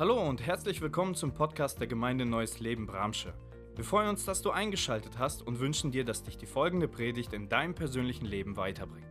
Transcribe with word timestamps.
Hallo 0.00 0.22
und 0.28 0.46
herzlich 0.46 0.80
willkommen 0.80 1.16
zum 1.16 1.32
Podcast 1.32 1.80
der 1.80 1.88
Gemeinde 1.88 2.24
Neues 2.24 2.60
Leben 2.60 2.86
Bramsche. 2.86 3.34
Wir 3.74 3.82
freuen 3.82 4.10
uns, 4.10 4.24
dass 4.24 4.42
du 4.42 4.52
eingeschaltet 4.52 5.18
hast 5.18 5.44
und 5.44 5.58
wünschen 5.58 5.90
dir, 5.90 6.04
dass 6.04 6.22
dich 6.22 6.38
die 6.38 6.46
folgende 6.46 6.86
Predigt 6.86 7.32
in 7.32 7.48
deinem 7.48 7.74
persönlichen 7.74 8.24
Leben 8.24 8.56
weiterbringt. 8.56 9.08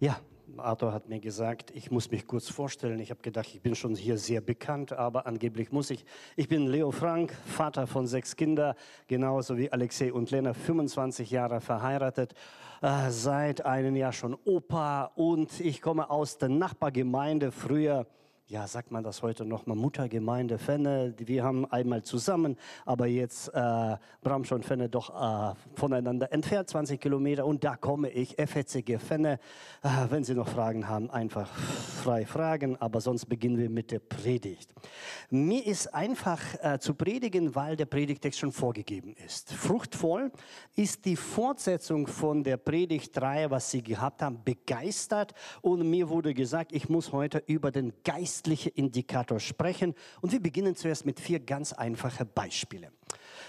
Ja, 0.00 0.20
Arthur 0.58 0.92
hat 0.92 1.08
mir 1.08 1.18
gesagt, 1.18 1.70
ich 1.70 1.90
muss 1.90 2.10
mich 2.10 2.26
kurz 2.26 2.50
vorstellen. 2.50 3.00
Ich 3.00 3.08
habe 3.08 3.22
gedacht, 3.22 3.48
ich 3.54 3.62
bin 3.62 3.74
schon 3.74 3.94
hier 3.94 4.18
sehr 4.18 4.42
bekannt, 4.42 4.92
aber 4.92 5.26
angeblich 5.26 5.72
muss 5.72 5.88
ich. 5.88 6.04
Ich 6.36 6.46
bin 6.46 6.66
Leo 6.66 6.90
Frank, 6.90 7.32
Vater 7.46 7.86
von 7.86 8.06
sechs 8.06 8.36
Kindern, 8.36 8.74
genauso 9.06 9.56
wie 9.56 9.72
Alexei 9.72 10.12
und 10.12 10.30
Lena, 10.30 10.52
25 10.52 11.30
Jahre 11.30 11.62
verheiratet, 11.62 12.34
äh, 12.82 13.08
seit 13.08 13.64
einem 13.64 13.96
Jahr 13.96 14.12
schon 14.12 14.36
Opa 14.44 15.06
und 15.14 15.58
ich 15.58 15.80
komme 15.80 16.10
aus 16.10 16.36
der 16.36 16.50
Nachbargemeinde 16.50 17.50
früher 17.50 18.06
ja, 18.52 18.66
sagt 18.66 18.90
man 18.90 19.02
das 19.02 19.22
heute 19.22 19.46
noch 19.46 19.64
mal, 19.64 19.74
Muttergemeinde 19.74 20.58
Fenne. 20.58 21.14
Wir 21.16 21.42
haben 21.42 21.64
einmal 21.72 22.02
zusammen, 22.02 22.58
aber 22.84 23.06
jetzt 23.06 23.48
äh, 23.48 23.96
Bramsch 24.22 24.52
und 24.52 24.66
Fenne 24.66 24.90
doch 24.90 25.08
äh, 25.08 25.54
voneinander 25.74 26.30
entfernt, 26.34 26.68
20 26.68 27.00
Kilometer. 27.00 27.46
Und 27.46 27.64
da 27.64 27.76
komme 27.76 28.10
ich, 28.10 28.36
FHCG 28.36 28.98
Fenne. 28.98 29.38
Äh, 29.82 29.88
wenn 30.10 30.22
Sie 30.22 30.34
noch 30.34 30.48
Fragen 30.48 30.86
haben, 30.86 31.10
einfach 31.10 31.48
frei 31.48 32.26
fragen. 32.26 32.76
Aber 32.76 33.00
sonst 33.00 33.24
beginnen 33.24 33.56
wir 33.56 33.70
mit 33.70 33.90
der 33.90 34.00
Predigt. 34.00 34.74
Mir 35.30 35.66
ist 35.66 35.86
einfach 35.94 36.42
äh, 36.60 36.78
zu 36.78 36.92
predigen, 36.92 37.54
weil 37.54 37.76
der 37.76 37.86
Predigtext 37.86 38.38
schon 38.38 38.52
vorgegeben 38.52 39.14
ist. 39.24 39.50
Fruchtvoll 39.54 40.30
ist 40.76 41.06
die 41.06 41.16
Fortsetzung 41.16 42.06
von 42.06 42.44
der 42.44 42.58
Predigtreihe, 42.58 43.50
was 43.50 43.70
Sie 43.70 43.82
gehabt 43.82 44.20
haben, 44.20 44.44
begeistert. 44.44 45.32
Und 45.62 45.88
mir 45.88 46.10
wurde 46.10 46.34
gesagt, 46.34 46.72
ich 46.72 46.90
muss 46.90 47.12
heute 47.12 47.42
über 47.46 47.70
den 47.70 47.94
Geist 48.04 48.41
geistliche 48.42 48.70
Indikator 48.70 49.38
sprechen. 49.38 49.94
Und 50.20 50.32
wir 50.32 50.40
beginnen 50.40 50.74
zuerst 50.74 51.06
mit 51.06 51.20
vier 51.20 51.38
ganz 51.38 51.72
einfachen 51.72 52.28
Beispielen. 52.34 52.90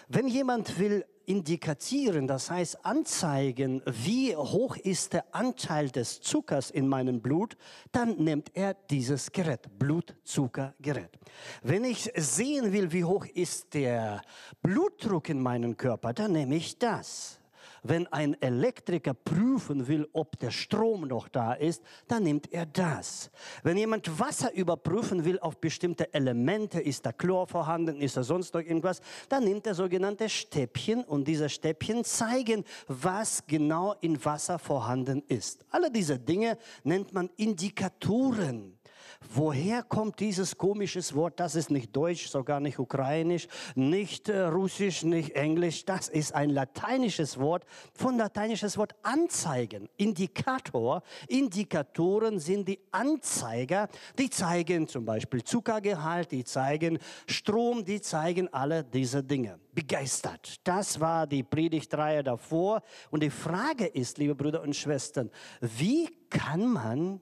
Wenn 0.08 0.28
jemand 0.28 0.78
will 0.78 1.06
indikatieren, 1.26 2.28
das 2.28 2.52
heißt 2.52 2.86
anzeigen, 2.86 3.82
wie 3.86 4.36
hoch 4.36 4.76
ist 4.76 5.14
der 5.14 5.34
Anteil 5.34 5.90
des 5.90 6.22
Zuckers 6.22 6.70
in 6.70 6.88
meinem 6.88 7.22
Blut, 7.22 7.58
dann 7.92 8.18
nimmt 8.18 8.52
er 8.54 8.74
dieses 8.74 9.32
Gerät, 9.32 9.68
Blutzuckergerät. 9.80 11.18
Wenn 11.64 11.86
ich 11.86 12.12
sehen 12.16 12.72
will, 12.72 12.92
wie 12.92 13.06
hoch 13.06 13.26
ist 13.26 13.74
der 13.74 14.22
Blutdruck 14.62 15.30
in 15.30 15.42
meinem 15.42 15.76
Körper, 15.76 16.14
dann 16.14 16.34
nehme 16.34 16.56
ich 16.56 16.78
das. 16.78 17.40
Wenn 17.84 18.08
ein 18.08 18.42
Elektriker 18.42 19.14
prüfen 19.14 19.88
will, 19.88 20.08
ob 20.14 20.40
der 20.40 20.52
Strom 20.52 21.08
noch 21.08 21.28
da 21.28 21.54
ist, 21.54 21.84
dann 22.08 22.24
nimmt 22.24 22.52
er 22.54 22.66
das. 22.66 23.30
Wenn 23.62 23.78
jemand 23.78 24.20
Wasser 24.20 24.54
überprüfen 24.54 25.26
will 25.26 25.38
auf 25.40 25.60
bestimmte 25.60 26.14
Elemente, 26.14 26.80
ist 26.80 27.06
da 27.06 27.12
Chlor 27.12 27.46
vorhanden, 27.48 28.02
ist 28.02 28.16
da 28.16 28.24
sonst 28.24 28.54
noch 28.54 28.62
irgendwas, 28.62 29.02
dann 29.28 29.44
nimmt 29.44 29.68
er 29.68 29.76
sogenannte 29.76 30.30
Stäbchen 30.30 31.04
und 31.04 31.28
diese 31.28 31.50
Stäbchen 31.50 32.06
zeigen, 32.06 32.64
was 32.88 33.46
genau 33.46 33.96
in 34.00 34.24
Wasser 34.24 34.60
vorhanden 34.60 35.22
ist. 35.28 35.66
Alle 35.70 35.92
diese 35.92 36.18
Dinge 36.18 36.58
nennt 36.84 37.14
man 37.14 37.30
Indikatoren. 37.36 38.78
Woher 39.34 39.84
kommt 39.84 40.20
dieses 40.20 40.58
komisches 40.58 41.16
Wort? 41.16 41.40
Das 41.40 41.56
ist 41.56 41.72
nicht 41.72 41.96
Deutsch, 41.96 42.28
sogar 42.28 42.60
nicht 42.60 42.80
Ukrainisch, 42.80 43.48
nicht 43.76 44.30
äh, 44.30 44.42
Russisch, 44.42 45.04
nicht 45.04 45.36
Englisch. 45.36 45.86
Das 45.86 46.10
ist 46.10 46.36
ein 46.36 46.50
lateinisches 46.50 47.40
Wort, 47.40 47.66
von 47.94 48.18
lateinisches 48.18 48.78
Wort 48.78 48.96
Anzeigen, 49.04 49.90
Indikator. 49.98 51.04
Indikatoren 51.28 52.40
sind 52.40 52.68
die 52.68 52.80
Anzeiger, 52.92 53.88
die 54.18 54.30
zeigen 54.30 54.88
zum 54.88 55.06
Beispiel 55.06 55.44
Zuckergehalt, 55.44 56.32
die 56.32 56.44
zeigen 56.44 57.00
Strom, 57.28 57.86
die 57.86 58.02
zeigen 58.02 58.54
alle 58.54 58.84
diese 58.84 59.24
Dinge. 59.24 59.60
Begeistert. 59.74 60.58
Das 60.64 61.00
war 61.00 61.26
die 61.26 61.42
Predigtreihe 61.44 62.24
davor. 62.24 62.82
Und 63.10 63.24
die 63.24 63.32
Frage 63.32 63.88
ist, 63.88 64.20
liebe 64.20 64.36
Brüder 64.36 64.62
und 64.62 64.76
Schwestern, 64.76 65.32
wie 65.62 66.10
kann 66.30 66.72
man 66.72 67.20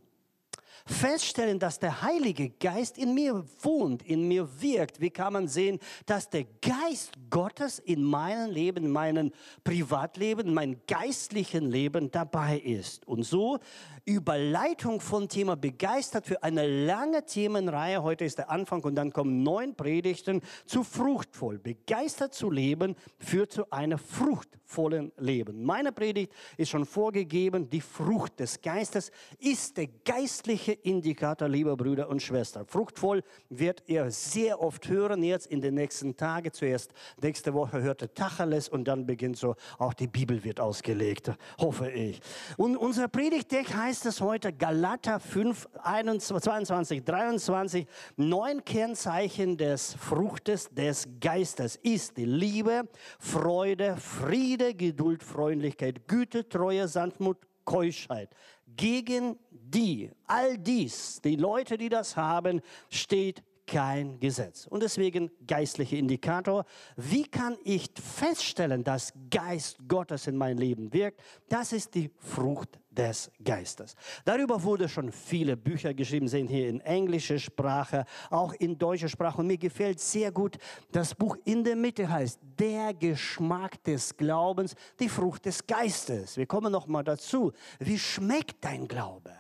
feststellen, 0.86 1.60
dass 1.60 1.80
der 1.80 2.02
Heilige 2.02 2.50
Geist 2.50 2.98
in 2.98 3.14
mir 3.14 3.44
wohnt, 3.62 4.04
in 4.04 4.28
mir 4.28 4.48
wirkt. 4.62 5.00
Wie 5.00 5.10
kann 5.10 5.34
man 5.34 5.48
sehen, 5.48 5.80
dass 6.06 6.30
der 6.30 6.46
Geist 6.62 7.14
Gottes 7.30 7.80
in 7.80 8.04
meinem 8.04 8.52
Leben, 8.52 8.86
in 8.86 8.92
meinem 8.92 9.32
Privatleben, 9.64 10.48
in 10.48 10.54
meinem 10.54 10.82
geistlichen 10.88 11.70
Leben 11.70 12.12
dabei 12.12 12.60
ist? 12.60 13.08
Und 13.08 13.24
so 13.24 13.60
Überleitung 14.06 15.00
von 15.00 15.30
Thema 15.30 15.56
begeistert 15.56 16.26
für 16.26 16.42
eine 16.42 16.86
lange 16.86 17.26
Themenreihe. 17.26 18.02
Heute 18.02 18.26
ist 18.26 18.38
der 18.38 18.50
Anfang 18.50 18.84
und 18.84 18.96
dann 18.96 19.14
kommen 19.14 19.44
neun 19.44 19.76
Predigten 19.76 20.42
zu 20.66 20.84
fruchtvoll. 20.84 21.60
Begeistert 21.60 22.34
zu 22.34 22.50
leben 22.50 22.96
führt 23.20 23.52
zu 23.52 23.72
einem 23.72 24.00
fruchtvollen 24.00 25.12
Leben. 25.18 25.64
Meine 25.64 25.92
Predigt 25.92 26.34
ist 26.58 26.70
schon 26.70 26.86
vorgegeben. 26.86 27.70
Die 27.70 27.82
Frucht 27.82 28.40
des 28.40 28.62
Geistes 28.62 29.12
ist 29.40 29.78
der 29.78 29.88
geistliche 29.88 30.71
welche 30.72 30.82
Indikator, 30.84 31.48
liebe 31.48 31.76
Brüder 31.76 32.10
und 32.10 32.22
Schwestern? 32.22 32.66
Fruchtvoll 32.66 33.24
wird 33.50 33.84
ihr 33.88 34.10
sehr 34.12 34.62
oft 34.62 34.88
hören 34.88 35.24
jetzt 35.24 35.48
in 35.48 35.62
den 35.62 35.74
nächsten 35.74 36.16
Tagen. 36.16 36.52
Zuerst 36.54 36.92
nächste 37.22 37.54
Woche 37.54 37.82
hört 37.82 38.02
ihr 38.02 38.14
Tacheles 38.14 38.70
und 38.70 38.86
dann 38.86 39.06
beginnt 39.06 39.38
so, 39.38 39.56
auch 39.78 39.94
die 39.94 40.08
Bibel 40.08 40.44
wird 40.44 40.60
ausgelegt, 40.60 41.32
hoffe 41.60 41.90
ich. 41.92 42.22
Und 42.58 42.78
unser 42.78 43.08
Predigtdeck 43.08 43.74
heißt 43.74 44.06
es 44.06 44.22
heute 44.22 44.54
Galater 44.54 45.20
5, 45.20 45.68
21, 45.84 46.44
22, 46.44 47.04
23. 47.04 47.88
Neun 48.16 48.64
Kennzeichen 48.64 49.58
des 49.58 49.94
Fruchtes 49.94 50.70
des 50.70 51.08
Geistes 51.20 51.76
ist 51.78 52.18
die 52.18 52.26
Liebe, 52.26 52.88
Freude, 53.20 53.98
Friede, 53.98 54.74
Geduld, 54.74 55.24
Freundlichkeit, 55.24 56.08
Güte, 56.08 56.48
Treue, 56.48 56.88
Sanftmut, 56.88 57.38
Keuschheit. 57.66 58.30
Gegen 58.76 59.38
die, 59.50 60.12
all 60.28 60.58
dies, 60.58 61.22
die 61.24 61.36
Leute, 61.36 61.78
die 61.78 61.90
das 61.90 62.16
haben, 62.16 62.62
steht 62.90 63.44
kein 63.72 64.20
Gesetz. 64.20 64.68
Und 64.68 64.84
deswegen 64.84 65.32
geistliche 65.48 65.96
Indikator. 65.96 66.66
Wie 66.98 67.24
kann 67.24 67.56
ich 67.64 67.90
feststellen, 67.96 68.84
dass 68.84 69.14
Geist 69.30 69.78
Gottes 69.88 70.28
in 70.28 70.36
mein 70.36 70.58
Leben 70.58 70.92
wirkt? 70.92 71.22
Das 71.48 71.72
ist 71.72 71.96
die 71.96 72.12
Frucht 72.18 72.78
des 72.90 73.32
Geistes. 73.42 73.96
Darüber 74.26 74.62
wurde 74.62 74.90
schon 74.90 75.10
viele 75.14 75.56
Bücher 75.56 75.94
geschrieben, 75.94 76.28
sehen 76.28 76.50
hier 76.50 76.68
in 76.68 76.82
englischer 76.82 77.40
Sprache, 77.40 78.04
auch 78.30 78.52
in 78.56 78.78
deutscher 78.78 79.08
Sprache. 79.08 79.40
Und 79.40 79.48
mir 79.48 79.58
gefällt 79.58 80.02
sehr 80.02 80.34
gut 80.34 80.58
das 80.92 81.16
Buch 81.16 81.38
in 81.46 81.64
der 81.64 81.78
Mitte 81.78 82.10
heißt 82.10 82.42
Der 82.60 82.94
Geschmack 82.94 83.82
des 83.86 84.18
Glaubens, 84.18 84.76
die 85.00 85.08
Frucht 85.08 85.46
des 85.46 85.66
Geistes. 85.66 86.36
Wir 86.36 86.46
kommen 86.46 86.74
noch 86.74 86.88
mal 86.88 87.04
dazu. 87.04 87.54
Wie 87.80 87.98
schmeckt 87.98 88.58
dein 88.66 88.86
Glaube? 88.86 89.32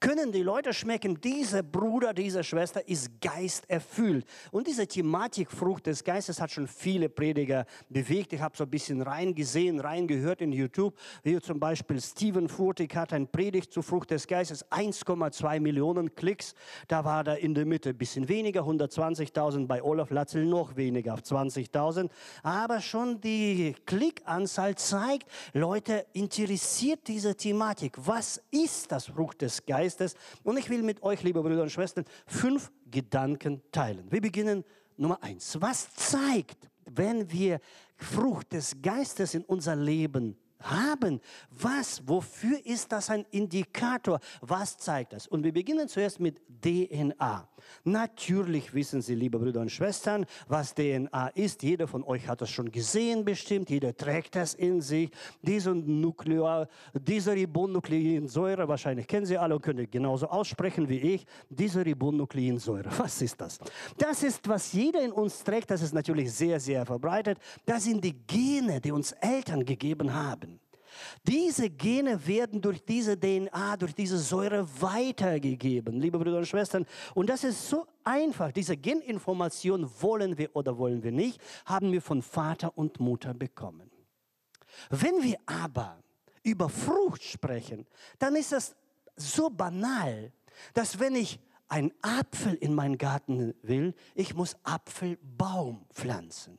Können 0.00 0.32
die 0.32 0.42
Leute 0.42 0.72
schmecken, 0.72 1.20
dieser 1.20 1.62
Bruder, 1.62 2.14
diese 2.14 2.42
Schwester 2.42 2.86
ist 2.88 3.20
geisterfüllt. 3.20 4.26
Und 4.50 4.66
diese 4.66 4.86
Thematik 4.86 5.50
Frucht 5.50 5.86
des 5.86 6.02
Geistes 6.04 6.40
hat 6.40 6.50
schon 6.50 6.66
viele 6.66 7.08
Prediger 7.08 7.66
bewegt. 7.88 8.32
Ich 8.32 8.40
habe 8.40 8.56
so 8.56 8.64
ein 8.64 8.70
bisschen 8.70 9.02
reingesehen, 9.02 9.80
reingehört 9.80 10.40
in 10.40 10.52
YouTube, 10.52 10.94
wie 11.22 11.38
zum 11.40 11.60
Beispiel 11.60 12.00
Stephen 12.00 12.48
Furtick 12.48 12.96
hat 12.96 13.12
ein 13.12 13.28
Predigt 13.28 13.72
zur 13.72 13.82
Frucht 13.82 14.10
des 14.10 14.26
Geistes, 14.26 14.64
1,2 14.70 15.60
Millionen 15.60 16.14
Klicks. 16.14 16.54
Da 16.88 17.04
war 17.04 17.24
da 17.24 17.34
in 17.34 17.54
der 17.54 17.66
Mitte 17.66 17.90
ein 17.90 17.98
bisschen 17.98 18.28
weniger, 18.28 18.62
120.000, 18.62 19.66
bei 19.66 19.82
Olaf 19.82 20.10
Latzel 20.10 20.44
noch 20.44 20.76
weniger, 20.76 21.14
auf 21.14 21.20
20.000. 21.20 22.08
Aber 22.42 22.80
schon 22.80 23.20
die 23.20 23.74
Klickanzahl 23.86 24.74
zeigt, 24.76 25.28
Leute 25.52 26.06
interessiert 26.12 27.00
diese 27.06 27.34
Thematik. 27.34 27.94
Was 27.96 28.40
ist 28.50 28.90
das 28.90 29.06
Frucht 29.06 29.42
des 29.42 29.64
Geistes? 29.64 29.73
Geistes. 29.74 30.14
Und 30.44 30.56
ich 30.56 30.70
will 30.70 30.82
mit 30.82 31.02
euch, 31.02 31.22
liebe 31.24 31.42
Brüder 31.42 31.62
und 31.62 31.72
Schwestern, 31.72 32.04
fünf 32.26 32.70
Gedanken 32.90 33.60
teilen. 33.72 34.06
Wir 34.10 34.20
beginnen 34.20 34.64
Nummer 34.96 35.20
eins. 35.20 35.60
Was 35.60 35.92
zeigt, 35.94 36.70
wenn 36.84 37.30
wir 37.32 37.58
Frucht 37.96 38.52
des 38.52 38.80
Geistes 38.80 39.34
in 39.34 39.42
unser 39.44 39.74
Leben 39.74 40.36
haben. 40.60 41.20
Was, 41.50 42.06
wofür 42.06 42.64
ist 42.64 42.90
das 42.92 43.10
ein 43.10 43.26
Indikator? 43.30 44.18
Was 44.40 44.78
zeigt 44.78 45.12
das? 45.12 45.26
Und 45.26 45.44
wir 45.44 45.52
beginnen 45.52 45.88
zuerst 45.88 46.20
mit 46.20 46.40
DNA. 46.62 47.48
Natürlich 47.84 48.72
wissen 48.74 49.02
Sie, 49.02 49.14
liebe 49.14 49.38
Brüder 49.38 49.60
und 49.60 49.70
Schwestern, 49.70 50.26
was 50.48 50.74
DNA 50.74 51.28
ist. 51.28 51.62
Jeder 51.62 51.86
von 51.86 52.02
euch 52.04 52.26
hat 52.28 52.40
das 52.40 52.50
schon 52.50 52.70
gesehen 52.70 53.24
bestimmt. 53.24 53.70
Jeder 53.70 53.96
trägt 53.96 54.36
das 54.36 54.54
in 54.54 54.80
sich. 54.80 55.10
Diese 55.42 55.74
Nuklear, 55.74 56.68
diese 56.94 57.32
Ribonukleinsäure, 57.32 58.66
wahrscheinlich 58.68 59.06
kennen 59.06 59.26
Sie 59.26 59.36
alle 59.36 59.56
und 59.56 59.62
können 59.62 59.90
genauso 59.90 60.28
aussprechen 60.28 60.88
wie 60.88 60.98
ich. 60.98 61.26
Diese 61.48 61.84
Ribonukleinsäure. 61.84 62.90
Was 62.98 63.20
ist 63.22 63.40
das? 63.40 63.58
Das 63.98 64.22
ist, 64.22 64.48
was 64.48 64.72
jeder 64.72 65.02
in 65.02 65.12
uns 65.12 65.42
trägt. 65.44 65.70
Das 65.70 65.82
ist 65.82 65.92
natürlich 65.92 66.32
sehr, 66.32 66.58
sehr 66.60 66.84
verbreitet. 66.86 67.38
Das 67.64 67.84
sind 67.84 68.02
die 68.04 68.14
Gene, 68.26 68.80
die 68.80 68.92
uns 68.92 69.12
Eltern 69.12 69.64
gegeben 69.64 70.12
haben. 70.12 70.60
Diese 71.26 71.70
Gene 71.70 72.26
werden 72.26 72.60
durch 72.60 72.84
diese 72.84 73.18
DNA, 73.18 73.76
durch 73.76 73.94
diese 73.94 74.18
Säure 74.18 74.68
weitergegeben, 74.80 76.00
liebe 76.00 76.18
Brüder 76.18 76.38
und 76.38 76.46
Schwestern. 76.46 76.86
Und 77.14 77.28
das 77.28 77.44
ist 77.44 77.68
so 77.68 77.86
einfach. 78.02 78.52
Diese 78.52 78.76
Geninformation 78.76 79.90
wollen 80.00 80.36
wir 80.38 80.54
oder 80.54 80.76
wollen 80.78 81.02
wir 81.02 81.12
nicht, 81.12 81.40
haben 81.64 81.92
wir 81.92 82.02
von 82.02 82.22
Vater 82.22 82.76
und 82.76 83.00
Mutter 83.00 83.34
bekommen. 83.34 83.90
Wenn 84.90 85.22
wir 85.22 85.38
aber 85.46 86.02
über 86.42 86.68
Frucht 86.68 87.22
sprechen, 87.22 87.86
dann 88.18 88.36
ist 88.36 88.52
das 88.52 88.74
so 89.16 89.48
banal, 89.50 90.32
dass 90.72 90.98
wenn 90.98 91.14
ich 91.14 91.38
einen 91.68 91.92
Apfel 92.02 92.54
in 92.54 92.74
meinen 92.74 92.98
Garten 92.98 93.54
will, 93.62 93.94
ich 94.14 94.34
muss 94.34 94.56
Apfelbaum 94.62 95.86
pflanzen. 95.92 96.58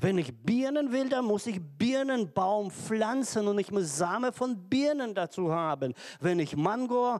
Wenn 0.00 0.18
ich 0.18 0.34
Birnen 0.34 0.92
will, 0.92 1.08
dann 1.08 1.24
muss 1.24 1.46
ich 1.46 1.60
Birnenbaum 1.60 2.70
pflanzen 2.70 3.48
und 3.48 3.58
ich 3.58 3.70
muss 3.70 3.96
Same 3.96 4.32
von 4.32 4.68
Birnen 4.68 5.14
dazu 5.14 5.52
haben. 5.52 5.94
Wenn 6.20 6.38
ich 6.38 6.56
Mango, 6.56 7.18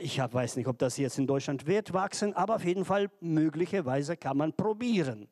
ich 0.00 0.18
weiß 0.18 0.56
nicht, 0.56 0.66
ob 0.66 0.78
das 0.78 0.96
jetzt 0.96 1.18
in 1.18 1.26
Deutschland 1.26 1.66
wird 1.66 1.92
wachsen, 1.92 2.34
aber 2.34 2.56
auf 2.56 2.64
jeden 2.64 2.84
Fall 2.84 3.10
möglicherweise 3.20 4.16
kann 4.16 4.36
man 4.36 4.52
probieren. 4.52 5.28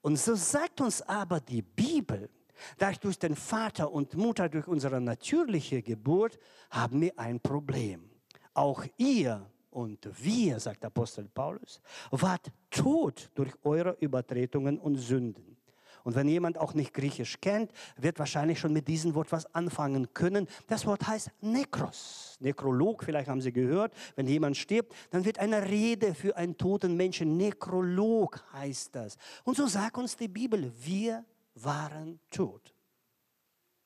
Und 0.00 0.18
so 0.18 0.34
sagt 0.34 0.80
uns 0.80 1.02
aber 1.02 1.40
die 1.40 1.62
Bibel, 1.62 2.28
dass 2.78 3.00
durch 3.00 3.18
den 3.18 3.34
Vater 3.34 3.90
und 3.90 4.16
Mutter, 4.16 4.48
durch 4.48 4.68
unsere 4.68 5.00
natürliche 5.00 5.82
Geburt, 5.82 6.38
haben 6.70 7.00
wir 7.00 7.18
ein 7.18 7.40
Problem. 7.40 8.10
Auch 8.54 8.84
ihr 8.96 9.44
und 9.70 10.08
wir, 10.22 10.60
sagt 10.60 10.84
Apostel 10.84 11.28
Paulus, 11.28 11.80
wart 12.10 12.52
tot 12.70 13.30
durch 13.34 13.52
eure 13.64 13.96
Übertretungen 14.00 14.78
und 14.78 14.96
Sünden. 14.96 15.51
Und 16.04 16.14
wenn 16.14 16.28
jemand 16.28 16.58
auch 16.58 16.74
nicht 16.74 16.94
Griechisch 16.94 17.40
kennt, 17.40 17.70
wird 17.96 18.18
wahrscheinlich 18.18 18.58
schon 18.58 18.72
mit 18.72 18.88
diesem 18.88 19.14
Wort 19.14 19.32
was 19.32 19.52
anfangen 19.54 20.12
können. 20.14 20.48
Das 20.66 20.86
Wort 20.86 21.06
heißt 21.06 21.30
Nekros. 21.40 22.36
Nekrolog, 22.40 23.04
vielleicht 23.04 23.28
haben 23.28 23.40
Sie 23.40 23.52
gehört, 23.52 23.94
wenn 24.16 24.26
jemand 24.26 24.56
stirbt, 24.56 24.94
dann 25.10 25.24
wird 25.24 25.38
eine 25.38 25.68
Rede 25.68 26.14
für 26.14 26.36
einen 26.36 26.56
toten 26.56 26.96
Menschen. 26.96 27.36
Nekrolog 27.36 28.42
heißt 28.52 28.94
das. 28.94 29.16
Und 29.44 29.56
so 29.56 29.66
sagt 29.66 29.96
uns 29.98 30.16
die 30.16 30.28
Bibel, 30.28 30.72
wir 30.84 31.24
waren 31.54 32.18
tot. 32.30 32.74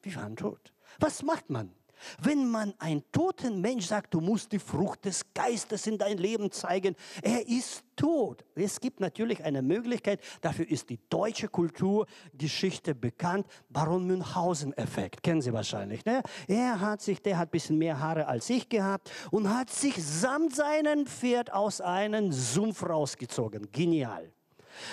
Wir 0.03 0.15
waren 0.17 0.37
tot. 0.37 0.73
Was 0.99 1.23
macht 1.23 1.51
man? 1.51 1.73
Wenn 2.21 2.51
man 2.51 2.75
einen 2.79 3.03
toten 3.13 3.61
Mensch 3.61 3.87
sagt, 3.87 4.15
du 4.15 4.21
musst 4.21 4.53
die 4.53 4.59
Frucht 4.59 5.05
des 5.05 5.23
Geistes 5.35 5.87
in 5.87 5.99
dein 5.99 6.19
Leben 6.19 6.51
zeigen, 6.51 6.95
er 7.23 7.47
ist 7.49 7.85
tot. 7.97 8.45
Es 8.55 8.81
gibt 8.81 9.01
natürlich 9.01 9.43
eine 9.43 9.63
Möglichkeit, 9.63 10.21
dafür 10.41 10.69
ist 10.69 10.91
die 10.91 11.01
deutsche 11.09 11.49
Kulturgeschichte 11.49 12.95
bekannt, 12.95 13.47
Baron 13.69 14.07
Münchhausen-Effekt, 14.07 15.23
kennen 15.23 15.41
Sie 15.41 15.53
wahrscheinlich. 15.53 16.05
Ne? 16.05 16.23
Er 16.47 16.81
hat 16.81 17.01
sich, 17.01 17.21
der 17.23 17.39
hat 17.39 17.49
ein 17.49 17.53
bisschen 17.53 17.79
mehr 17.79 17.99
Haare 17.99 18.27
als 18.29 18.49
ich 18.51 18.69
gehabt 18.69 19.11
und 19.31 19.53
hat 19.53 19.71
sich 19.71 20.05
samt 20.05 20.55
seinem 20.55 21.07
Pferd 21.07 21.53
aus 21.53 21.81
einem 21.81 22.33
Sumpf 22.33 22.83
rausgezogen. 22.83 23.71
Genial. 23.73 24.36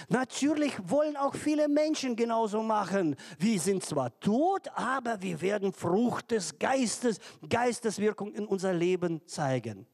Natürlich 0.10 0.74
wollen 0.90 1.18
auch 1.18 1.36
viele 1.36 1.68
Menschen 1.68 2.16
genauso 2.16 2.62
machen. 2.64 3.16
Wir 3.38 3.60
sind 3.60 3.86
zwar 3.86 4.18
tot, 4.20 4.68
aber 4.76 5.22
wir 5.22 5.42
werden 5.42 5.74
Frucht 5.74 6.32
des 6.32 6.58
Geistes, 6.60 7.20
Geisteswirkung 7.48 8.34
in 8.34 8.46
unser 8.46 8.74
Leben 8.74 9.26
zeigen. 9.28 9.88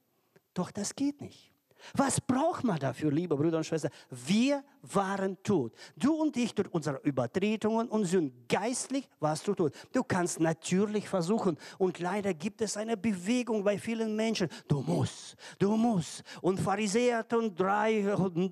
Doch 0.54 0.72
das 0.72 0.96
geht 0.96 1.22
nicht. 1.22 1.49
Was 1.94 2.22
braucht 2.22 2.64
man 2.64 2.80
dafür, 2.80 3.12
liebe 3.12 3.36
Brüder 3.36 3.58
und 3.58 3.64
Schwestern? 3.64 3.92
Wir 4.10 4.64
waren 4.82 5.42
tot. 5.44 5.74
Du 5.96 6.14
und 6.14 6.36
ich 6.38 6.54
durch 6.54 6.72
unsere 6.74 6.98
Übertretungen 7.04 7.88
und 7.88 8.06
Sünden. 8.06 8.46
Geistlich 8.48 9.08
warst 9.20 9.48
du 9.48 9.54
tot. 9.54 9.74
Du 9.92 10.04
kannst 10.04 10.40
natürlich 10.40 11.08
versuchen. 11.08 11.58
Und 11.78 12.00
leider 12.00 12.34
gibt 12.34 12.62
es 12.62 12.78
eine 12.78 12.98
Bewegung 12.98 13.64
bei 13.64 13.78
vielen 13.78 14.16
Menschen. 14.16 14.50
Du 14.68 14.82
musst, 14.82 15.36
du 15.58 15.76
musst. 15.76 16.24
Und 16.42 16.60
Pharisäer 16.60 17.26
und 17.34 17.60
drei, 17.60 18.02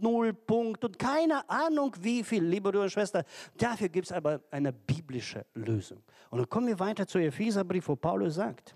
null 0.01 0.33
Punkt 0.33 0.83
und 0.83 0.99
keine 0.99 1.47
Ahnung 1.49 1.95
wie 1.99 2.23
viel, 2.23 2.43
liebe 2.43 2.71
Brüder 2.71 2.83
und 2.83 2.91
Schwestern. 2.91 3.23
Dafür 3.57 3.89
gibt 3.89 4.07
es 4.07 4.11
aber 4.11 4.41
eine 4.51 4.73
biblische 4.73 5.45
Lösung. 5.53 6.03
Und 6.29 6.39
dann 6.39 6.49
kommen 6.49 6.67
wir 6.67 6.79
weiter 6.79 7.07
zu 7.07 7.19
Epheserbrief, 7.19 7.87
wo 7.87 7.95
Paulus 7.95 8.35
sagt, 8.35 8.75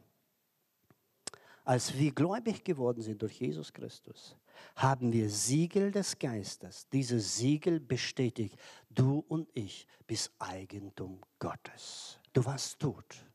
als 1.63 1.95
wir 1.97 2.11
gläubig 2.11 2.63
geworden 2.63 3.01
sind 3.01 3.21
durch 3.21 3.39
Jesus 3.39 3.71
Christus, 3.71 4.35
haben 4.75 5.11
wir 5.13 5.29
Siegel 5.29 5.91
des 5.91 6.17
Geistes. 6.17 6.87
Dieses 6.89 7.37
Siegel 7.37 7.79
bestätigt, 7.79 8.57
du 8.89 9.23
und 9.27 9.47
ich 9.53 9.87
bist 10.07 10.31
Eigentum 10.39 11.21
Gottes. 11.39 12.19
Du 12.33 12.43
warst 12.45 12.79
tot. 12.79 13.25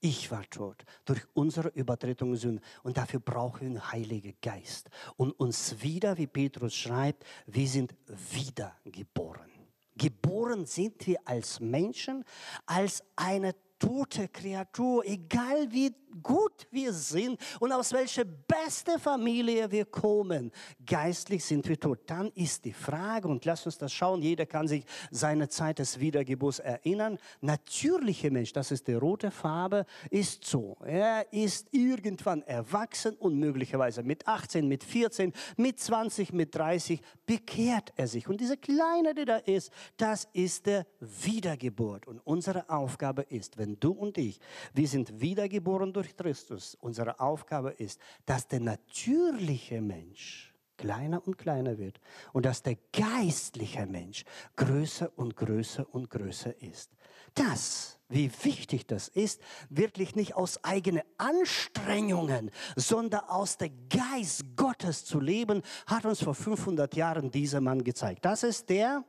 Ich 0.00 0.30
war 0.30 0.48
tot 0.50 0.84
durch 1.04 1.22
unsere 1.34 1.68
Übertretung 1.68 2.36
Sünden. 2.36 2.64
Und 2.82 2.96
dafür 2.96 3.20
brauchen 3.20 3.60
wir 3.60 3.66
einen 3.68 3.92
Heiligen 3.92 4.34
Geist. 4.40 4.90
Und 5.16 5.32
uns 5.32 5.82
wieder, 5.82 6.16
wie 6.18 6.26
Petrus 6.26 6.74
schreibt, 6.74 7.24
wir 7.46 7.66
sind 7.66 7.94
wiedergeboren. 8.06 9.50
Geboren 9.96 10.66
sind 10.66 11.06
wir 11.06 11.18
als 11.24 11.58
Menschen, 11.58 12.24
als 12.66 13.02
eine 13.16 13.54
tote 13.78 14.28
Kreatur, 14.28 15.04
egal 15.06 15.72
wie 15.72 15.94
gut 16.22 16.45
wir 16.70 16.92
sind 16.92 17.40
und 17.60 17.72
aus 17.72 17.92
welcher 17.92 18.24
beste 18.24 18.98
Familie 18.98 19.70
wir 19.70 19.84
kommen, 19.84 20.52
geistlich 20.84 21.44
sind 21.44 21.68
wir 21.68 21.78
tot. 21.78 22.00
Dann 22.06 22.30
ist 22.34 22.64
die 22.64 22.72
Frage, 22.72 23.28
und 23.28 23.44
lass 23.44 23.66
uns 23.66 23.78
das 23.78 23.92
schauen, 23.92 24.22
jeder 24.22 24.46
kann 24.46 24.68
sich 24.68 24.84
seine 25.10 25.48
Zeit 25.48 25.78
des 25.78 26.00
Wiedergeburts 26.00 26.58
erinnern. 26.58 27.18
Natürliche 27.40 28.30
Mensch, 28.30 28.52
das 28.52 28.70
ist 28.70 28.88
die 28.88 28.94
rote 28.94 29.30
Farbe, 29.30 29.86
ist 30.10 30.44
so. 30.44 30.76
Er 30.84 31.32
ist 31.32 31.68
irgendwann 31.72 32.42
erwachsen 32.42 33.14
und 33.16 33.38
möglicherweise 33.38 34.02
mit 34.02 34.26
18, 34.26 34.66
mit 34.66 34.84
14, 34.84 35.32
mit 35.56 35.78
20, 35.78 36.32
mit 36.32 36.54
30 36.54 37.00
bekehrt 37.24 37.92
er 37.96 38.06
sich. 38.06 38.28
Und 38.28 38.40
diese 38.40 38.56
Kleine, 38.56 39.14
die 39.14 39.24
da 39.24 39.36
ist, 39.36 39.70
das 39.96 40.28
ist 40.32 40.66
der 40.66 40.86
Wiedergeburt. 41.00 42.06
Und 42.06 42.20
unsere 42.24 42.68
Aufgabe 42.68 43.22
ist, 43.22 43.58
wenn 43.58 43.78
du 43.78 43.92
und 43.92 44.18
ich, 44.18 44.38
wir 44.74 44.88
sind 44.88 45.20
wiedergeboren 45.20 45.92
durch 45.92 46.16
Christus. 46.16 46.45
Unsere 46.80 47.20
Aufgabe 47.20 47.70
ist, 47.70 48.00
dass 48.24 48.48
der 48.48 48.60
natürliche 48.60 49.80
Mensch 49.80 50.52
kleiner 50.76 51.26
und 51.26 51.38
kleiner 51.38 51.78
wird 51.78 52.00
und 52.32 52.46
dass 52.46 52.62
der 52.62 52.76
geistliche 52.92 53.86
Mensch 53.86 54.24
größer 54.56 55.10
und 55.16 55.36
größer 55.36 55.86
und 55.94 56.10
größer 56.10 56.60
ist. 56.62 56.90
Das, 57.34 57.98
wie 58.08 58.30
wichtig 58.44 58.86
das 58.86 59.08
ist, 59.08 59.40
wirklich 59.68 60.16
nicht 60.16 60.34
aus 60.34 60.62
eigenen 60.64 61.02
Anstrengungen, 61.18 62.50
sondern 62.76 63.24
aus 63.24 63.58
der 63.58 63.70
Geist 63.70 64.56
Gottes 64.56 65.04
zu 65.04 65.20
leben, 65.20 65.62
hat 65.86 66.04
uns 66.04 66.22
vor 66.22 66.34
500 66.34 66.94
Jahren 66.94 67.30
dieser 67.30 67.60
Mann 67.60 67.84
gezeigt. 67.84 68.24
Das 68.24 68.42
ist 68.42 68.68
der 68.68 69.04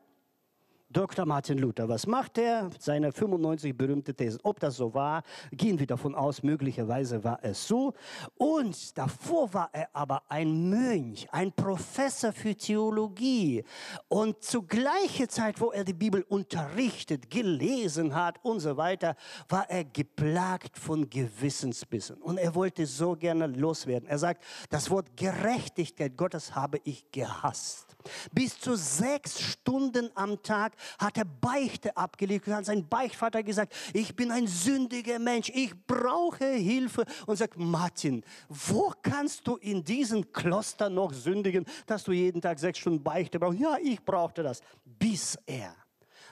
Dr. 0.90 1.26
Martin 1.26 1.58
Luther, 1.58 1.90
was 1.90 2.08
macht 2.08 2.38
er? 2.38 2.70
Seine 2.80 3.12
95 3.12 3.78
berühmte 3.78 4.14
Thesen. 4.14 4.40
Ob 4.44 4.60
das 4.62 4.78
so 4.78 4.94
war, 4.94 5.24
gehen 5.52 5.78
wir 5.80 5.86
davon 5.86 6.16
aus, 6.16 6.44
möglicherweise 6.44 7.26
war 7.26 7.40
es 7.42 7.68
so. 7.68 7.94
Und 8.38 8.98
davor 8.98 9.54
war 9.54 9.70
er 9.74 9.90
aber 9.92 10.24
ein 10.30 10.70
Mönch, 10.70 11.28
ein 11.34 11.52
Professor 11.52 12.32
für 12.32 12.56
Theologie. 12.56 13.66
Und 14.08 14.42
zu 14.44 14.64
gleicher 14.64 15.28
Zeit, 15.28 15.60
wo 15.60 15.72
er 15.72 15.84
die 15.84 15.94
Bibel 15.94 16.24
unterrichtet, 16.30 17.30
gelesen 17.30 18.16
hat 18.16 18.40
und 18.44 18.62
so 18.62 18.78
weiter, 18.78 19.18
war 19.50 19.70
er 19.70 19.84
geplagt 19.84 20.78
von 20.78 21.10
Gewissensbissen. 21.10 22.16
Und 22.22 22.38
er 22.38 22.56
wollte 22.56 22.86
so 22.86 23.14
gerne 23.18 23.48
loswerden. 23.48 24.08
Er 24.08 24.20
sagt, 24.20 24.42
das 24.70 24.90
Wort 24.90 25.18
Gerechtigkeit 25.18 26.16
Gottes 26.16 26.56
habe 26.56 26.80
ich 26.86 27.12
gehasst. 27.12 27.87
Bis 28.32 28.60
zu 28.60 28.76
sechs 28.76 29.42
Stunden 29.42 30.10
am 30.16 30.42
Tag 30.42 30.74
hat 31.00 31.18
er 31.18 31.26
Beichte 31.26 31.96
abgelegt 31.96 32.48
und 32.48 32.56
hat 32.56 32.66
sein 32.66 32.88
Beichtvater 32.88 33.44
gesagt, 33.44 33.74
ich 33.94 34.16
bin 34.16 34.32
ein 34.32 34.48
sündiger 34.48 35.20
Mensch, 35.20 35.50
ich 35.54 35.74
brauche 35.86 36.46
Hilfe. 36.46 37.06
Und 37.26 37.38
sagt, 37.38 37.58
Martin, 37.58 38.24
wo 38.50 38.94
kannst 39.02 39.48
du 39.48 39.58
in 39.58 39.84
diesem 39.84 40.32
Kloster 40.32 40.90
noch 40.90 41.14
sündigen, 41.14 41.66
dass 41.86 42.04
du 42.04 42.12
jeden 42.12 42.42
Tag 42.42 42.60
sechs 42.60 42.80
Stunden 42.80 43.04
Beichte 43.04 43.40
brauchst? 43.40 43.60
Ja, 43.60 43.78
ich 43.82 44.04
brauchte 44.04 44.44
das. 44.44 44.62
Bis 44.86 45.38
er 45.46 45.76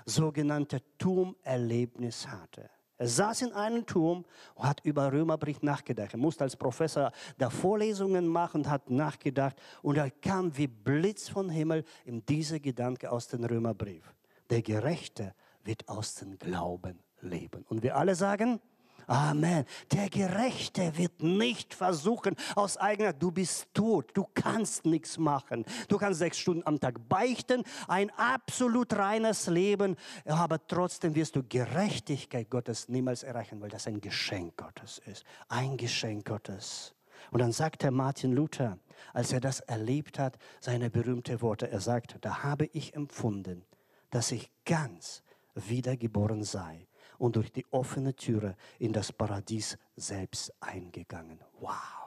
sogenannte 0.05 0.82
Turmerlebnis 0.98 2.27
hatte. 2.27 2.70
Er 2.98 3.08
saß 3.08 3.42
in 3.42 3.54
einem 3.54 3.86
Turm 3.86 4.25
und 4.56 4.64
hat 4.64 4.80
über 4.86 5.12
Römerbrief 5.12 5.62
nachgedacht. 5.62 6.14
Er 6.14 6.20
musste 6.20 6.44
als 6.44 6.56
Professor 6.56 7.12
da 7.38 7.50
Vorlesungen 7.50 8.28
machen 8.28 8.62
und 8.62 8.70
hat 8.70 8.90
nachgedacht. 8.90 9.58
Und 9.82 9.98
er 9.98 10.10
kam 10.10 10.56
wie 10.58 10.68
Blitz 10.68 11.28
vom 11.28 11.50
Himmel 11.50 11.84
in 12.06 12.25
diese 12.25 12.60
Gedanke 12.60 13.12
aus 13.12 13.28
dem 13.28 13.44
Römerbrief. 13.44 14.14
Der 14.50 14.62
Gerechte 14.62 15.34
wird 15.64 15.90
aus 15.90 16.16
dem 16.16 16.38
Glauben 16.40 17.00
leben. 17.22 17.66
Und 17.68 17.84
wir 17.84 17.98
alle 17.98 18.16
sagen, 18.16 18.62
Amen. 19.08 19.66
Der 19.92 20.10
Gerechte 20.10 20.98
wird 20.98 21.22
nicht 21.22 21.74
versuchen 21.74 22.36
aus 22.56 22.78
eigener, 22.78 23.14
du 23.14 23.32
bist 23.32 23.68
tot, 23.74 24.12
du 24.14 24.26
kannst 24.34 24.86
nichts 24.86 25.18
machen. 25.18 25.66
Du 25.88 25.98
kannst 25.98 26.20
sechs 26.20 26.38
Stunden 26.40 26.66
am 26.66 26.80
Tag 26.80 27.08
beichten, 27.08 27.64
ein 27.88 28.10
absolut 28.12 28.94
reines 28.94 29.48
Leben, 29.48 29.96
aber 30.26 30.66
trotzdem 30.68 31.16
wirst 31.16 31.36
du 31.36 31.44
Gerechtigkeit 31.44 32.50
Gottes 32.50 32.90
niemals 32.90 33.24
erreichen, 33.24 33.62
weil 33.62 33.70
das 33.70 33.88
ein 33.88 34.02
Geschenk 34.02 34.58
Gottes 34.58 35.02
ist. 35.06 35.24
Ein 35.48 35.78
Geschenk 35.78 36.26
Gottes. 36.26 36.96
Und 37.32 37.40
dann 37.40 37.52
sagt 37.52 37.84
der 37.84 37.92
Martin 37.92 38.34
Luther, 38.34 38.78
als 39.14 39.34
er 39.34 39.40
das 39.40 39.60
erlebt 39.62 40.20
hat, 40.20 40.38
seine 40.60 40.90
berühmte 40.90 41.42
Worte, 41.42 41.70
er 41.70 41.80
sagt, 41.80 42.18
da 42.22 42.44
habe 42.44 42.66
ich 42.74 42.94
empfunden, 42.94 43.66
dass 44.10 44.32
ich 44.32 44.52
ganz 44.66 45.24
wiedergeboren 45.54 46.44
sei 46.44 46.88
und 47.18 47.36
durch 47.36 47.52
die 47.52 47.66
offene 47.72 48.16
Türe 48.16 48.56
in 48.80 48.94
das 48.94 49.12
Paradies 49.12 49.78
selbst 49.96 50.54
eingegangen. 50.60 51.40
Wow! 51.60 52.06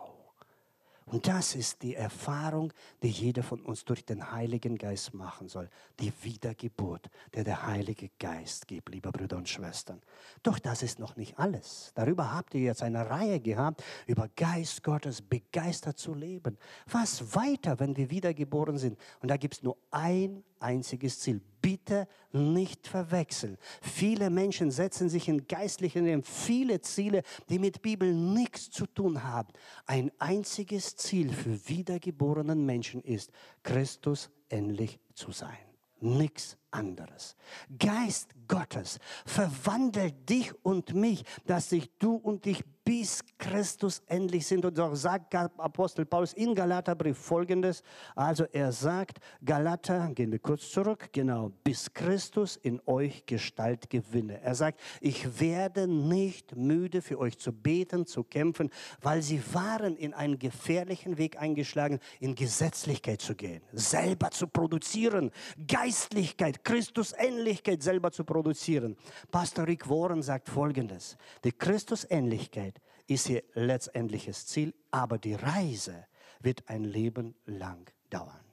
Und 1.11 1.27
das 1.27 1.55
ist 1.55 1.83
die 1.83 1.95
Erfahrung, 1.95 2.73
die 3.03 3.09
jeder 3.09 3.43
von 3.43 3.61
uns 3.63 3.85
durch 3.85 4.05
den 4.05 4.31
Heiligen 4.31 4.77
Geist 4.77 5.15
machen 5.15 5.49
soll. 5.49 5.71
Die 5.99 6.13
Wiedergeburt, 6.23 7.09
der 7.35 7.45
der 7.45 7.67
Heilige 7.67 8.11
Geist 8.19 8.69
gibt, 8.69 8.91
liebe 8.91 9.11
Brüder 9.11 9.39
und 9.39 9.49
Schwestern. 9.49 10.03
Doch 10.43 10.59
das 10.59 10.83
ist 10.83 10.99
noch 10.99 11.17
nicht 11.17 11.39
alles. 11.39 11.93
Darüber 11.95 12.35
habt 12.35 12.55
ihr 12.55 12.61
jetzt 12.61 12.83
eine 12.83 13.09
Reihe 13.09 13.41
gehabt, 13.41 13.83
über 14.07 14.29
Geist 14.37 14.83
Gottes 14.83 15.23
begeistert 15.23 15.99
zu 15.99 16.13
leben. 16.13 16.59
Was 16.91 17.35
weiter, 17.35 17.81
wenn 17.81 17.97
wir 17.97 18.11
wiedergeboren 18.11 18.77
sind? 18.77 18.99
Und 19.21 19.29
da 19.29 19.39
gibt 19.39 19.55
es 19.55 19.63
nur 19.63 19.79
ein 19.91 20.45
einziges 20.61 21.21
Ziel. 21.21 21.41
Bitte 21.61 22.07
nicht 22.33 22.87
verwechseln. 22.87 23.59
Viele 23.83 24.31
Menschen 24.31 24.71
setzen 24.71 25.09
sich 25.09 25.29
in 25.29 25.47
geistlichen 25.47 26.05
Leben 26.05 26.23
viele 26.23 26.81
Ziele, 26.81 27.23
die 27.49 27.59
mit 27.59 27.83
Bibel 27.83 28.13
nichts 28.13 28.71
zu 28.71 28.87
tun 28.87 29.25
haben. 29.25 29.53
Ein 29.87 30.11
einziges 30.19 30.97
Ziel 30.97 31.33
für 31.33 31.69
wiedergeborenen 31.69 32.65
Menschen 32.65 33.03
ist, 33.03 33.31
Christus 33.63 34.31
ähnlich 34.51 35.01
zu 35.15 35.33
sein. 35.33 35.59
Nichts 36.01 36.57
anderes. 36.71 37.37
Geist 37.79 38.31
Gottes 38.47 38.99
verwandelt 39.27 40.29
dich 40.29 40.53
und 40.65 40.95
mich, 40.95 41.25
dass 41.47 41.71
sich 41.71 41.91
du 41.99 42.15
und 42.15 42.47
ich 42.47 42.65
bis 42.89 43.23
Christus 43.37 44.01
endlich 44.07 44.47
sind. 44.47 44.65
Und 44.65 44.81
auch 44.81 44.95
sagt 44.95 45.35
Apostel 45.35 46.07
Paulus 46.07 46.33
in 46.33 46.55
Galaterbrief 46.55 47.19
folgendes. 47.19 47.83
Also 48.17 48.45
er 48.51 48.73
sagt, 48.73 49.19
Galater, 49.45 50.11
gehen 50.15 50.33
wir 50.33 50.39
kurz 50.39 50.71
zurück, 50.71 51.11
genau, 51.13 51.53
bis 51.65 51.93
Christus 51.93 52.57
in 52.57 52.81
euch 52.87 53.27
Gestalt 53.27 53.91
gewinne. 53.91 54.41
Er 54.41 54.55
sagt, 54.55 54.81
ich 55.03 55.39
werde 55.39 55.87
nicht 55.87 56.57
müde 56.57 57.03
für 57.03 57.19
euch 57.19 57.39
zu 57.39 57.53
beten, 57.53 58.07
zu 58.07 58.25
kämpfen, 58.25 58.71
weil 59.03 59.21
sie 59.21 59.43
waren 59.53 59.95
in 59.95 60.15
einen 60.15 60.39
gefährlichen 60.39 61.19
Weg 61.19 61.39
eingeschlagen, 61.39 61.99
in 62.21 62.35
Gesetzlichkeit 62.35 63.21
zu 63.21 63.35
gehen, 63.35 63.61
selber 63.73 64.31
zu 64.31 64.47
produzieren, 64.47 65.31
Geistlichkeit, 65.67 66.58
Christusähnlichkeit 66.63 67.83
selber 67.83 68.11
zu 68.11 68.25
produzieren. 68.25 68.97
Pastor 69.31 69.67
Rick 69.67 69.89
Warren 69.89 70.23
sagt 70.23 70.49
folgendes, 70.49 71.17
die 71.45 71.53
Christusähnlichkeit 71.53 72.81
ist 73.07 73.29
ihr 73.29 73.43
letztendliches 73.55 74.47
Ziel, 74.47 74.75
aber 74.91 75.19
die 75.19 75.35
Reise 75.35 76.07
wird 76.41 76.69
ein 76.69 76.85
Leben 76.85 77.35
lang 77.47 77.91
dauern. 78.11 78.45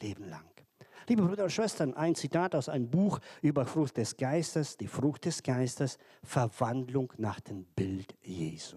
Leben 0.00 0.28
lang. 0.28 0.44
Liebe 1.08 1.22
Brüder 1.22 1.44
und 1.44 1.50
Schwestern, 1.50 1.94
ein 1.94 2.16
Zitat 2.16 2.56
aus 2.56 2.68
einem 2.68 2.90
Buch 2.90 3.20
über 3.40 3.64
Frucht 3.64 3.96
des 3.96 4.16
Geistes, 4.16 4.76
die 4.76 4.88
Frucht 4.88 5.24
des 5.24 5.42
Geistes, 5.42 5.98
Verwandlung 6.24 7.12
nach 7.16 7.38
dem 7.38 7.64
Bild 7.64 8.16
Jesu. 8.22 8.76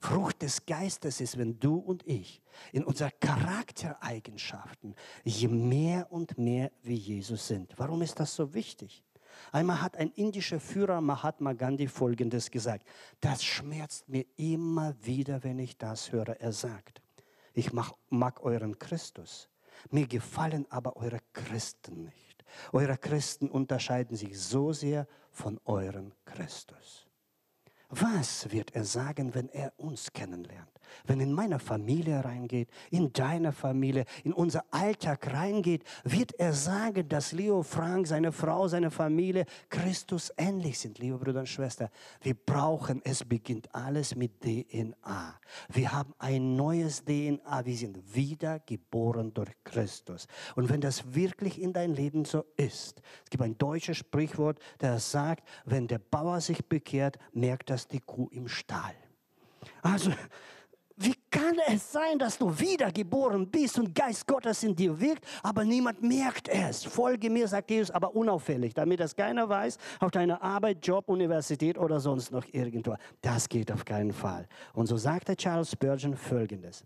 Frucht 0.00 0.42
des 0.42 0.66
Geistes 0.66 1.20
ist, 1.20 1.38
wenn 1.38 1.58
du 1.58 1.76
und 1.76 2.06
ich 2.06 2.42
in 2.72 2.84
unseren 2.84 3.12
Charaktereigenschaften 3.20 4.94
je 5.24 5.48
mehr 5.48 6.10
und 6.10 6.38
mehr 6.38 6.70
wie 6.82 6.94
Jesus 6.94 7.48
sind. 7.48 7.72
Warum 7.76 8.02
ist 8.02 8.18
das 8.20 8.34
so 8.34 8.54
wichtig? 8.54 9.02
Einmal 9.52 9.82
hat 9.82 9.96
ein 9.96 10.10
indischer 10.12 10.60
Führer 10.60 11.00
Mahatma 11.00 11.52
Gandhi 11.52 11.88
Folgendes 11.88 12.50
gesagt. 12.50 12.86
Das 13.20 13.44
schmerzt 13.44 14.08
mir 14.08 14.24
immer 14.36 14.94
wieder, 15.02 15.44
wenn 15.44 15.58
ich 15.58 15.76
das 15.76 16.12
höre. 16.12 16.40
Er 16.40 16.52
sagt, 16.52 17.02
ich 17.52 17.72
mag, 17.72 17.92
mag 18.08 18.42
euren 18.42 18.78
Christus, 18.78 19.48
mir 19.90 20.06
gefallen 20.06 20.66
aber 20.70 20.96
eure 20.96 21.20
Christen 21.32 22.04
nicht. 22.04 22.44
Eure 22.72 22.96
Christen 22.96 23.50
unterscheiden 23.50 24.16
sich 24.16 24.38
so 24.38 24.72
sehr 24.72 25.06
von 25.30 25.60
eurem 25.64 26.12
Christus. 26.24 27.05
Was 27.88 28.50
wird 28.50 28.74
er 28.74 28.84
sagen, 28.84 29.34
wenn 29.34 29.48
er 29.48 29.72
uns 29.76 30.12
kennenlernt? 30.12 30.75
Wenn 31.04 31.20
in 31.20 31.32
meiner 31.32 31.58
Familie 31.58 32.24
reingeht, 32.24 32.68
in 32.90 33.12
deiner 33.12 33.52
Familie, 33.52 34.04
in 34.24 34.32
unser 34.32 34.64
Alltag 34.70 35.32
reingeht, 35.32 35.84
wird 36.04 36.32
er 36.38 36.52
sagen, 36.52 37.08
dass 37.08 37.32
Leo 37.32 37.62
Frank, 37.62 38.06
seine 38.06 38.32
Frau, 38.32 38.68
seine 38.68 38.90
Familie 38.90 39.46
Christus 39.68 40.32
ähnlich 40.36 40.78
sind, 40.78 40.98
liebe 40.98 41.18
Brüder 41.18 41.40
und 41.40 41.48
Schwestern. 41.48 41.88
Wir 42.20 42.34
brauchen, 42.34 43.00
es 43.04 43.24
beginnt 43.24 43.74
alles 43.74 44.14
mit 44.14 44.40
DNA. 44.40 45.40
Wir 45.68 45.92
haben 45.92 46.14
ein 46.18 46.56
neues 46.56 47.04
DNA. 47.04 47.64
Wir 47.64 47.76
sind 47.76 48.14
wiedergeboren 48.14 49.32
durch 49.34 49.50
Christus. 49.64 50.26
Und 50.54 50.68
wenn 50.68 50.80
das 50.80 51.14
wirklich 51.14 51.60
in 51.60 51.72
dein 51.72 51.94
Leben 51.94 52.24
so 52.24 52.44
ist, 52.56 53.02
es 53.24 53.30
gibt 53.30 53.42
ein 53.42 53.58
deutsches 53.58 53.98
Sprichwort, 53.98 54.58
das 54.78 55.10
sagt, 55.10 55.46
wenn 55.64 55.86
der 55.86 55.98
Bauer 55.98 56.40
sich 56.40 56.64
bekehrt, 56.66 57.18
merkt 57.32 57.70
das 57.70 57.88
die 57.88 58.00
Kuh 58.00 58.28
im 58.30 58.48
Stall. 58.48 58.94
Also, 59.82 60.12
kann 61.46 61.58
es 61.68 61.92
sein, 61.92 62.18
dass 62.18 62.38
du 62.38 62.58
wiedergeboren 62.58 63.48
bist 63.48 63.78
und 63.78 63.94
Geist 63.94 64.26
Gottes 64.26 64.64
in 64.64 64.74
dir 64.74 64.98
wirkt, 65.00 65.24
aber 65.42 65.64
niemand 65.64 66.02
merkt 66.02 66.48
es? 66.48 66.84
Folge 66.84 67.30
mir, 67.30 67.46
sagt 67.46 67.70
Jesus, 67.70 67.90
aber 67.92 68.14
unauffällig, 68.16 68.74
damit 68.74 68.98
das 68.98 69.14
keiner 69.14 69.48
weiß, 69.48 69.78
auf 70.00 70.10
deiner 70.10 70.42
Arbeit, 70.42 70.84
Job, 70.84 71.08
Universität 71.08 71.78
oder 71.78 72.00
sonst 72.00 72.32
noch 72.32 72.44
irgendwo. 72.52 72.96
Das 73.20 73.48
geht 73.48 73.70
auf 73.70 73.84
keinen 73.84 74.12
Fall. 74.12 74.48
Und 74.72 74.86
so 74.86 74.96
sagte 74.96 75.36
Charles 75.36 75.70
Spurgeon 75.70 76.16
Folgendes. 76.16 76.84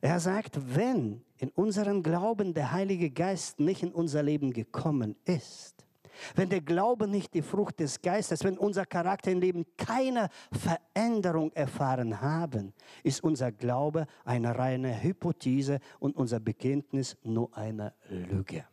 Er 0.00 0.20
sagt, 0.20 0.56
wenn 0.76 1.22
in 1.38 1.48
unserem 1.50 2.02
Glauben 2.02 2.54
der 2.54 2.70
Heilige 2.70 3.10
Geist 3.10 3.58
nicht 3.58 3.82
in 3.82 3.92
unser 3.92 4.22
Leben 4.22 4.52
gekommen 4.52 5.16
ist, 5.24 5.85
wenn 6.34 6.48
der 6.48 6.60
Glaube 6.60 7.06
nicht 7.06 7.34
die 7.34 7.42
Frucht 7.42 7.80
des 7.80 8.00
Geistes, 8.00 8.44
wenn 8.44 8.58
unser 8.58 8.86
Charakter 8.86 9.30
im 9.30 9.40
Leben 9.40 9.64
keine 9.76 10.28
Veränderung 10.52 11.52
erfahren 11.52 12.20
haben, 12.20 12.72
ist 13.02 13.22
unser 13.22 13.52
Glaube 13.52 14.06
eine 14.24 14.56
reine 14.56 15.02
Hypothese 15.02 15.80
und 15.98 16.16
unser 16.16 16.40
Bekenntnis 16.40 17.16
nur 17.22 17.56
eine 17.56 17.94
Lüge. 18.08 18.64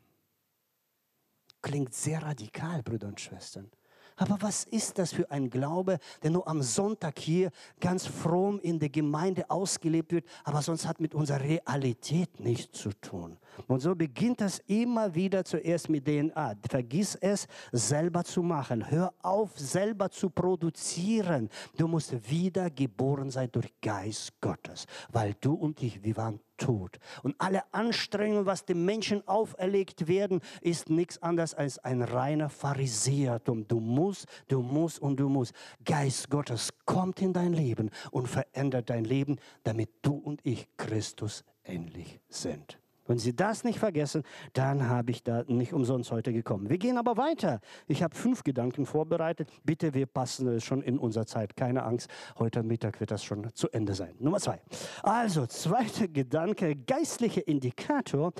Klingt 1.62 1.94
sehr 1.94 2.22
radikal, 2.22 2.84
Brüder 2.84 3.08
und 3.08 3.22
Schwestern. 3.22 3.72
Aber 4.18 4.38
was 4.42 4.64
ist 4.66 4.98
das 5.00 5.14
für 5.14 5.30
ein 5.32 5.50
Glaube, 5.50 6.00
der 6.22 6.32
nur 6.32 6.48
am 6.48 6.62
Sonntag 6.62 7.20
hier 7.20 7.52
ganz 7.80 8.06
fromm 8.06 8.60
in 8.60 8.80
der 8.80 8.90
Gemeinde 8.90 9.50
ausgelebt 9.50 10.12
wird, 10.12 10.26
aber 10.44 10.62
sonst 10.62 10.88
hat 10.88 11.00
mit 11.00 11.14
unserer 11.14 11.42
Realität 11.42 12.40
nichts 12.40 12.80
zu 12.80 12.92
tun. 12.94 13.38
Und 13.68 13.82
so 13.82 13.96
beginnt 13.96 14.42
das 14.42 14.60
immer 14.68 15.14
wieder 15.14 15.44
zuerst 15.46 15.90
mit 15.90 16.06
DNA. 16.06 16.56
Vergiss 16.70 17.16
es, 17.16 17.48
selber 17.72 18.24
zu 18.24 18.42
machen. 18.42 18.90
Hör 18.90 19.14
auf, 19.22 19.58
selber 19.58 20.10
zu 20.10 20.30
produzieren. 20.30 21.50
Du 21.78 21.88
musst 21.88 22.30
wieder 22.30 22.70
geboren 22.70 23.30
sein 23.30 23.50
durch 23.52 23.74
Geist 23.82 24.40
Gottes, 24.42 24.86
weil 25.12 25.36
du 25.40 25.54
und 25.54 25.82
ich, 25.82 26.04
wir 26.04 26.18
waren 26.18 26.40
tot. 26.58 27.00
Und 27.24 27.36
alle 27.40 27.64
Anstrengungen, 27.74 28.46
was 28.46 28.66
dem 28.66 28.86
Menschen 28.86 29.28
auferlegt 29.28 30.08
werden, 30.08 30.42
ist 30.62 30.90
nichts 30.90 31.22
anderes 31.22 31.54
als 31.54 31.80
ein 31.80 32.02
reiner 32.02 32.50
Pharisäertum. 32.50 33.68
Du 33.68 33.80
musst, 33.80 34.28
du 34.48 34.62
musst 34.62 35.00
und 35.00 35.20
du 35.20 35.30
musst. 35.30 35.54
Geist 35.86 36.30
Gottes 36.30 36.74
kommt 36.86 37.22
in 37.22 37.34
dein 37.34 37.54
Leben 37.54 37.90
und 38.12 38.28
verändert 38.28 38.90
dein 38.90 39.06
Leben, 39.06 39.38
damit 39.64 39.90
du 40.02 40.16
und 40.16 40.42
ich 40.44 40.68
Christus 40.78 41.44
ähnlich 41.64 42.20
sind. 42.30 42.78
Wenn 43.06 43.18
Sie 43.18 43.36
das 43.36 43.64
nicht 43.64 43.80
vergessen, 43.80 44.24
dann 44.54 44.88
habe 44.88 45.12
ich 45.12 45.24
da 45.24 45.44
nicht 45.48 45.74
umsonst 45.74 46.12
heute 46.12 46.32
gekommen. 46.32 46.70
Wir 46.70 46.78
gehen 46.78 46.98
aber 46.98 47.18
weiter. 47.18 47.60
Ich 47.88 48.02
habe 48.02 48.16
fünf 48.16 48.44
Gedanken 48.44 48.86
vorbereitet. 48.86 49.50
Bitte, 49.64 49.94
wir 49.94 50.06
passen 50.06 50.48
es 50.48 50.64
schon 50.64 50.82
in 50.82 50.98
unserer 50.98 51.26
Zeit. 51.26 51.56
Keine 51.56 51.84
Angst, 51.84 52.10
heute 52.40 52.64
Mittag 52.64 53.00
wird 53.00 53.12
das 53.12 53.24
schon 53.24 53.50
zu 53.54 53.70
Ende 53.70 53.94
sein. 53.94 54.16
Nummer 54.20 54.40
zwei. 54.40 54.62
Also, 55.02 55.46
zweiter 55.48 56.08
Gedanke, 56.08 56.76
geistlicher 56.76 57.48
Indikator 57.48 58.34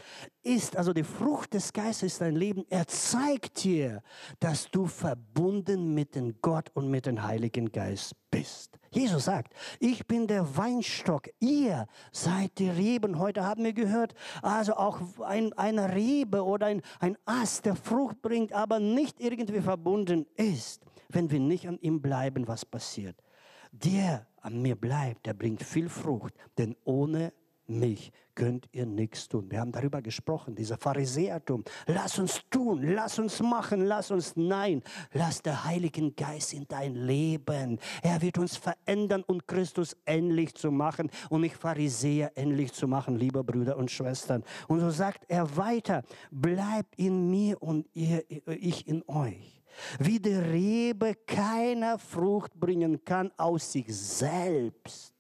ist, 0.44 0.78
also 0.78 0.94
die 0.94 1.04
Frucht 1.04 1.54
des 1.54 1.74
Geistes 1.74 2.14
ist 2.14 2.22
dein 2.22 2.36
Leben. 2.36 2.66
Er 2.70 2.88
zeigt 2.88 3.64
dir, 3.64 4.02
dass 4.40 4.70
du 4.72 4.86
verbunden 4.86 5.94
mit 5.94 6.16
dem 6.16 6.36
Gott 6.42 6.70
und 6.74 6.90
mit 6.90 7.06
dem 7.06 7.24
Heiligen 7.24 7.72
Geist 7.72 8.14
bist. 8.32 8.80
Jesus 8.96 9.26
sagt, 9.26 9.54
ich 9.80 10.06
bin 10.06 10.28
der 10.28 10.56
Weinstock, 10.56 11.30
ihr 11.40 11.88
seid 12.12 12.58
die 12.60 12.70
Reben. 12.70 13.20
Heute 13.20 13.44
haben 13.44 13.64
wir 13.64 13.74
gehört, 13.74 14.14
also 14.42 14.76
auch 14.76 15.00
ein, 15.22 15.54
eine 15.54 15.94
Rebe 15.94 16.44
oder 16.44 16.68
ein, 16.68 16.82
ein 17.00 17.18
Ast, 17.26 17.66
der 17.66 17.76
Frucht 17.76 18.22
bringt, 18.22 18.54
aber 18.54 18.80
nicht 18.80 19.20
irgendwie 19.20 19.62
verbunden 19.62 20.26
ist. 20.36 20.84
Wenn 21.10 21.32
wir 21.32 21.40
nicht 21.40 21.68
an 21.68 21.80
ihm 21.80 22.02
bleiben, 22.02 22.48
was 22.48 22.66
passiert? 22.66 23.16
Der 23.72 24.28
an 24.42 24.62
mir 24.62 24.76
bleibt, 24.76 25.26
der 25.26 25.34
bringt 25.34 25.64
viel 25.64 25.90
Frucht, 25.90 26.34
denn 26.58 26.76
ohne 26.84 27.34
mich 27.66 28.12
könnt 28.36 28.68
ihr 28.72 28.86
nichts 28.86 29.28
tun. 29.28 29.50
Wir 29.50 29.60
haben 29.60 29.72
darüber 29.72 30.02
gesprochen, 30.02 30.56
dieser 30.56 30.78
Pharisäertum. 30.78 31.64
Lass 31.88 32.20
uns 32.20 32.42
tun, 32.50 32.82
lass 32.84 33.20
uns 33.20 33.42
machen, 33.42 33.86
lass 33.86 34.12
uns 34.12 34.36
nein. 34.36 34.82
Lass 35.14 35.42
der 35.42 35.64
Heiligen 35.64 36.16
Geist 36.16 36.54
in 36.54 36.68
dein 36.68 36.96
Leben. 36.96 37.80
Er 38.02 38.22
wird 38.22 38.38
uns 38.38 38.58
verändern 38.58 39.24
und 39.24 39.48
Christus 39.48 39.96
ähnlich 40.06 40.56
zu 40.56 40.72
machen 40.72 41.10
und 41.30 41.42
mich 41.42 41.56
Pharisäer 41.56 42.32
ähnlich 42.36 42.74
zu 42.74 42.88
machen, 42.88 43.16
liebe 43.16 43.44
Brüder 43.44 43.78
und 43.78 43.92
Schwestern. 43.92 44.44
Und 44.68 44.80
so 44.80 44.90
sagt 44.90 45.26
er 45.28 45.56
weiter, 45.58 46.04
bleibt 46.32 46.96
in 46.98 47.30
mir 47.30 47.62
und 47.62 47.88
ihr, 47.94 48.24
ich 48.48 48.88
in 48.88 49.04
euch. 49.08 49.64
Wie 50.00 50.20
die 50.20 50.36
Rebe 50.36 51.16
keiner 51.26 51.98
Frucht 51.98 52.54
bringen 52.60 53.04
kann 53.04 53.32
aus 53.38 53.72
sich 53.72 53.88
selbst 53.88 55.13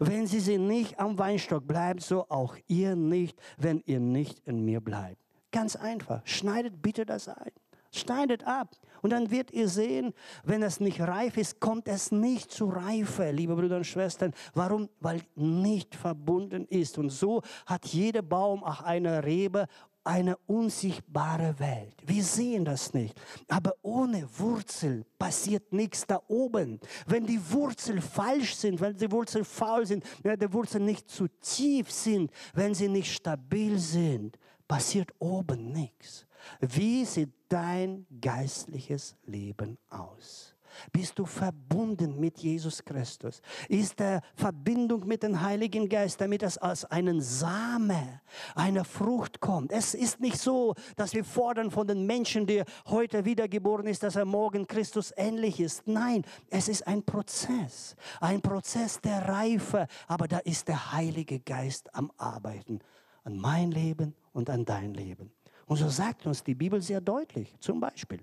wenn 0.00 0.26
sie 0.26 0.40
sie 0.40 0.58
nicht 0.58 0.98
am 0.98 1.18
Weinstock 1.18 1.66
bleibt, 1.66 2.02
so 2.02 2.26
auch 2.28 2.56
ihr 2.68 2.96
nicht, 2.96 3.38
wenn 3.58 3.82
ihr 3.86 4.00
nicht 4.00 4.40
in 4.46 4.64
mir 4.64 4.80
bleibt. 4.80 5.18
Ganz 5.50 5.76
einfach. 5.76 6.22
Schneidet 6.24 6.80
bitte 6.82 7.04
das 7.04 7.28
ein. 7.28 7.52
Schneidet 7.94 8.44
ab. 8.44 8.74
Und 9.02 9.10
dann 9.10 9.30
wird 9.30 9.50
ihr 9.50 9.68
sehen, 9.68 10.14
wenn 10.44 10.62
es 10.62 10.80
nicht 10.80 11.00
reif 11.00 11.36
ist, 11.36 11.60
kommt 11.60 11.88
es 11.88 12.10
nicht 12.10 12.50
zu 12.50 12.66
Reife, 12.66 13.30
liebe 13.32 13.54
Brüder 13.54 13.76
und 13.76 13.86
Schwestern. 13.86 14.32
Warum? 14.54 14.88
Weil 15.00 15.20
nicht 15.34 15.94
verbunden 15.94 16.66
ist. 16.68 16.96
Und 16.96 17.10
so 17.10 17.42
hat 17.66 17.84
jeder 17.86 18.22
Baum 18.22 18.64
auch 18.64 18.80
eine 18.80 19.24
Rebe 19.24 19.66
eine 20.04 20.36
unsichtbare 20.46 21.58
Welt. 21.58 21.94
Wir 22.04 22.22
sehen 22.24 22.64
das 22.64 22.92
nicht. 22.94 23.20
Aber 23.48 23.74
ohne 23.82 24.28
Wurzel 24.38 25.04
passiert 25.18 25.72
nichts 25.72 26.06
da 26.06 26.20
oben. 26.28 26.80
Wenn 27.06 27.26
die 27.26 27.40
Wurzeln 27.50 28.02
falsch 28.02 28.54
sind, 28.54 28.80
wenn 28.80 28.96
die 28.96 29.10
Wurzeln 29.10 29.44
faul 29.44 29.86
sind, 29.86 30.04
wenn 30.22 30.38
die 30.38 30.52
Wurzeln 30.52 30.84
nicht 30.84 31.08
zu 31.08 31.28
tief 31.40 31.90
sind, 31.90 32.30
wenn 32.54 32.74
sie 32.74 32.88
nicht 32.88 33.12
stabil 33.12 33.78
sind, 33.78 34.38
passiert 34.66 35.12
oben 35.18 35.72
nichts. 35.72 36.26
Wie 36.60 37.04
sieht 37.04 37.32
dein 37.48 38.06
geistliches 38.20 39.16
Leben 39.24 39.78
aus? 39.88 40.51
Bist 40.92 41.18
du 41.18 41.26
verbunden 41.26 42.18
mit 42.18 42.38
Jesus 42.38 42.84
Christus? 42.84 43.40
Ist 43.68 43.98
der 43.98 44.22
Verbindung 44.34 45.06
mit 45.06 45.22
dem 45.22 45.40
Heiligen 45.40 45.88
Geist, 45.88 46.20
damit 46.20 46.42
es 46.42 46.58
aus 46.58 46.84
einem 46.84 47.20
Same, 47.20 48.20
einer 48.54 48.84
Frucht 48.84 49.40
kommt? 49.40 49.72
Es 49.72 49.94
ist 49.94 50.20
nicht 50.20 50.38
so, 50.38 50.74
dass 50.96 51.14
wir 51.14 51.24
fordern 51.24 51.70
von 51.70 51.86
den 51.86 52.06
Menschen, 52.06 52.46
der 52.46 52.64
heute 52.86 53.24
wiedergeboren 53.24 53.86
ist, 53.86 54.02
dass 54.02 54.16
er 54.16 54.24
morgen 54.24 54.66
Christus 54.66 55.12
ähnlich 55.16 55.60
ist. 55.60 55.86
Nein, 55.86 56.24
es 56.50 56.68
ist 56.68 56.86
ein 56.86 57.02
Prozess, 57.02 57.96
ein 58.20 58.40
Prozess 58.40 59.00
der 59.00 59.28
Reife, 59.28 59.86
aber 60.06 60.28
da 60.28 60.38
ist 60.38 60.68
der 60.68 60.92
Heilige 60.92 61.40
Geist 61.40 61.94
am 61.94 62.10
Arbeiten 62.16 62.80
an 63.24 63.38
mein 63.38 63.70
Leben 63.70 64.14
und 64.32 64.50
an 64.50 64.64
dein 64.64 64.94
Leben. 64.94 65.32
Und 65.66 65.76
so 65.76 65.88
sagt 65.88 66.26
uns 66.26 66.42
die 66.42 66.54
Bibel 66.54 66.80
sehr 66.82 67.00
deutlich, 67.00 67.54
zum 67.60 67.80
Beispiel, 67.80 68.20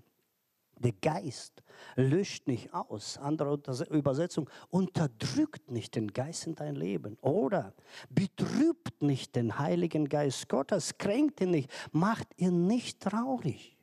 der 0.80 0.94
Geist 0.94 1.64
löscht 1.96 2.48
nicht 2.48 2.74
aus. 2.74 3.18
Andere 3.18 3.60
Übersetzung, 3.90 4.50
unterdrückt 4.70 5.72
nicht 5.72 5.96
den 5.96 6.12
Geist 6.12 6.48
in 6.48 6.56
dein 6.56 6.76
Leben. 6.76 7.18
Oder 7.22 7.74
betrübt 8.10 9.02
nicht 9.02 9.36
den 9.36 9.60
Heiligen 9.60 10.10
Geist 10.10 10.50
Gottes, 10.50 10.98
kränkt 10.98 11.42
ihn 11.42 11.52
nicht, 11.52 11.72
macht 11.92 12.28
ihn 12.38 12.68
nicht 12.68 13.00
traurig. 13.02 13.79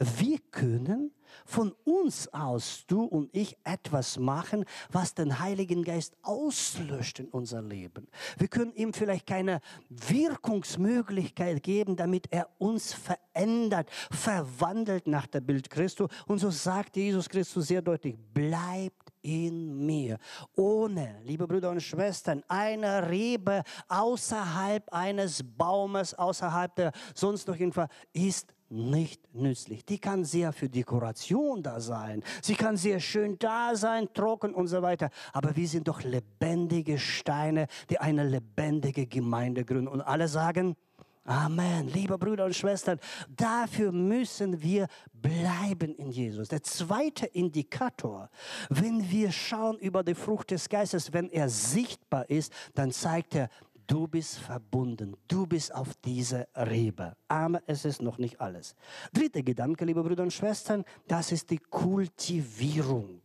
Wir 0.00 0.38
können 0.50 1.12
von 1.44 1.72
uns 1.84 2.32
aus, 2.32 2.84
du 2.86 3.04
und 3.04 3.28
ich, 3.34 3.56
etwas 3.64 4.18
machen, 4.18 4.64
was 4.90 5.14
den 5.14 5.40
Heiligen 5.40 5.84
Geist 5.84 6.16
auslöscht 6.22 7.20
in 7.20 7.28
unser 7.28 7.60
Leben. 7.60 8.08
Wir 8.38 8.48
können 8.48 8.72
ihm 8.74 8.94
vielleicht 8.94 9.26
keine 9.26 9.60
Wirkungsmöglichkeit 9.90 11.62
geben, 11.62 11.96
damit 11.96 12.28
er 12.30 12.48
uns 12.58 12.94
verändert, 12.94 13.90
verwandelt 14.10 15.06
nach 15.06 15.26
der 15.26 15.40
Bild 15.40 15.68
Christus. 15.68 16.10
Und 16.26 16.38
so 16.38 16.50
sagt 16.50 16.96
Jesus 16.96 17.28
Christus 17.28 17.68
sehr 17.68 17.82
deutlich, 17.82 18.16
bleibt 18.32 19.12
in 19.22 19.84
mir. 19.84 20.18
Ohne, 20.56 21.20
liebe 21.24 21.46
Brüder 21.46 21.70
und 21.70 21.82
Schwestern, 21.82 22.42
eine 22.48 23.10
Rebe 23.10 23.62
außerhalb 23.88 24.90
eines 24.92 25.42
Baumes, 25.44 26.14
außerhalb 26.14 26.74
der 26.74 26.92
sonst 27.14 27.46
noch 27.48 27.58
irgendwas, 27.58 27.90
ist 28.14 28.54
nicht 28.70 29.34
nützlich. 29.34 29.84
Die 29.84 29.98
kann 29.98 30.24
sehr 30.24 30.52
für 30.52 30.68
Dekoration 30.68 31.62
da 31.62 31.80
sein. 31.80 32.22
Sie 32.42 32.54
kann 32.54 32.76
sehr 32.76 33.00
schön 33.00 33.38
da 33.38 33.74
sein, 33.74 34.08
trocken 34.14 34.54
und 34.54 34.68
so 34.68 34.80
weiter. 34.82 35.10
Aber 35.32 35.56
wir 35.56 35.68
sind 35.68 35.88
doch 35.88 36.02
lebendige 36.02 36.98
Steine, 36.98 37.66
die 37.90 37.98
eine 37.98 38.24
lebendige 38.24 39.06
Gemeinde 39.06 39.64
gründen. 39.64 39.88
Und 39.88 40.00
alle 40.00 40.28
sagen, 40.28 40.76
Amen. 41.24 41.86
Liebe 41.86 42.18
Brüder 42.18 42.46
und 42.46 42.56
Schwestern, 42.56 42.98
dafür 43.28 43.92
müssen 43.92 44.62
wir 44.62 44.88
bleiben 45.12 45.94
in 45.94 46.10
Jesus. 46.10 46.48
Der 46.48 46.62
zweite 46.62 47.26
Indikator, 47.26 48.30
wenn 48.68 49.08
wir 49.10 49.30
schauen 49.30 49.78
über 49.78 50.02
die 50.02 50.14
Frucht 50.14 50.50
des 50.50 50.68
Geistes, 50.68 51.12
wenn 51.12 51.28
er 51.28 51.48
sichtbar 51.48 52.28
ist, 52.28 52.52
dann 52.74 52.90
zeigt 52.90 53.34
er, 53.34 53.48
Du 53.90 54.06
bist 54.06 54.38
verbunden. 54.38 55.16
Du 55.26 55.48
bist 55.48 55.74
auf 55.74 55.96
dieser 56.04 56.46
Rebe. 56.54 57.16
Aber 57.26 57.60
es 57.66 57.84
ist 57.84 58.00
noch 58.00 58.18
nicht 58.18 58.40
alles. 58.40 58.76
Dritter 59.12 59.42
Gedanke, 59.42 59.84
liebe 59.84 60.00
Brüder 60.04 60.22
und 60.22 60.32
Schwestern, 60.32 60.84
das 61.08 61.32
ist 61.32 61.50
die 61.50 61.58
Kultivierung. 61.58 63.20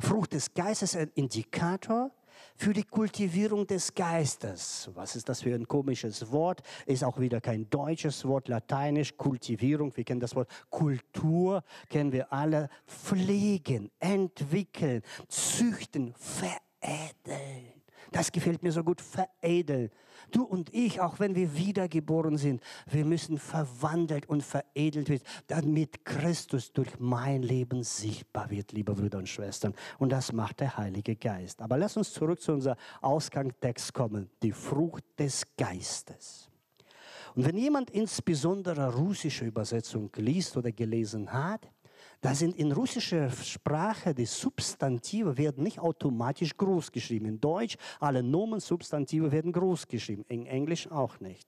Frucht 0.00 0.32
des 0.32 0.54
Geistes 0.54 0.94
ist 0.94 1.00
ein 1.02 1.10
Indikator 1.16 2.10
für 2.56 2.72
die 2.72 2.84
Kultivierung 2.84 3.66
des 3.66 3.92
Geistes. 3.92 4.88
Was 4.94 5.16
ist 5.16 5.28
das 5.28 5.42
für 5.42 5.54
ein 5.54 5.68
komisches 5.68 6.32
Wort? 6.32 6.62
Ist 6.86 7.04
auch 7.04 7.20
wieder 7.20 7.42
kein 7.42 7.68
deutsches 7.68 8.24
Wort, 8.24 8.48
lateinisch, 8.48 9.18
Kultivierung. 9.18 9.94
Wir 9.94 10.04
kennen 10.04 10.20
das 10.20 10.34
Wort 10.34 10.48
Kultur, 10.70 11.62
kennen 11.90 12.10
wir 12.10 12.32
alle. 12.32 12.70
Pflegen, 12.86 13.90
entwickeln, 14.00 15.02
züchten, 15.28 16.14
veredeln. 16.14 17.75
Das 18.12 18.32
gefällt 18.32 18.62
mir 18.62 18.72
so 18.72 18.84
gut, 18.84 19.00
veredeln. 19.00 19.90
Du 20.30 20.42
und 20.44 20.72
ich, 20.74 21.00
auch 21.00 21.20
wenn 21.20 21.34
wir 21.34 21.56
wiedergeboren 21.56 22.36
sind, 22.36 22.62
wir 22.90 23.04
müssen 23.04 23.38
verwandelt 23.38 24.28
und 24.28 24.42
veredelt 24.42 25.08
werden, 25.08 25.24
damit 25.46 26.04
Christus 26.04 26.72
durch 26.72 26.98
mein 26.98 27.42
Leben 27.42 27.82
sichtbar 27.82 28.50
wird, 28.50 28.72
liebe 28.72 28.94
Brüder 28.94 29.18
und 29.18 29.28
Schwestern. 29.28 29.74
Und 29.98 30.10
das 30.10 30.32
macht 30.32 30.60
der 30.60 30.76
Heilige 30.76 31.16
Geist. 31.16 31.62
Aber 31.62 31.76
lass 31.76 31.96
uns 31.96 32.12
zurück 32.12 32.40
zu 32.40 32.52
unserem 32.52 32.76
Ausgangstext 33.00 33.92
kommen. 33.92 34.30
Die 34.42 34.52
Frucht 34.52 35.04
des 35.18 35.44
Geistes. 35.56 36.50
Und 37.34 37.44
wenn 37.44 37.58
jemand 37.58 37.90
insbesondere 37.90 38.94
russische 38.94 39.44
Übersetzung 39.44 40.10
liest 40.16 40.56
oder 40.56 40.72
gelesen 40.72 41.30
hat, 41.32 41.68
da 42.20 42.34
sind 42.34 42.56
in 42.56 42.72
russischer 42.72 43.30
Sprache 43.30 44.14
die 44.14 44.26
Substantive 44.26 45.36
werden 45.36 45.62
nicht 45.62 45.78
automatisch 45.78 46.56
groß 46.56 46.90
geschrieben. 46.90 47.26
In 47.26 47.40
Deutsch 47.40 47.76
alle 48.00 48.22
Nomen 48.22 48.60
Substantive 48.60 49.30
werden 49.30 49.52
groß 49.52 49.86
geschrieben, 49.86 50.24
in 50.28 50.46
Englisch 50.46 50.90
auch 50.90 51.20
nicht. 51.20 51.46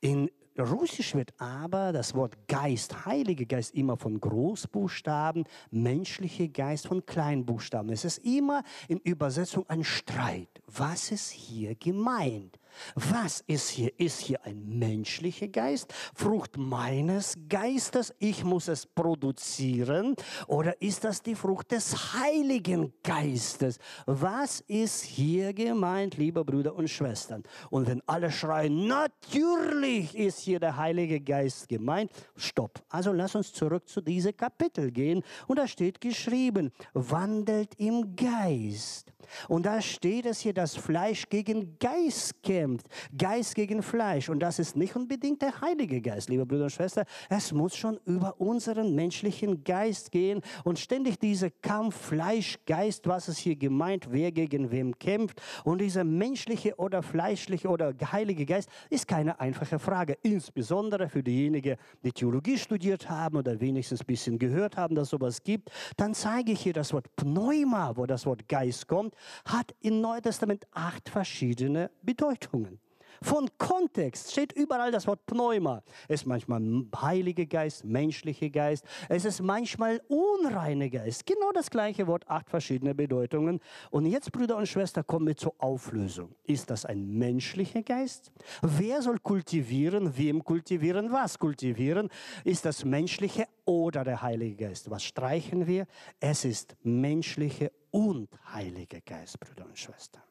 In 0.00 0.30
Russisch 0.58 1.14
wird 1.14 1.32
aber 1.38 1.92
das 1.92 2.14
Wort 2.14 2.36
Geist, 2.48 3.06
Heiliger 3.06 3.46
Geist, 3.46 3.74
immer 3.74 3.96
von 3.96 4.20
Großbuchstaben, 4.20 5.44
menschlicher 5.70 6.48
Geist 6.48 6.86
von 6.86 7.06
Kleinbuchstaben. 7.06 7.90
Es 7.90 8.04
ist 8.04 8.18
immer 8.18 8.62
in 8.88 8.98
Übersetzung 8.98 9.64
ein 9.68 9.84
Streit. 9.84 10.60
Was 10.66 11.12
ist 11.12 11.30
hier 11.30 11.74
gemeint? 11.76 12.58
Was 12.94 13.42
ist 13.46 13.70
hier? 13.70 13.98
Ist 13.98 14.20
hier 14.20 14.44
ein 14.44 14.78
menschlicher 14.78 15.48
Geist, 15.48 15.92
Frucht 16.14 16.56
meines 16.56 17.36
Geistes? 17.48 18.14
Ich 18.18 18.44
muss 18.44 18.68
es 18.68 18.86
produzieren. 18.86 20.14
Oder 20.46 20.80
ist 20.80 21.04
das 21.04 21.22
die 21.22 21.34
Frucht 21.34 21.72
des 21.72 22.14
Heiligen 22.14 22.92
Geistes? 23.02 23.78
Was 24.06 24.60
ist 24.60 25.02
hier 25.02 25.52
gemeint, 25.52 26.16
liebe 26.16 26.44
Brüder 26.44 26.74
und 26.74 26.88
Schwestern? 26.88 27.42
Und 27.70 27.86
wenn 27.86 28.02
alle 28.06 28.30
schreien, 28.30 28.86
natürlich 28.86 30.16
ist 30.16 30.40
hier 30.40 30.60
der 30.60 30.76
Heilige 30.76 31.20
Geist 31.20 31.68
gemeint, 31.68 32.10
stopp. 32.36 32.82
Also 32.88 33.12
lass 33.12 33.34
uns 33.34 33.52
zurück 33.52 33.88
zu 33.88 34.00
diesem 34.00 34.36
Kapitel 34.36 34.90
gehen. 34.90 35.22
Und 35.46 35.58
da 35.58 35.66
steht 35.66 36.00
geschrieben, 36.00 36.70
wandelt 36.92 37.74
im 37.76 38.16
Geist. 38.16 39.12
Und 39.48 39.66
da 39.66 39.80
steht 39.80 40.26
es 40.26 40.40
hier, 40.40 40.54
dass 40.54 40.76
Fleisch 40.76 41.28
gegen 41.28 41.78
Geist 41.78 42.42
kämpft. 42.42 42.86
Geist 43.16 43.54
gegen 43.54 43.82
Fleisch. 43.82 44.28
Und 44.28 44.40
das 44.40 44.58
ist 44.58 44.76
nicht 44.76 44.96
unbedingt 44.96 45.42
der 45.42 45.60
Heilige 45.60 46.00
Geist, 46.00 46.28
liebe 46.28 46.46
Brüder 46.46 46.64
und 46.64 46.70
Schwestern. 46.70 47.04
Es 47.28 47.52
muss 47.52 47.76
schon 47.76 47.98
über 48.04 48.40
unseren 48.40 48.94
menschlichen 48.94 49.64
Geist 49.64 50.10
gehen. 50.10 50.40
Und 50.64 50.78
ständig 50.78 51.18
dieser 51.18 51.50
Kampf 51.50 51.96
Fleisch-Geist, 51.96 53.06
was 53.06 53.28
ist 53.28 53.38
hier 53.38 53.56
gemeint, 53.56 54.08
wer 54.10 54.32
gegen 54.32 54.70
wem 54.70 54.98
kämpft. 54.98 55.40
Und 55.64 55.80
dieser 55.80 56.04
menschliche 56.04 56.76
oder 56.76 57.02
fleischliche 57.02 57.68
oder 57.68 57.94
heilige 58.12 58.46
Geist 58.46 58.68
ist 58.88 59.06
keine 59.06 59.38
einfache 59.40 59.78
Frage. 59.78 60.16
Insbesondere 60.22 61.08
für 61.08 61.22
diejenigen, 61.22 61.76
die 62.02 62.12
Theologie 62.12 62.58
studiert 62.58 63.08
haben 63.08 63.36
oder 63.36 63.60
wenigstens 63.60 64.00
ein 64.00 64.06
bisschen 64.06 64.38
gehört 64.38 64.76
haben, 64.76 64.94
dass 64.94 65.10
sowas 65.10 65.42
gibt. 65.42 65.70
Dann 65.96 66.14
zeige 66.14 66.52
ich 66.52 66.60
hier 66.60 66.72
das 66.72 66.92
Wort 66.92 67.14
Pneuma, 67.16 67.96
wo 67.96 68.06
das 68.06 68.26
Wort 68.26 68.48
Geist 68.48 68.86
kommt. 68.86 69.14
Hat 69.44 69.74
im 69.80 70.00
Neuen 70.00 70.22
Testament 70.22 70.66
acht 70.72 71.08
verschiedene 71.08 71.90
Bedeutungen. 72.02 72.80
Von 73.22 73.50
Kontext 73.58 74.32
steht 74.32 74.52
überall 74.52 74.90
das 74.90 75.06
Wort 75.06 75.26
Pneuma. 75.26 75.82
Es 76.08 76.22
ist 76.22 76.26
manchmal 76.26 76.62
Heilige 77.02 77.46
Geist, 77.46 77.84
menschlicher 77.84 78.48
Geist. 78.48 78.84
Es 79.10 79.26
ist 79.26 79.42
manchmal 79.42 80.00
unreiner 80.08 80.88
Geist. 80.88 81.26
Genau 81.26 81.52
das 81.52 81.70
gleiche 81.70 82.06
Wort, 82.06 82.26
acht 82.28 82.48
verschiedene 82.48 82.94
Bedeutungen. 82.94 83.60
Und 83.90 84.06
jetzt, 84.06 84.32
Brüder 84.32 84.56
und 84.56 84.66
Schwestern, 84.66 85.06
kommen 85.06 85.26
wir 85.26 85.36
zur 85.36 85.54
Auflösung. 85.58 86.34
Ist 86.44 86.70
das 86.70 86.86
ein 86.86 87.06
menschlicher 87.18 87.82
Geist? 87.82 88.32
Wer 88.62 89.02
soll 89.02 89.18
kultivieren? 89.18 90.16
Wem 90.16 90.42
kultivieren? 90.42 91.12
Was 91.12 91.38
kultivieren? 91.38 92.08
Ist 92.44 92.64
das 92.64 92.86
menschliche 92.86 93.46
oder 93.66 94.02
der 94.02 94.22
Heilige 94.22 94.64
Geist? 94.64 94.90
Was 94.90 95.04
streichen 95.04 95.66
wir? 95.66 95.86
Es 96.20 96.46
ist 96.46 96.74
menschliche 96.82 97.70
und 97.90 98.28
Heilige 98.54 99.02
Geist, 99.02 99.38
Brüder 99.38 99.66
und 99.66 99.78
Schwestern. 99.78 100.22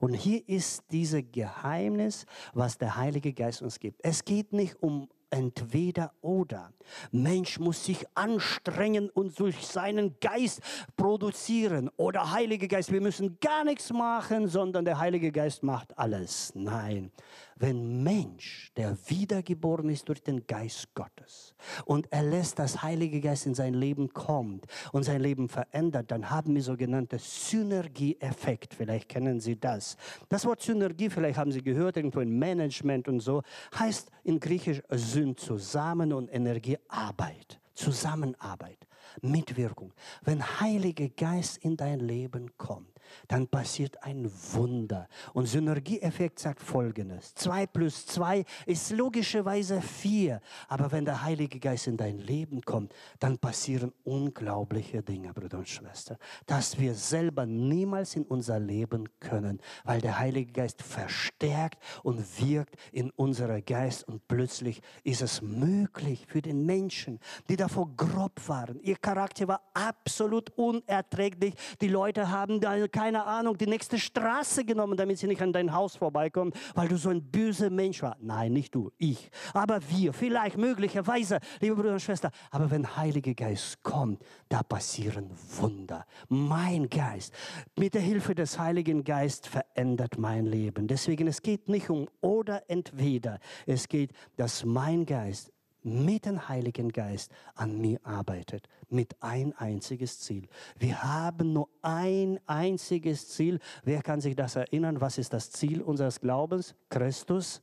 Und 0.00 0.12
hier 0.14 0.46
ist 0.48 0.84
dieses 0.90 1.22
Geheimnis, 1.32 2.26
was 2.54 2.78
der 2.78 2.96
Heilige 2.96 3.32
Geist 3.32 3.62
uns 3.62 3.78
gibt. 3.78 4.00
Es 4.02 4.24
geht 4.24 4.52
nicht 4.52 4.76
um 4.82 5.08
entweder 5.30 6.12
oder. 6.20 6.72
Mensch 7.10 7.58
muss 7.58 7.84
sich 7.84 8.06
anstrengen 8.14 9.10
und 9.10 9.38
durch 9.38 9.66
seinen 9.66 10.18
Geist 10.20 10.60
produzieren. 10.96 11.90
Oder 11.96 12.32
Heilige 12.32 12.68
Geist, 12.68 12.92
wir 12.92 13.00
müssen 13.00 13.38
gar 13.40 13.64
nichts 13.64 13.92
machen, 13.92 14.48
sondern 14.48 14.84
der 14.84 14.98
Heilige 14.98 15.32
Geist 15.32 15.62
macht 15.62 15.96
alles. 15.98 16.52
Nein, 16.54 17.12
wenn 17.60 18.02
Mensch, 18.02 18.72
der 18.76 18.96
wiedergeboren 19.06 19.88
ist 19.88 20.08
durch 20.08 20.22
den 20.22 20.46
Geist 20.46 20.94
Gottes 20.94 21.54
und 21.84 22.10
er 22.12 22.22
lässt 22.22 22.58
das 22.58 22.82
Heilige 22.82 23.20
Geist 23.20 23.46
in 23.46 23.54
sein 23.54 23.74
Leben 23.74 24.12
kommt 24.12 24.66
und 24.92 25.02
sein 25.02 25.20
Leben 25.20 25.48
verändert, 25.48 26.10
dann 26.10 26.30
haben 26.30 26.54
wir 26.54 26.62
sogenannte 26.62 27.18
Synergieeffekt. 27.18 28.74
Vielleicht 28.74 29.08
kennen 29.08 29.40
Sie 29.40 29.58
das. 29.58 29.96
Das 30.28 30.44
Wort 30.44 30.62
Synergie, 30.62 31.10
vielleicht 31.10 31.38
haben 31.38 31.52
Sie 31.52 31.62
gehört, 31.62 31.96
irgendwo 31.96 32.20
in 32.20 32.38
Management 32.38 33.08
und 33.08 33.20
so, 33.20 33.42
heißt 33.78 34.10
in 34.24 34.40
Griechisch 34.40 34.82
Syn 34.90 35.36
zusammen 35.36 36.12
und 36.12 36.28
Energiearbeit. 36.28 37.60
Zusammenarbeit, 37.78 38.88
Mitwirkung. 39.22 39.92
Wenn 40.22 40.42
Heilige 40.60 41.10
Geist 41.10 41.58
in 41.58 41.76
dein 41.76 42.00
Leben 42.00 42.50
kommt, 42.58 42.97
dann 43.28 43.46
passiert 43.48 44.02
ein 44.02 44.30
Wunder. 44.52 45.08
Und 45.32 45.46
Synergieeffekt 45.46 46.38
sagt 46.38 46.60
Folgendes. 46.60 47.34
Zwei 47.34 47.66
plus 47.66 48.06
zwei 48.06 48.44
ist 48.66 48.90
logischerweise 48.90 49.80
vier. 49.80 50.40
Aber 50.68 50.92
wenn 50.92 51.04
der 51.04 51.22
Heilige 51.22 51.58
Geist 51.58 51.86
in 51.86 51.96
dein 51.96 52.18
Leben 52.18 52.60
kommt, 52.62 52.94
dann 53.18 53.38
passieren 53.38 53.92
unglaubliche 54.04 55.02
Dinge, 55.02 55.32
Brüder 55.32 55.58
und 55.58 55.68
Schwestern, 55.68 56.18
dass 56.46 56.78
wir 56.78 56.94
selber 56.94 57.46
niemals 57.46 58.16
in 58.16 58.24
unser 58.24 58.58
Leben 58.58 59.08
können, 59.20 59.60
weil 59.84 60.00
der 60.00 60.18
Heilige 60.18 60.52
Geist 60.52 60.82
verstärkt 60.82 61.82
und 62.02 62.24
wirkt 62.40 62.76
in 62.92 63.10
unserer 63.10 63.60
Geist 63.60 64.06
und 64.08 64.26
plötzlich 64.28 64.80
ist 65.04 65.22
es 65.22 65.42
möglich 65.42 66.26
für 66.28 66.42
den 66.42 66.66
Menschen, 66.66 67.18
die 67.48 67.56
davor 67.56 67.88
grob 67.96 68.40
waren. 68.48 68.80
Ihr 68.80 68.96
Charakter 68.96 69.48
war 69.48 69.62
absolut 69.74 70.50
unerträglich. 70.56 71.54
Die 71.80 71.88
Leute 71.88 72.30
haben 72.30 72.60
da 72.60 72.74
keine 72.98 73.26
Ahnung, 73.26 73.56
die 73.56 73.68
nächste 73.68 73.96
Straße 73.96 74.64
genommen, 74.64 74.96
damit 74.96 75.18
sie 75.18 75.28
nicht 75.28 75.40
an 75.40 75.52
dein 75.52 75.72
Haus 75.72 75.94
vorbeikommen, 75.94 76.52
weil 76.74 76.88
du 76.88 76.96
so 76.96 77.10
ein 77.10 77.22
böser 77.22 77.70
Mensch 77.70 78.02
war. 78.02 78.16
Nein, 78.20 78.52
nicht 78.52 78.74
du, 78.74 78.90
ich. 78.98 79.30
Aber 79.54 79.78
wir, 79.88 80.12
vielleicht, 80.12 80.58
möglicherweise, 80.58 81.38
liebe 81.60 81.76
Brüder 81.76 81.92
und 81.92 82.02
Schwestern. 82.02 82.32
Aber 82.50 82.72
wenn 82.72 82.96
Heiliger 82.96 83.34
Geist 83.34 83.84
kommt, 83.84 84.20
da 84.48 84.64
passieren 84.64 85.30
Wunder. 85.60 86.06
Mein 86.28 86.88
Geist, 86.88 87.32
mit 87.76 87.94
der 87.94 88.02
Hilfe 88.02 88.34
des 88.34 88.58
Heiligen 88.58 89.04
Geistes 89.04 89.48
verändert 89.48 90.18
mein 90.18 90.46
Leben. 90.46 90.88
Deswegen, 90.88 91.28
es 91.28 91.40
geht 91.40 91.68
nicht 91.68 91.90
um 91.90 92.08
oder 92.20 92.68
entweder. 92.68 93.38
Es 93.64 93.86
geht, 93.86 94.10
dass 94.36 94.64
mein 94.64 95.06
Geist 95.06 95.52
mit 95.88 96.26
dem 96.26 96.48
Heiligen 96.48 96.90
Geist 96.90 97.32
an 97.54 97.80
mir 97.80 97.98
arbeitet, 98.04 98.68
mit 98.88 99.16
ein 99.20 99.52
einziges 99.56 100.20
Ziel. 100.20 100.48
Wir 100.78 101.02
haben 101.02 101.52
nur 101.52 101.68
ein 101.82 102.40
einziges 102.46 103.28
Ziel. 103.28 103.58
Wer 103.84 104.02
kann 104.02 104.20
sich 104.20 104.36
das 104.36 104.56
erinnern? 104.56 105.00
Was 105.00 105.18
ist 105.18 105.32
das 105.32 105.50
Ziel 105.50 105.82
unseres 105.82 106.20
Glaubens? 106.20 106.74
Christus 106.88 107.62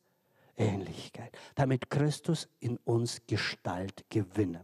Ähnlichkeit, 0.57 1.37
damit 1.55 1.89
Christus 1.89 2.47
in 2.59 2.77
uns 2.77 3.21
Gestalt 3.27 4.05
gewinne. 4.09 4.63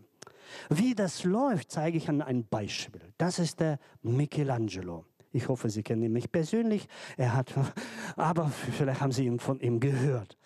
Wie 0.70 0.96
das 0.96 1.24
läuft, 1.24 1.72
zeige 1.72 1.98
ich 1.98 2.10
an 2.10 2.22
einem 2.22 2.46
Beispiel. 2.46 3.02
Das 3.18 3.40
ist 3.40 3.60
der 3.60 3.80
Michelangelo. 4.02 5.06
Ich 5.34 5.48
hoffe, 5.48 5.70
Sie 5.70 5.84
kennen 5.84 6.04
ihn 6.04 6.14
nicht 6.14 6.32
persönlich. 6.32 6.88
Er 7.16 7.34
hat, 7.34 7.54
aber 8.16 8.50
vielleicht 8.50 9.02
haben 9.02 9.12
Sie 9.12 9.26
ihn 9.26 9.40
von 9.40 9.60
ihm 9.60 9.80
gehört. 9.80 10.38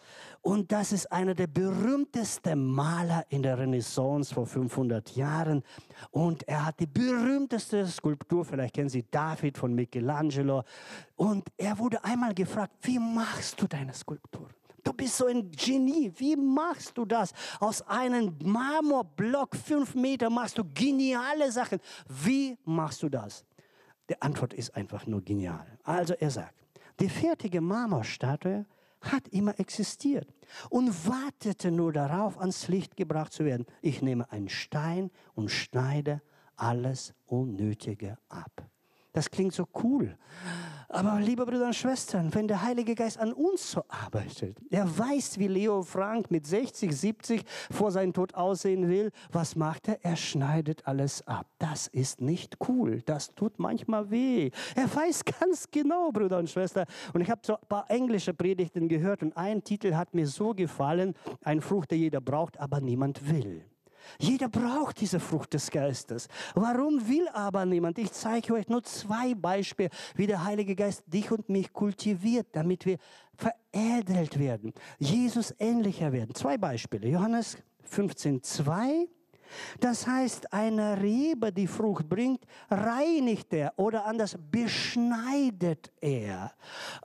Und 0.46 0.72
das 0.72 0.92
ist 0.92 1.12
einer 1.12 1.34
der 1.34 1.48
berühmtesten 1.48 2.68
Maler 2.68 3.26
in 3.30 3.42
der 3.42 3.58
Renaissance 3.58 4.32
vor 4.32 4.46
500 4.46 5.16
Jahren. 5.16 5.64
Und 6.12 6.48
er 6.48 6.68
hat 6.68 6.80
die 6.80 6.86
berühmteste 6.86 7.88
Skulptur, 7.88 8.46
vielleicht 8.46 8.76
kennen 8.76 8.90
Sie 8.90 9.04
David 9.10 9.58
von 9.58 9.74
Michelangelo. 9.74 10.62
Und 11.16 11.48
er 11.58 11.76
wurde 11.80 12.04
einmal 12.04 12.36
gefragt, 12.36 12.74
wie 12.84 13.00
machst 13.00 13.60
du 13.60 13.66
deine 13.66 13.92
Skulptur? 13.96 14.48
Du 14.84 14.94
bist 14.94 15.18
so 15.18 15.26
ein 15.26 15.50
Genie. 15.50 16.14
Wie 16.16 16.36
machst 16.36 16.96
du 16.96 17.06
das? 17.06 17.34
Aus 17.60 17.82
einem 17.82 18.38
Marmorblock, 18.44 19.56
fünf 19.56 19.96
Meter, 19.96 20.30
machst 20.30 20.60
du 20.60 20.64
geniale 20.76 21.52
Sachen. 21.52 21.80
Wie 22.08 22.56
machst 22.66 23.02
du 23.02 23.10
das? 23.10 23.44
Die 24.08 24.22
Antwort 24.22 24.54
ist 24.54 24.76
einfach 24.76 25.08
nur 25.08 25.24
genial. 25.24 25.66
Also 25.84 26.14
er 26.14 26.30
sagt, 26.30 26.54
die 27.00 27.10
fertige 27.10 27.62
Marmorstatue 27.62 28.68
hat 29.12 29.28
immer 29.30 29.60
existiert 29.60 30.28
und 30.70 31.08
wartete 31.08 31.72
nur 31.72 31.94
darauf, 31.94 32.40
ans 32.40 32.68
Licht 32.68 32.96
gebracht 32.98 33.34
zu 33.34 33.46
werden. 33.46 33.66
Ich 33.82 34.02
nehme 34.02 34.32
einen 34.32 34.50
Stein 34.50 35.12
und 35.34 35.50
schneide 35.50 36.22
alles 36.56 37.14
Unnötige 37.26 38.18
ab. 38.30 38.70
Das 39.16 39.32
klingt 39.32 39.54
so 39.54 39.66
cool. 39.82 40.18
Aber 40.90 41.22
liebe 41.22 41.46
Brüder 41.46 41.68
und 41.68 41.76
Schwestern, 41.76 42.34
wenn 42.36 42.50
der 42.50 42.62
Heilige 42.62 42.96
Geist 42.96 43.18
an 43.18 43.32
uns 43.32 43.72
so 43.72 43.84
arbeitet, 43.88 44.58
er 44.70 44.86
weiß, 44.98 45.40
wie 45.40 45.48
Leo 45.48 45.84
Frank 45.84 46.32
mit 46.32 46.46
60, 46.46 46.92
70 46.92 47.44
vor 47.72 47.92
seinem 47.92 48.12
Tod 48.12 48.36
aussehen 48.36 48.90
will, 48.90 49.12
was 49.32 49.56
macht 49.56 49.88
er? 49.88 50.04
Er 50.04 50.18
schneidet 50.18 50.86
alles 50.86 51.26
ab. 51.28 51.48
Das 51.60 51.88
ist 51.88 52.20
nicht 52.20 52.58
cool. 52.68 53.02
Das 53.06 53.34
tut 53.36 53.58
manchmal 53.58 54.12
weh. 54.12 54.52
Er 54.76 54.94
weiß 54.94 55.24
ganz 55.40 55.72
genau, 55.72 56.12
Brüder 56.12 56.38
und 56.38 56.50
Schwestern. 56.50 56.86
Und 57.14 57.22
ich 57.22 57.32
habe 57.32 57.42
so 57.46 57.54
ein 57.56 57.68
paar 57.70 57.90
englische 57.90 58.34
Predigten 58.34 58.90
gehört 58.90 59.24
und 59.24 59.36
ein 59.38 59.64
Titel 59.64 59.96
hat 59.96 60.14
mir 60.14 60.28
so 60.28 60.54
gefallen, 60.54 61.14
ein 61.42 61.62
Frucht, 61.62 61.92
der 61.92 62.00
jeder 62.00 62.20
braucht, 62.20 62.60
aber 62.60 62.82
niemand 62.82 63.30
will. 63.30 63.64
Jeder 64.20 64.50
braucht 64.50 65.02
diese 65.02 65.20
Frucht 65.20 65.54
des 65.54 65.70
Geistes. 65.70 66.28
Warum 66.54 67.08
will 67.08 67.28
aber 67.30 67.66
niemand? 67.66 67.98
Ich 67.98 68.12
zeige 68.12 68.54
euch 68.54 68.68
nur 68.68 68.84
zwei 68.84 69.34
Beispiele, 69.36 69.90
wie 70.16 70.28
der 70.28 70.44
Heilige 70.44 70.76
Geist 70.76 71.04
dich 71.08 71.32
und 71.32 71.50
mich 71.50 71.72
kultiviert, 71.74 72.48
damit 72.52 72.86
wir 72.86 72.98
veredelt 73.36 74.40
werden, 74.40 74.74
Jesus 74.98 75.54
ähnlicher 75.60 76.12
werden. 76.12 76.34
Zwei 76.34 76.58
Beispiele. 76.58 77.10
Johannes 77.10 77.58
15, 77.84 78.42
2. 78.42 79.08
Das 79.80 80.08
heißt, 80.08 80.52
eine 80.54 81.02
Rebe, 81.02 81.52
die 81.52 81.68
Frucht 81.68 82.10
bringt, 82.10 82.46
reinigt 82.70 83.54
er 83.54 83.74
oder 83.78 84.06
anders 84.06 84.38
beschneidet 84.52 85.92
er. 86.02 86.52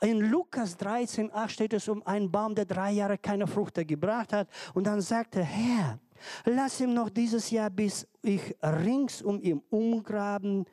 In 0.01 0.21
Lukas 0.21 0.77
13, 0.77 1.33
8 1.33 1.51
steht 1.51 1.73
es 1.75 1.89
um 1.89 2.05
einen 2.07 2.31
Baum, 2.31 2.55
der 2.55 2.65
drei 2.65 2.93
Jahre 2.93 3.19
keine 3.19 3.47
Frucht 3.47 3.75
gebracht 3.87 4.33
hat. 4.33 4.49
Und 4.75 4.87
dann 4.87 5.01
sagt 5.01 5.37
er, 5.37 5.45
Herr, 5.45 5.99
Lass 6.46 6.80
ihm 6.80 6.94
noch 6.94 7.10
dieses 7.10 7.50
Jahr, 7.52 7.70
bis 7.70 8.08
ich 8.22 8.56
rings 8.62 9.22
um 9.22 9.42
ihn 9.42 9.62
umgraben, 9.70 10.66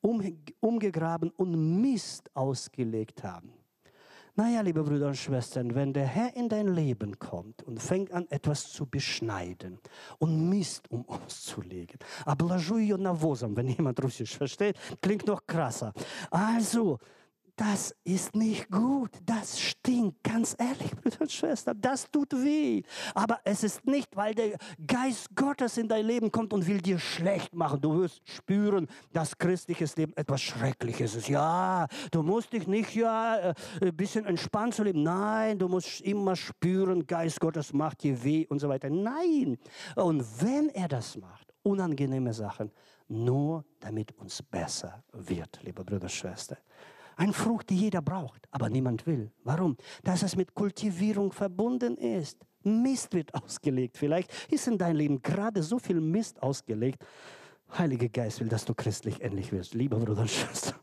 um, 0.00 0.22
umgegraben 0.60 1.30
und 1.30 1.80
Mist 1.80 2.30
ausgelegt 2.34 3.22
habe. 3.22 3.48
Naja, 4.34 4.62
liebe 4.62 4.82
Brüder 4.82 5.08
und 5.08 5.16
Schwestern, 5.16 5.74
wenn 5.74 5.92
der 5.92 6.06
Herr 6.06 6.34
in 6.34 6.48
dein 6.48 6.68
Leben 6.68 7.18
kommt 7.18 7.62
und 7.64 7.82
fängt 7.82 8.10
an, 8.12 8.26
etwas 8.30 8.72
zu 8.72 8.86
beschneiden 8.86 9.78
und 10.18 10.48
Mist 10.48 10.90
um 10.90 11.02
uns 11.02 11.42
zu 11.42 11.60
legen, 11.60 11.98
облажу 12.24 12.78
навозом, 12.96 13.54
wenn 13.54 13.68
jemand 13.68 14.02
Russisch 14.02 14.34
versteht, 14.34 14.78
klingt 15.02 15.26
noch 15.26 15.46
krasser. 15.46 15.92
Also, 16.30 16.98
das 17.57 17.95
ist 18.03 18.35
nicht 18.35 18.69
gut, 18.69 19.09
das 19.25 19.59
stinkt, 19.59 20.23
ganz 20.23 20.55
ehrlich, 20.59 20.91
Brüder 21.01 21.21
und 21.21 21.31
Schwestern, 21.31 21.81
das 21.81 22.09
tut 22.11 22.31
weh. 22.31 22.83
Aber 23.15 23.39
es 23.43 23.63
ist 23.63 23.85
nicht, 23.85 24.15
weil 24.15 24.35
der 24.35 24.57
Geist 24.85 25.35
Gottes 25.35 25.77
in 25.77 25.87
dein 25.87 26.05
Leben 26.05 26.31
kommt 26.31 26.53
und 26.53 26.67
will 26.67 26.79
dir 26.79 26.99
schlecht 26.99 27.55
machen. 27.55 27.81
Du 27.81 27.99
wirst 27.99 28.21
spüren, 28.29 28.87
dass 29.11 29.35
christliches 29.35 29.95
Leben 29.95 30.13
etwas 30.15 30.39
Schreckliches 30.41 31.15
ist. 31.15 31.29
Ja, 31.29 31.87
du 32.11 32.21
musst 32.21 32.53
dich 32.53 32.67
nicht 32.67 32.93
ja 32.95 33.37
äh, 33.37 33.53
ein 33.81 33.95
bisschen 33.95 34.25
entspannt 34.25 34.75
zu 34.75 34.83
leben. 34.83 35.01
Nein, 35.01 35.57
du 35.57 35.67
musst 35.67 36.01
immer 36.01 36.35
spüren, 36.35 37.07
Geist 37.07 37.39
Gottes 37.39 37.73
macht 37.73 38.03
dir 38.03 38.23
weh 38.23 38.45
und 38.45 38.59
so 38.59 38.69
weiter. 38.69 38.91
Nein. 38.91 39.57
Und 39.95 40.23
wenn 40.43 40.69
er 40.69 40.87
das 40.87 41.17
macht, 41.17 41.51
unangenehme 41.63 42.33
Sachen, 42.33 42.71
nur 43.07 43.65
damit 43.79 44.11
uns 44.19 44.43
besser 44.43 45.03
wird, 45.11 45.59
liebe 45.63 45.83
Brüder 45.83 46.03
und 46.03 46.11
Schwestern. 46.11 46.59
Eine 47.17 47.33
Frucht, 47.33 47.71
die 47.71 47.75
jeder 47.75 48.01
braucht, 48.01 48.47
aber 48.51 48.69
niemand 48.69 49.07
will. 49.07 49.31
Warum? 49.43 49.75
Dass 50.03 50.21
es 50.21 50.35
mit 50.35 50.53
Kultivierung 50.53 51.31
verbunden 51.31 51.97
ist. 51.97 52.37
Mist 52.63 53.13
wird 53.13 53.33
ausgelegt. 53.43 53.97
Vielleicht 53.97 54.31
ist 54.51 54.67
in 54.67 54.77
deinem 54.77 54.97
Leben 54.97 55.21
gerade 55.21 55.63
so 55.63 55.79
viel 55.79 55.99
Mist 55.99 56.41
ausgelegt. 56.41 57.03
Heiliger 57.75 58.07
Geist 58.07 58.39
will, 58.39 58.47
dass 58.47 58.65
du 58.65 58.75
christlich 58.75 59.21
ähnlich 59.21 59.51
wirst. 59.51 59.73
Lieber 59.73 59.97
Bruder 59.97 60.21
und 60.21 60.29
Schwester. 60.29 60.75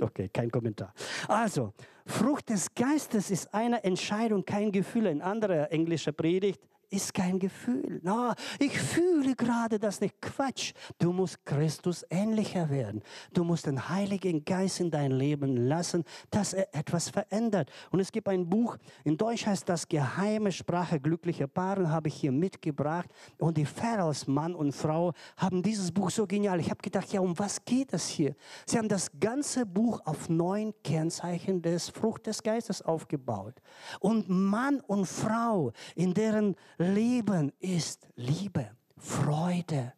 Okay, 0.00 0.30
kein 0.30 0.50
Kommentar. 0.50 0.94
Also, 1.28 1.74
Frucht 2.06 2.48
des 2.48 2.74
Geistes 2.74 3.30
ist 3.30 3.52
eine 3.52 3.84
Entscheidung, 3.84 4.44
kein 4.44 4.72
Gefühl. 4.72 5.06
Ein 5.06 5.20
anderer 5.20 5.70
englischer 5.70 6.12
Predigt 6.12 6.60
ist 6.92 7.14
kein 7.14 7.38
Gefühl. 7.38 8.00
No, 8.02 8.32
ich 8.58 8.78
fühle 8.78 9.34
gerade 9.34 9.78
das 9.78 10.00
nicht. 10.00 10.20
Quatsch. 10.20 10.72
Du 10.98 11.12
musst 11.12 11.44
Christus 11.44 12.04
ähnlicher 12.10 12.68
werden. 12.68 13.02
Du 13.32 13.44
musst 13.44 13.66
den 13.66 13.88
Heiligen 13.88 14.44
Geist 14.44 14.80
in 14.80 14.90
dein 14.90 15.12
Leben 15.12 15.56
lassen, 15.56 16.04
dass 16.30 16.52
er 16.52 16.74
etwas 16.74 17.08
verändert. 17.08 17.70
Und 17.90 18.00
es 18.00 18.12
gibt 18.12 18.28
ein 18.28 18.48
Buch, 18.48 18.76
in 19.04 19.16
Deutsch 19.16 19.46
heißt 19.46 19.68
das 19.68 19.88
Geheime 19.88 20.52
Sprache 20.52 21.00
glücklicher 21.00 21.46
Paare, 21.46 21.88
habe 21.88 22.08
ich 22.08 22.14
hier 22.14 22.32
mitgebracht. 22.32 23.08
Und 23.38 23.56
die 23.56 23.64
Ferrells, 23.64 24.26
Mann 24.26 24.54
und 24.54 24.72
Frau, 24.72 25.12
haben 25.36 25.62
dieses 25.62 25.90
Buch 25.90 26.10
so 26.10 26.26
genial. 26.26 26.60
Ich 26.60 26.70
habe 26.70 26.82
gedacht, 26.82 27.12
ja, 27.12 27.20
um 27.20 27.38
was 27.38 27.64
geht 27.64 27.92
es 27.92 28.06
hier? 28.08 28.34
Sie 28.66 28.76
haben 28.76 28.88
das 28.88 29.10
ganze 29.18 29.64
Buch 29.64 30.00
auf 30.04 30.28
neun 30.28 30.74
Kennzeichen 30.84 31.62
des 31.62 31.88
Frucht 31.88 32.26
des 32.26 32.42
Geistes 32.42 32.82
aufgebaut. 32.82 33.54
Und 34.00 34.28
Mann 34.28 34.80
und 34.80 35.06
Frau, 35.06 35.72
in 35.94 36.12
deren 36.12 36.56
Leben 36.82 37.52
ist 37.60 38.08
Liebe, 38.16 38.70
Freude, 38.96 39.92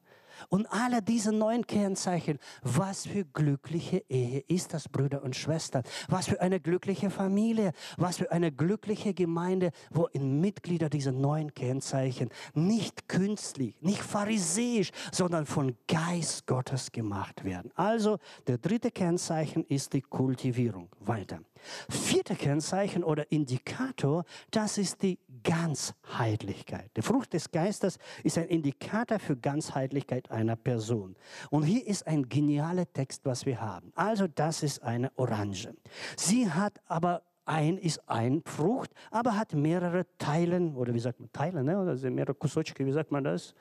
und 0.48 0.66
alle 0.70 1.02
diese 1.02 1.32
neun 1.32 1.66
Kennzeichen, 1.66 2.38
was 2.62 3.06
für 3.06 3.24
glückliche 3.24 4.04
Ehe 4.08 4.40
ist 4.46 4.74
das, 4.74 4.88
Brüder 4.88 5.22
und 5.22 5.34
Schwestern? 5.34 5.82
Was 6.08 6.26
für 6.26 6.40
eine 6.40 6.60
glückliche 6.60 7.10
Familie, 7.10 7.72
was 7.96 8.18
für 8.18 8.30
eine 8.30 8.52
glückliche 8.52 9.14
Gemeinde, 9.14 9.70
wo 9.90 10.06
in 10.06 10.40
Mitglieder 10.40 10.90
diese 10.90 11.12
neun 11.12 11.54
Kennzeichen 11.54 12.28
nicht 12.52 13.08
künstlich, 13.08 13.80
nicht 13.80 14.02
pharisäisch, 14.02 14.90
sondern 15.12 15.46
von 15.46 15.76
Geist 15.88 16.46
Gottes 16.46 16.92
gemacht 16.92 17.44
werden. 17.44 17.70
Also, 17.74 18.18
der 18.46 18.58
dritte 18.58 18.90
Kennzeichen 18.90 19.64
ist 19.64 19.92
die 19.92 20.02
Kultivierung. 20.02 20.88
Weiter. 21.00 21.40
Vierte 21.88 22.34
Kennzeichen 22.34 23.04
oder 23.04 23.30
Indikator, 23.30 24.24
das 24.50 24.78
ist 24.78 25.02
die 25.02 25.18
Ganzheitlichkeit. 25.42 26.90
Die 26.96 27.02
Frucht 27.02 27.32
des 27.32 27.50
Geistes 27.50 27.98
ist 28.22 28.38
ein 28.38 28.48
Indikator 28.48 29.18
für 29.18 29.36
Ganzheitlichkeit 29.36 30.30
einer 30.30 30.56
Person. 30.56 31.16
Und 31.50 31.64
hier 31.64 31.86
ist 31.86 32.06
ein 32.06 32.28
genialer 32.28 32.90
Text, 32.92 33.24
was 33.24 33.46
wir 33.46 33.60
haben. 33.60 33.92
Also 33.94 34.26
das 34.26 34.62
ist 34.62 34.82
eine 34.82 35.12
Orange. 35.16 35.74
Sie 36.16 36.50
hat 36.50 36.80
aber 36.86 37.22
ein 37.46 37.76
ist 37.76 38.00
ein 38.08 38.42
Frucht, 38.44 38.90
aber 39.10 39.36
hat 39.36 39.52
mehrere 39.52 40.06
Teilen, 40.18 40.74
oder 40.76 40.94
wie 40.94 40.98
sagt 40.98 41.20
man, 41.20 41.30
Teile, 41.32 41.62
ne? 41.62 41.78
oder 41.78 42.10
mehrere 42.10 42.34
Kusotschke, 42.34 42.86
wie 42.86 42.92
sagt 42.92 43.10
man 43.10 43.24
das? 43.24 43.54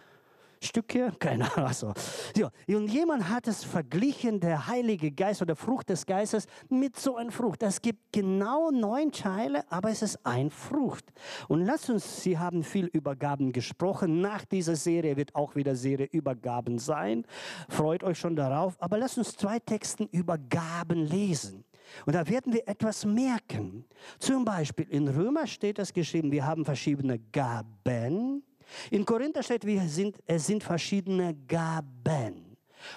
Stücke? 0.63 1.11
Keine 1.19 1.45
Ahnung. 1.53 1.67
Also. 1.67 1.93
Ja. 2.35 2.49
Und 2.67 2.87
jemand 2.87 3.29
hat 3.29 3.47
es 3.47 3.63
verglichen, 3.63 4.39
der 4.39 4.67
Heilige 4.67 5.11
Geist 5.11 5.41
oder 5.41 5.55
Frucht 5.55 5.89
des 5.89 6.05
Geistes, 6.05 6.47
mit 6.69 6.97
so 6.97 7.15
einer 7.15 7.31
Frucht. 7.31 7.63
Es 7.63 7.81
gibt 7.81 8.11
genau 8.11 8.71
neun 8.71 9.11
Teile, 9.11 9.69
aber 9.71 9.89
es 9.89 10.01
ist 10.01 10.25
ein 10.25 10.49
Frucht. 10.49 11.05
Und 11.47 11.65
lasst 11.65 11.89
uns, 11.89 12.21
Sie 12.23 12.37
haben 12.37 12.63
viel 12.63 12.85
über 12.87 13.15
Gaben 13.15 13.51
gesprochen. 13.51 14.21
Nach 14.21 14.45
dieser 14.45 14.75
Serie 14.75 15.17
wird 15.17 15.35
auch 15.35 15.55
wieder 15.55 15.75
Serie 15.75 16.07
über 16.11 16.35
Gaben 16.35 16.79
sein. 16.79 17.25
Freut 17.69 18.03
euch 18.03 18.19
schon 18.19 18.35
darauf. 18.35 18.75
Aber 18.79 18.97
lasst 18.97 19.17
uns 19.17 19.35
zwei 19.35 19.59
Texten 19.59 20.07
über 20.11 20.37
Gaben 20.37 21.05
lesen. 21.05 21.65
Und 22.05 22.13
da 22.15 22.27
werden 22.27 22.53
wir 22.53 22.67
etwas 22.67 23.05
merken. 23.05 23.85
Zum 24.19 24.45
Beispiel 24.45 24.87
in 24.89 25.07
Römer 25.07 25.47
steht 25.47 25.77
das 25.77 25.93
geschrieben, 25.93 26.31
wir 26.31 26.45
haben 26.45 26.65
verschiedene 26.65 27.19
Gaben. 27.19 28.43
In 28.91 29.05
Korinther 29.05 29.43
steht, 29.43 29.65
wir 29.65 29.81
sind, 29.81 30.17
es 30.25 30.47
sind 30.47 30.63
verschiedene 30.63 31.35
Gaben. 31.47 32.53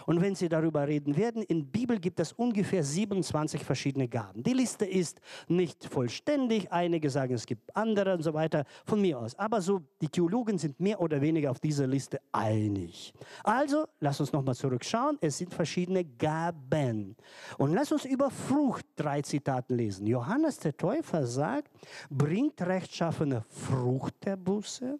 Und 0.06 0.20
wenn 0.20 0.34
Sie 0.34 0.48
darüber 0.48 0.86
reden 0.86 1.16
werden, 1.16 1.42
in 1.42 1.60
der 1.60 1.78
Bibel 1.78 1.98
gibt 1.98 2.20
es 2.20 2.32
ungefähr 2.32 2.82
27 2.82 3.64
verschiedene 3.64 4.08
Gaben. 4.08 4.42
Die 4.42 4.52
Liste 4.52 4.84
ist 4.84 5.20
nicht 5.48 5.84
vollständig. 5.84 6.70
Einige 6.72 7.10
sagen, 7.10 7.34
es 7.34 7.46
gibt 7.46 7.74
andere 7.76 8.14
und 8.14 8.22
so 8.22 8.34
weiter 8.34 8.64
von 8.84 9.00
mir 9.00 9.18
aus. 9.18 9.34
Aber 9.38 9.60
so, 9.60 9.82
die 10.00 10.08
Theologen 10.08 10.58
sind 10.58 10.78
mehr 10.80 11.00
oder 11.00 11.20
weniger 11.20 11.50
auf 11.50 11.60
dieser 11.60 11.86
Liste 11.86 12.20
einig. 12.32 13.12
Also, 13.44 13.86
lass 14.00 14.20
uns 14.20 14.32
nochmal 14.32 14.54
zurückschauen. 14.54 15.18
Es 15.20 15.38
sind 15.38 15.52
verschiedene 15.52 16.04
Gaben. 16.04 17.16
Und 17.58 17.72
lass 17.72 17.92
uns 17.92 18.04
über 18.04 18.30
Frucht 18.30 18.86
drei 18.96 19.22
Zitate 19.22 19.74
lesen. 19.74 20.06
Johannes 20.06 20.58
der 20.58 20.76
Täufer 20.76 21.26
sagt, 21.26 21.70
bringt 22.10 22.60
rechtschaffene 22.62 23.44
Frucht 23.48 24.14
der 24.24 24.36
Buße 24.36 24.98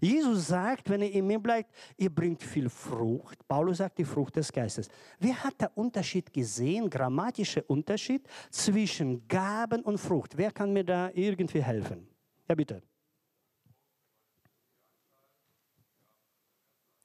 Jesus 0.00 0.48
sagt, 0.48 0.88
wenn 0.90 1.02
ihr 1.02 1.12
in 1.12 1.26
mir 1.26 1.38
bleibt, 1.38 1.72
ihr 1.96 2.10
bringt 2.10 2.42
viel 2.42 2.68
Frucht. 2.68 3.46
Paulus 3.46 3.78
sagt 3.78 3.98
die 3.98 4.04
Frucht 4.04 4.36
des 4.36 4.52
Geistes. 4.52 4.88
Wer 5.18 5.42
hat 5.42 5.60
den 5.60 5.68
Unterschied 5.74 6.32
gesehen, 6.32 6.88
grammatischer 6.88 7.62
Unterschied 7.68 8.26
zwischen 8.50 9.26
Gaben 9.28 9.82
und 9.82 9.98
Frucht? 9.98 10.36
Wer 10.36 10.50
kann 10.50 10.72
mir 10.72 10.84
da 10.84 11.10
irgendwie 11.14 11.62
helfen? 11.62 12.06
Ja, 12.48 12.54
bitte. 12.54 12.82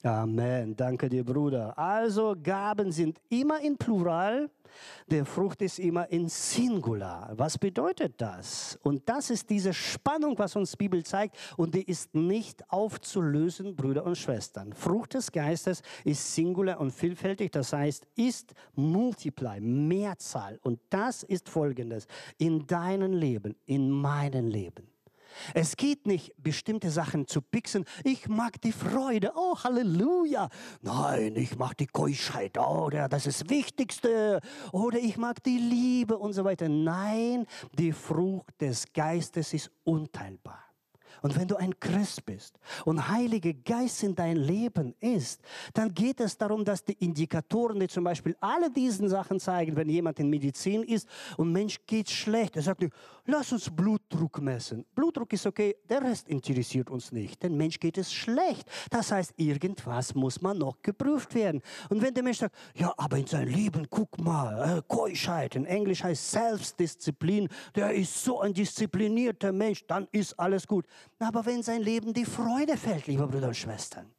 Amen. 0.04 0.76
Danke 0.76 1.10
dir, 1.10 1.24
Bruder. 1.24 1.78
Also 1.78 2.36
Gaben 2.42 2.92
sind 2.92 3.20
immer 3.30 3.60
in 3.62 3.78
Plural, 3.78 4.50
der 5.08 5.26
Frucht 5.26 5.62
ist 5.64 5.80
immer 5.80 6.08
in 6.12 6.30
Singular. 6.30 7.32
Was 7.36 7.58
bedeutet 7.58 8.14
das? 8.22 8.78
Und 8.84 9.10
das 9.10 9.32
ist 9.32 9.50
diese 9.50 9.74
Spannung, 9.74 10.38
was 10.38 10.56
uns 10.56 10.72
die 10.72 10.78
Bibel 10.78 11.04
zeigt 11.04 11.36
und 11.58 11.74
die 11.74 11.82
ist 11.82 12.14
nicht 12.14 12.64
aufzulösen, 12.70 13.76
Brüder 13.76 14.06
und 14.06 14.18
Schwestern. 14.18 14.72
Frucht 14.74 15.16
des 15.16 15.32
Geistes 15.32 15.82
ist 16.04 16.36
Singular 16.36 16.80
und 16.80 16.92
vielfältig, 16.92 17.52
das 17.52 17.74
heißt, 17.74 18.06
ist 18.16 18.54
Multiply, 18.76 19.60
Mehrzahl. 19.60 20.60
Und 20.62 20.80
das 20.92 21.24
ist 21.24 21.50
folgendes, 21.50 22.06
in 22.38 22.68
deinem 22.68 23.14
Leben, 23.14 23.56
in 23.66 23.90
meinem 23.90 24.48
Leben. 24.48 24.97
Es 25.54 25.76
geht 25.76 26.08
nicht, 26.08 26.34
bestimmte 26.38 26.90
Sachen 26.90 27.28
zu 27.28 27.42
pixen. 27.42 27.86
Ich 28.04 28.28
mag 28.28 28.62
die 28.62 28.72
Freude. 28.72 29.32
Oh, 29.36 29.58
Halleluja. 29.64 30.50
Nein, 30.82 31.36
ich 31.36 31.58
mag 31.58 31.78
die 31.78 31.88
Keuschheit. 31.88 32.58
Oh, 32.58 32.90
das 32.90 33.26
ist 33.26 33.42
das 33.42 33.50
Wichtigste. 33.50 34.42
Oder 34.72 35.00
ich 35.00 35.18
mag 35.18 35.44
die 35.44 35.58
Liebe 35.58 36.18
und 36.18 36.34
so 36.34 36.44
weiter. 36.44 36.70
Nein, 36.70 37.46
die 37.78 37.92
Frucht 37.92 38.60
des 38.62 38.92
Geistes 38.94 39.54
ist 39.54 39.72
unteilbar. 39.84 40.67
Und 41.22 41.36
wenn 41.38 41.48
du 41.48 41.56
ein 41.56 41.80
Christ 41.80 42.26
bist 42.26 42.60
und 42.86 43.10
Heilige 43.10 43.54
Geist 43.54 44.04
in 44.04 44.16
dein 44.16 44.38
Leben 44.38 44.94
ist, 45.00 45.42
dann 45.74 45.94
geht 45.94 46.20
es 46.20 46.38
darum, 46.38 46.64
dass 46.64 46.84
die 46.84 46.94
Indikatoren, 46.94 47.80
die 47.80 47.88
zum 47.88 48.04
Beispiel 48.04 48.36
alle 48.40 48.70
diesen 48.72 49.10
Sachen 49.10 49.40
zeigen, 49.40 49.76
wenn 49.76 49.90
jemand 49.90 50.20
in 50.20 50.30
Medizin 50.30 50.84
ist 50.84 51.08
und 51.38 51.52
Mensch 51.52 51.80
geht 51.86 52.10
schlecht, 52.10 52.56
er 52.56 52.62
sagt 52.62 52.82
nicht, 52.82 52.94
lass 53.26 53.52
uns 53.52 53.70
Blutdruck 53.70 54.42
messen. 54.42 54.86
Blutdruck 54.96 55.32
ist 55.34 55.46
okay, 55.46 55.76
der 55.90 56.02
Rest 56.02 56.28
interessiert 56.30 56.90
uns 56.90 57.12
nicht. 57.12 57.42
Denn 57.44 57.56
Mensch 57.56 57.80
geht 57.80 57.98
es 57.98 58.12
schlecht. 58.12 58.68
Das 58.90 59.12
heißt, 59.12 59.34
irgendwas 59.38 60.16
muss 60.16 60.42
man 60.42 60.58
noch 60.58 60.82
geprüft 60.82 61.36
werden. 61.36 61.62
Und 61.90 62.02
wenn 62.02 62.14
der 62.14 62.24
Mensch 62.24 62.40
sagt, 62.40 62.56
ja, 62.76 62.94
aber 62.98 63.18
in 63.18 63.28
seinem 63.28 63.54
Leben, 63.54 63.88
guck 63.90 64.18
mal, 64.20 64.78
äh, 64.78 64.82
Keuschheit, 64.88 65.56
in 65.56 65.66
Englisch 65.66 66.04
heißt 66.04 66.32
Selbstdisziplin, 66.32 67.50
der 67.76 67.94
ist 67.94 68.24
so 68.24 68.42
ein 68.42 68.54
disziplinierter 68.54 69.52
Mensch, 69.52 69.86
dann 69.88 70.08
ist 70.12 70.40
alles 70.40 70.68
gut. 70.68 70.86
Aber 71.20 71.46
wenn 71.46 71.64
sein 71.64 71.82
Leben 71.82 72.14
die 72.14 72.26
Freude 72.26 72.78
fällt, 72.78 73.08
liebe 73.08 73.28
Brüder 73.28 73.48
und 73.48 73.58
Schwestern, 73.58 74.12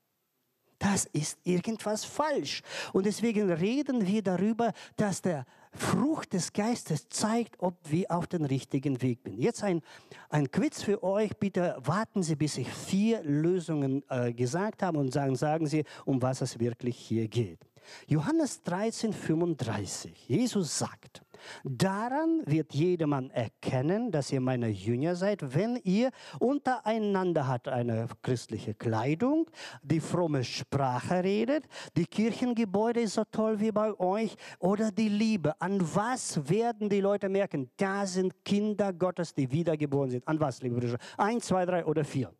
das 0.79 1.07
ist 1.07 1.39
irgendwas 1.43 2.05
falsch. 2.05 2.63
Und 2.93 3.07
deswegen 3.07 3.51
reden 3.51 4.07
wir 4.07 4.23
darüber, 4.23 4.73
dass 4.97 5.21
der 5.21 5.45
Frucht 5.73 6.33
des 6.33 6.53
Geistes 6.53 7.09
zeigt, 7.09 7.57
ob 7.59 7.75
wir 7.91 8.11
auf 8.11 8.27
dem 8.27 8.45
richtigen 8.45 9.03
Weg 9.03 9.21
sind. 9.25 9.39
Jetzt 9.39 9.65
ein, 9.65 9.83
ein 10.29 10.51
Quiz 10.51 10.83
für 10.83 11.03
euch. 11.03 11.37
Bitte 11.37 11.77
warten 11.81 12.23
Sie, 12.23 12.37
bis 12.37 12.59
ich 12.59 12.69
vier 12.69 13.23
Lösungen 13.23 14.05
äh, 14.09 14.33
gesagt 14.33 14.83
habe 14.83 14.99
und 14.99 15.13
sagen, 15.13 15.35
sagen 15.37 15.67
Sie, 15.67 15.85
um 16.05 16.23
was 16.23 16.41
es 16.43 16.59
wirklich 16.59 16.97
hier 16.97 17.29
geht. 17.29 17.59
Johannes 18.07 18.63
13, 18.63 19.13
35. 19.13 20.29
Jesus 20.29 20.79
sagt, 20.79 21.23
Daran 21.65 22.43
wird 22.47 22.75
jedermann 22.75 23.31
erkennen, 23.31 24.11
dass 24.11 24.33
ihr 24.33 24.41
meine 24.41 24.69
Jünger 24.69 25.17
seid, 25.17 25.55
wenn 25.55 25.77
ihr 25.85 26.11
untereinander 26.39 27.47
habt 27.47 27.69
eine 27.69 28.09
christliche 28.23 28.75
Kleidung, 28.75 29.51
die 29.83 30.01
fromme 30.01 30.45
Sprache 30.45 31.23
redet, 31.23 31.65
die 31.97 32.07
Kirchengebäude 32.07 33.01
ist 33.01 33.15
so 33.15 33.25
toll 33.25 33.61
wie 33.61 33.73
bei 33.73 33.99
euch 33.99 34.37
oder 34.59 34.91
die 34.91 35.09
Liebe. 35.09 35.61
An 35.61 35.81
was 35.95 36.49
werden 36.49 36.89
die 36.89 37.01
Leute 37.01 37.29
merken? 37.29 37.71
Da 37.77 38.07
sind 38.07 38.45
Kinder 38.45 38.93
Gottes, 38.93 39.35
die 39.35 39.51
wiedergeboren 39.51 40.11
sind. 40.11 40.27
An 40.29 40.41
was, 40.41 40.63
liebe 40.63 40.77
Brüder? 40.77 40.99
Eins, 41.17 41.47
zwei, 41.47 41.65
drei 41.65 41.85
oder 41.85 42.05
vier? 42.05 42.33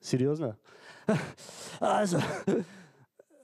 Seriös, 0.00 0.40
ne? 0.40 0.56
Also, 1.80 2.18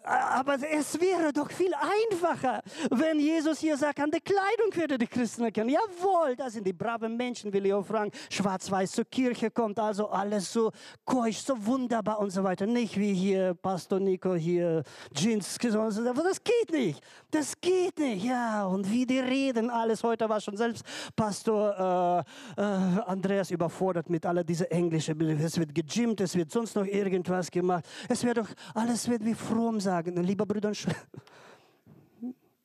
aber 0.06 0.56
es 0.70 1.00
wäre 1.00 1.32
doch 1.32 1.50
viel 1.50 1.72
einfacher, 1.74 2.62
wenn 2.90 3.18
Jesus 3.18 3.58
hier 3.58 3.76
sagt, 3.76 4.00
an 4.00 4.10
der 4.10 4.20
Kleidung 4.20 4.74
würde 4.74 4.98
die 4.98 5.06
Christen 5.06 5.44
erkennen. 5.44 5.70
Jawohl, 5.70 6.36
da 6.36 6.48
sind 6.48 6.66
die 6.66 6.72
braven 6.72 7.16
Menschen, 7.16 7.52
wie 7.52 7.58
Leo 7.58 7.82
Frank, 7.82 8.14
schwarz-weiß 8.30 8.92
zur 8.92 9.04
Kirche 9.04 9.50
kommt, 9.50 9.78
also 9.78 10.08
alles 10.08 10.52
so 10.52 10.70
keusch, 11.04 11.38
so 11.38 11.54
wunderbar 11.66 12.20
und 12.20 12.30
so 12.30 12.44
weiter. 12.44 12.66
Nicht 12.66 12.96
wie 12.98 13.12
hier 13.12 13.54
Pastor 13.54 13.98
Nico 13.98 14.34
hier 14.34 14.82
Jeans, 15.12 15.58
das 15.58 16.42
geht 16.42 16.72
nicht. 16.72 17.02
Das 17.30 17.60
geht 17.60 17.98
nicht, 17.98 18.24
ja. 18.24 18.66
Und 18.66 18.90
wie 18.90 19.06
die 19.06 19.18
reden, 19.18 19.70
alles. 19.70 20.02
Heute 20.02 20.28
war 20.28 20.40
schon 20.40 20.56
selbst 20.56 20.84
Pastor 21.14 22.24
äh, 22.56 22.60
äh, 22.60 22.64
Andreas 23.06 23.50
überfordert 23.50 24.08
mit 24.08 24.24
all 24.24 24.44
dieser 24.44 24.70
Englische. 24.70 25.12
Es 25.12 25.58
wird 25.58 25.74
gejimmt, 25.74 26.20
es 26.20 26.34
wird 26.34 26.50
sonst 26.50 26.76
noch 26.76 26.86
irgendwas 26.86 27.50
gemacht. 27.50 27.84
Es 28.08 28.24
wird 28.24 28.38
doch, 28.38 28.48
alles 28.74 29.08
wird 29.08 29.24
wie 29.24 29.34
fromm 29.34 29.80
sagen, 29.96 30.22
lieber 30.22 30.46
Brüder 30.46 30.68
und 30.68 30.76
Schwestern. 30.76 31.22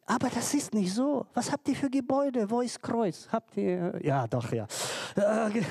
Aber 0.06 0.30
das 0.30 0.54
ist 0.54 0.74
nicht 0.74 0.94
so. 0.94 1.26
Was 1.34 1.52
habt 1.52 1.67
ihr 1.70 1.76
für 1.76 1.89
Gebäude? 1.89 2.50
Wo 2.50 2.62
ist 2.62 2.82
Kreuz? 2.82 3.28
Habt 3.32 3.56
ihr? 3.56 3.98
Ja, 4.04 4.28
doch, 4.28 4.52
ja. 4.52 4.67
Äh, 5.15 5.62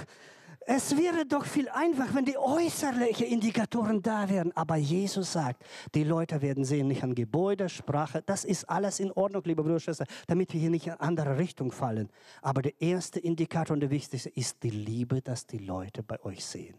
es 0.67 0.97
wäre 0.97 1.27
doch 1.27 1.45
viel 1.45 1.69
einfacher, 1.69 2.15
wenn 2.15 2.25
die 2.25 2.39
äußerlichen 2.39 3.27
Indikatoren 3.27 4.01
da 4.01 4.29
wären. 4.31 4.53
Aber 4.57 4.77
Jesus 4.77 5.33
sagt, 5.33 5.63
die 5.95 6.05
Leute 6.05 6.41
werden 6.41 6.65
sehen, 6.65 6.89
nicht 6.89 7.03
an 7.03 7.15
Gebäude, 7.15 7.69
Sprache. 7.69 8.23
Das 8.25 8.45
ist 8.45 8.69
alles 8.69 9.01
in 9.01 9.13
Ordnung, 9.13 9.43
liebe 9.45 9.63
Brüder 9.63 9.75
und 9.75 9.83
Schwestern, 9.83 10.07
damit 10.27 10.55
wir 10.55 10.61
hier 10.61 10.71
nicht 10.71 10.87
in 10.87 10.93
eine 10.93 11.01
andere 11.01 11.37
Richtung 11.37 11.71
fallen. 11.71 12.09
Aber 12.41 12.63
der 12.63 12.81
erste 12.81 13.21
Indikator 13.21 13.75
und 13.75 13.81
der 13.81 13.91
wichtigste 13.91 14.31
ist 14.31 14.63
die 14.63 14.71
Liebe, 14.71 15.21
dass 15.21 15.47
die 15.47 15.59
Leute 15.59 16.03
bei 16.03 16.23
euch 16.25 16.45
sehen. 16.45 16.77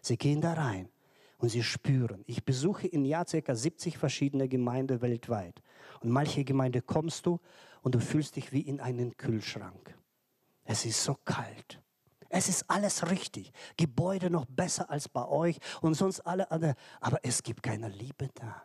Sie 0.00 0.16
gehen 0.16 0.40
da 0.40 0.52
rein 0.52 0.88
und 1.40 1.48
sie 1.48 1.62
spüren. 1.62 2.22
Ich 2.26 2.44
besuche 2.44 2.86
im 2.86 3.04
Jahr 3.04 3.24
ca. 3.24 3.54
70 3.54 3.98
verschiedene 3.98 4.48
Gemeinden 4.48 5.00
weltweit. 5.00 5.60
Und 6.00 6.10
manche 6.10 6.44
Gemeinde 6.44 6.82
kommst 6.82 7.26
du 7.26 7.40
und 7.82 7.94
du 7.94 7.98
fühlst 7.98 8.36
dich 8.36 8.52
wie 8.52 8.60
in 8.60 8.80
einen 8.80 9.16
Kühlschrank. 9.16 9.96
Es 10.64 10.84
ist 10.84 11.02
so 11.02 11.16
kalt. 11.24 11.80
Es 12.28 12.48
ist 12.48 12.64
alles 12.68 13.10
richtig. 13.10 13.52
Gebäude 13.76 14.30
noch 14.30 14.44
besser 14.46 14.88
als 14.88 15.08
bei 15.08 15.26
euch 15.26 15.58
und 15.80 15.94
sonst 15.94 16.20
alle 16.20 16.50
anderen. 16.50 16.76
Aber 17.00 17.18
es 17.22 17.42
gibt 17.42 17.62
keine 17.62 17.88
Liebe 17.88 18.28
da. 18.34 18.62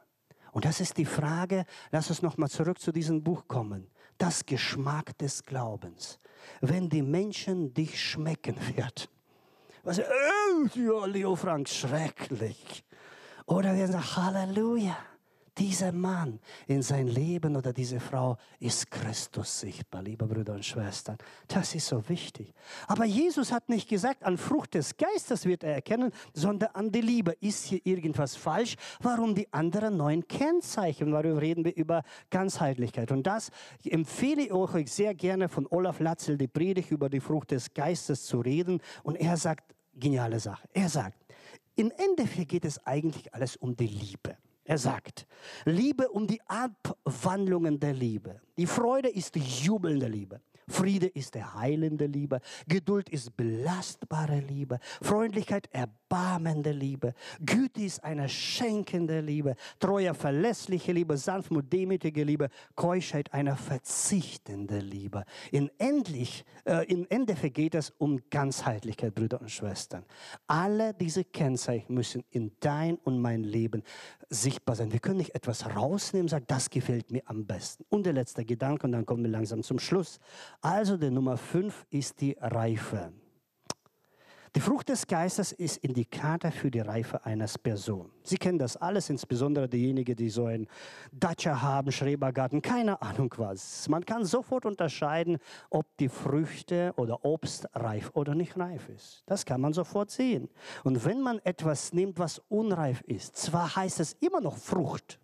Und 0.52 0.66
das 0.66 0.80
ist 0.80 0.98
die 0.98 1.06
Frage, 1.06 1.66
lass 1.92 2.10
uns 2.10 2.22
nochmal 2.22 2.50
zurück 2.50 2.80
zu 2.80 2.92
diesem 2.92 3.24
Buch 3.24 3.48
kommen. 3.48 3.90
Das 4.18 4.46
Geschmack 4.46 5.18
des 5.18 5.44
Glaubens. 5.44 6.20
Wenn 6.62 6.90
die 6.90 7.02
Menschen 7.02 7.74
dich 7.74 8.00
schmecken 8.00 8.56
wird. 8.76 9.10
Was, 9.84 10.00
oh, 10.00 10.04
ja, 10.74 11.06
Leo 11.06 11.36
Frank, 11.36 11.70
schrecklich. 11.70 12.84
Oder 13.46 13.76
wir 13.76 13.88
sagen, 13.88 14.16
Halleluja 14.16 14.98
dieser 15.58 15.92
Mann 15.92 16.40
in 16.68 16.82
sein 16.82 17.08
Leben 17.08 17.56
oder 17.56 17.72
diese 17.72 18.00
Frau 18.00 18.38
ist 18.60 18.92
Christus 18.92 19.62
sichtbar, 19.62 20.04
liebe 20.04 20.26
Brüder 20.26 20.54
und 20.54 20.66
Schwestern. 20.66 21.18
Das 21.48 21.74
ist 21.76 21.88
so 21.88 22.08
wichtig. 22.10 22.54
Aber 22.88 23.06
Jesus 23.06 23.52
hat 23.52 23.70
nicht 23.70 23.88
gesagt, 23.88 24.24
an 24.24 24.38
Frucht 24.38 24.74
des 24.74 24.98
Geistes 24.98 25.46
wird 25.46 25.64
er 25.64 25.76
erkennen, 25.76 26.12
sondern 26.34 26.70
an 26.74 26.92
die 26.92 27.02
Liebe. 27.02 27.32
Ist 27.40 27.66
hier 27.66 27.80
irgendwas 27.86 28.36
falsch? 28.36 28.76
Warum 29.02 29.34
die 29.34 29.52
anderen 29.54 29.98
neuen 29.98 30.28
Kennzeichen? 30.28 31.12
Darüber 31.12 31.42
reden 31.42 31.64
wir 31.64 31.76
über 31.76 32.04
Ganzheitlichkeit. 32.30 33.12
Und 33.12 33.24
das 33.24 33.50
empfehle 33.84 34.44
ich 34.44 34.52
euch 34.52 34.92
sehr 34.92 35.14
gerne 35.14 35.48
von 35.48 35.68
Olaf 35.70 36.00
Latzel, 36.00 36.38
die 36.38 36.48
Predigt 36.48 36.92
über 36.92 37.10
die 37.10 37.22
Frucht 37.22 37.52
des 37.52 37.74
Geistes 37.74 38.26
zu 38.26 38.42
reden. 38.42 38.82
Und 39.04 39.16
er 39.16 39.38
sagt, 39.38 39.75
geniale 39.96 40.40
Sache. 40.40 40.68
Er 40.74 40.90
sagt, 40.90 41.18
im 41.76 41.92
Endeffekt 41.92 42.50
geht 42.50 42.66
es 42.66 42.86
eigentlich 42.86 43.34
alles 43.34 43.56
um 43.58 43.76
die 43.76 43.88
Liebe. 43.88 44.38
Er 44.64 44.78
sagt, 44.78 45.28
Liebe 45.66 46.10
um 46.10 46.26
die 46.26 46.42
Abwandlungen 46.48 47.80
der 47.80 47.94
Liebe. 47.94 48.42
Die 48.58 48.66
Freude 48.66 49.10
ist 49.10 49.36
die 49.36 49.40
jubelnde 49.40 50.08
Liebe. 50.08 50.42
Friede 50.68 51.08
ist 51.08 51.36
der 51.36 51.54
heilende 51.56 52.06
Liebe. 52.06 52.42
Geduld 52.68 53.10
ist 53.10 53.38
belastbare 53.38 54.40
Liebe. 54.40 54.80
Freundlichkeit 55.02 55.70
erbarmende 55.72 56.72
Liebe. 56.72 57.14
Güte 57.46 57.82
ist 57.82 58.04
eine 58.04 58.28
schenkende 58.30 59.22
Liebe. 59.22 59.56
Treue, 59.80 60.14
verlässliche 60.14 60.92
Liebe. 60.92 61.18
Sanftmut, 61.18 61.72
demütige 61.72 62.24
Liebe. 62.24 62.50
Keuschheit 62.76 63.34
eine 63.34 63.56
verzichtende 63.56 64.80
Liebe. 64.80 65.26
In, 65.52 65.70
endlich, 65.78 66.46
äh, 66.66 66.86
in 66.92 67.10
Endeffekt 67.12 67.56
geht 67.56 67.76
es 67.76 67.92
um 67.98 68.22
Ganzheitlichkeit, 68.30 69.14
Brüder 69.14 69.42
und 69.42 69.52
Schwestern. 69.52 70.04
Alle 70.48 70.94
diese 70.94 71.24
Kennzeichen 71.24 71.94
müssen 71.94 72.24
in 72.32 72.52
dein 72.60 72.96
und 72.96 73.20
mein 73.20 73.44
Leben 73.44 73.84
sichtbar 74.30 74.76
sein. 74.76 74.92
Wir 74.92 75.00
können 75.00 75.18
nicht 75.18 75.36
etwas 75.36 75.76
rausnehmen 75.76 76.28
sagen, 76.28 76.46
das 76.48 76.70
gefällt 76.70 77.12
mir 77.12 77.22
am 77.26 77.46
besten. 77.46 77.86
Und 77.90 78.06
der 78.06 78.14
letzte 78.14 78.44
Gedanke, 78.44 78.88
und 78.88 78.94
dann 78.94 79.06
kommen 79.06 79.24
wir 79.24 79.32
langsam 79.32 79.62
zum 79.64 79.80
Schluss. 79.80 80.20
Also 80.62 80.98
der 80.98 81.12
Nummer 81.12 81.38
fünf 81.38 81.86
ist 81.90 82.20
die 82.22 82.36
Reife. 82.40 83.14
Die 84.56 84.62
Frucht 84.62 84.88
des 84.88 85.06
Geistes 85.06 85.52
ist 85.52 85.84
Indikator 85.84 86.50
für 86.50 86.72
die 86.72 86.80
Reife 86.80 87.26
eines 87.26 87.58
Person. 87.58 88.10
Sie 88.24 88.38
kennen 88.38 88.58
das 88.58 88.78
alles, 88.78 89.10
insbesondere 89.10 89.68
diejenigen, 89.68 90.16
die 90.16 90.30
so 90.30 90.46
einen 90.46 90.68
Dacia 91.12 91.62
haben, 91.62 91.92
Schrebergarten, 91.92 92.62
keine 92.62 93.02
Ahnung 93.02 93.34
was. 93.36 93.90
Man 93.90 94.06
kann 94.06 94.24
sofort 94.24 94.66
unterscheiden, 94.66 95.40
ob 95.70 95.86
die 95.98 96.08
Früchte 96.08 96.94
oder 96.96 97.26
Obst 97.26 97.68
reif 97.74 98.12
oder 98.14 98.34
nicht 98.34 98.58
reif 98.58 98.88
ist. 98.88 99.24
Das 99.26 99.44
kann 99.44 99.60
man 99.60 99.74
sofort 99.74 100.10
sehen. 100.10 100.48
Und 100.86 101.04
wenn 101.04 101.20
man 101.20 101.40
etwas 101.40 101.92
nimmt, 101.92 102.18
was 102.18 102.42
unreif 102.48 103.02
ist, 103.02 103.36
zwar 103.36 103.76
heißt 103.76 104.00
es 104.00 104.14
immer 104.22 104.40
noch 104.40 104.56
Frucht, 104.56 105.20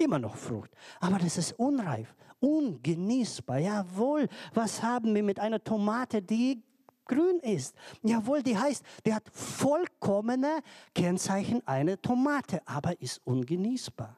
immer 0.00 0.18
noch 0.18 0.36
Frucht, 0.36 0.70
aber 1.00 1.18
das 1.18 1.38
ist 1.38 1.52
unreif, 1.58 2.14
ungenießbar. 2.40 3.58
Jawohl, 3.58 4.28
was 4.54 4.82
haben 4.82 5.14
wir 5.14 5.22
mit 5.22 5.38
einer 5.38 5.62
Tomate, 5.62 6.22
die 6.22 6.62
grün 7.06 7.40
ist. 7.40 7.74
Jawohl, 8.02 8.42
die 8.42 8.56
heißt, 8.56 8.84
die 9.04 9.12
hat 9.12 9.24
vollkommene 9.32 10.60
Kennzeichen 10.94 11.60
eine 11.66 12.00
Tomate, 12.00 12.60
aber 12.66 13.00
ist 13.00 13.20
ungenießbar. 13.24 14.16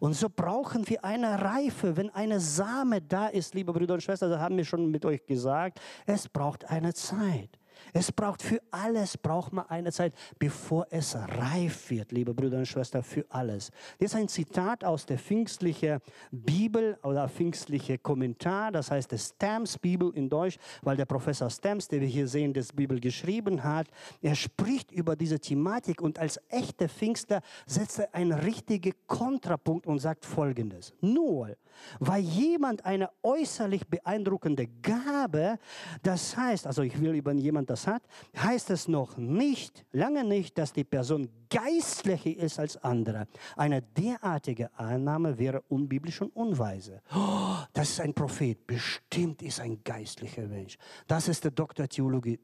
Und 0.00 0.14
so 0.14 0.28
brauchen 0.28 0.88
wir 0.88 1.04
eine 1.04 1.40
Reife. 1.42 1.96
Wenn 1.96 2.10
eine 2.10 2.40
Same 2.40 3.00
da 3.00 3.28
ist, 3.28 3.54
liebe 3.54 3.72
Brüder 3.72 3.94
und 3.94 4.02
Schwestern, 4.02 4.30
das 4.30 4.40
haben 4.40 4.56
wir 4.56 4.64
schon 4.64 4.90
mit 4.90 5.04
euch 5.04 5.24
gesagt, 5.24 5.80
es 6.06 6.28
braucht 6.28 6.68
eine 6.68 6.94
Zeit. 6.94 7.58
Es 7.92 8.12
braucht 8.12 8.42
für 8.42 8.60
alles, 8.70 9.16
braucht 9.16 9.52
man 9.52 9.66
eine 9.68 9.92
Zeit, 9.92 10.14
bevor 10.38 10.86
es 10.90 11.16
reif 11.16 11.90
wird, 11.90 12.12
liebe 12.12 12.34
Brüder 12.34 12.58
und 12.58 12.66
Schwestern, 12.66 13.02
für 13.02 13.24
alles. 13.28 13.70
Das 13.98 14.12
ist 14.12 14.16
ein 14.16 14.28
Zitat 14.28 14.84
aus 14.84 15.06
der 15.06 15.18
pfingstlichen 15.18 16.00
Bibel 16.30 16.98
oder 17.02 17.28
pfingstliche 17.28 17.98
Kommentar, 17.98 18.72
das 18.72 18.90
heißt 18.90 19.12
der 19.12 19.18
Stamps 19.18 19.78
Bibel 19.78 20.10
in 20.14 20.28
Deutsch, 20.28 20.58
weil 20.82 20.96
der 20.96 21.06
Professor 21.06 21.50
Stamps, 21.50 21.88
der 21.88 22.00
wir 22.00 22.08
hier 22.08 22.28
sehen, 22.28 22.52
das 22.52 22.72
Bibel 22.72 23.00
geschrieben 23.00 23.62
hat, 23.62 23.88
er 24.20 24.34
spricht 24.34 24.92
über 24.92 25.16
diese 25.16 25.38
Thematik 25.38 26.00
und 26.00 26.18
als 26.18 26.40
echter 26.48 26.88
Pfingstler 26.88 27.42
setzt 27.66 27.98
er 27.98 28.14
einen 28.14 28.32
richtigen 28.32 28.92
Kontrapunkt 29.06 29.86
und 29.86 29.98
sagt 29.98 30.24
folgendes. 30.24 30.92
Nur, 31.00 31.56
weil 32.00 32.22
jemand 32.22 32.84
eine 32.84 33.10
äußerlich 33.22 33.86
beeindruckende 33.86 34.68
Gabe, 34.82 35.58
das 36.02 36.36
heißt, 36.36 36.66
also 36.66 36.82
ich 36.82 37.00
will 37.00 37.14
über 37.14 37.32
jemand 37.32 37.70
das 37.70 37.86
hat, 37.86 38.02
heißt 38.36 38.70
es 38.70 38.88
noch 38.88 39.16
nicht, 39.16 39.84
lange 39.92 40.24
nicht, 40.24 40.58
dass 40.58 40.72
die 40.72 40.84
Person 40.84 41.28
geistlicher 41.52 42.36
ist 42.36 42.58
als 42.58 42.76
andere. 42.78 43.26
Eine 43.56 43.82
derartige 43.82 44.70
Annahme 44.78 45.36
wäre 45.36 45.62
unbiblisch 45.68 46.22
und 46.22 46.34
unweise. 46.34 47.02
Oh, 47.14 47.56
das 47.72 47.90
ist 47.90 48.00
ein 48.00 48.14
Prophet, 48.14 48.66
bestimmt 48.66 49.42
ist 49.42 49.60
ein 49.60 49.82
geistlicher 49.84 50.46
Mensch. 50.46 50.78
Das 51.06 51.28
ist 51.28 51.44
der 51.44 51.50
Doktor 51.50 51.88
Theologie, 51.88 52.40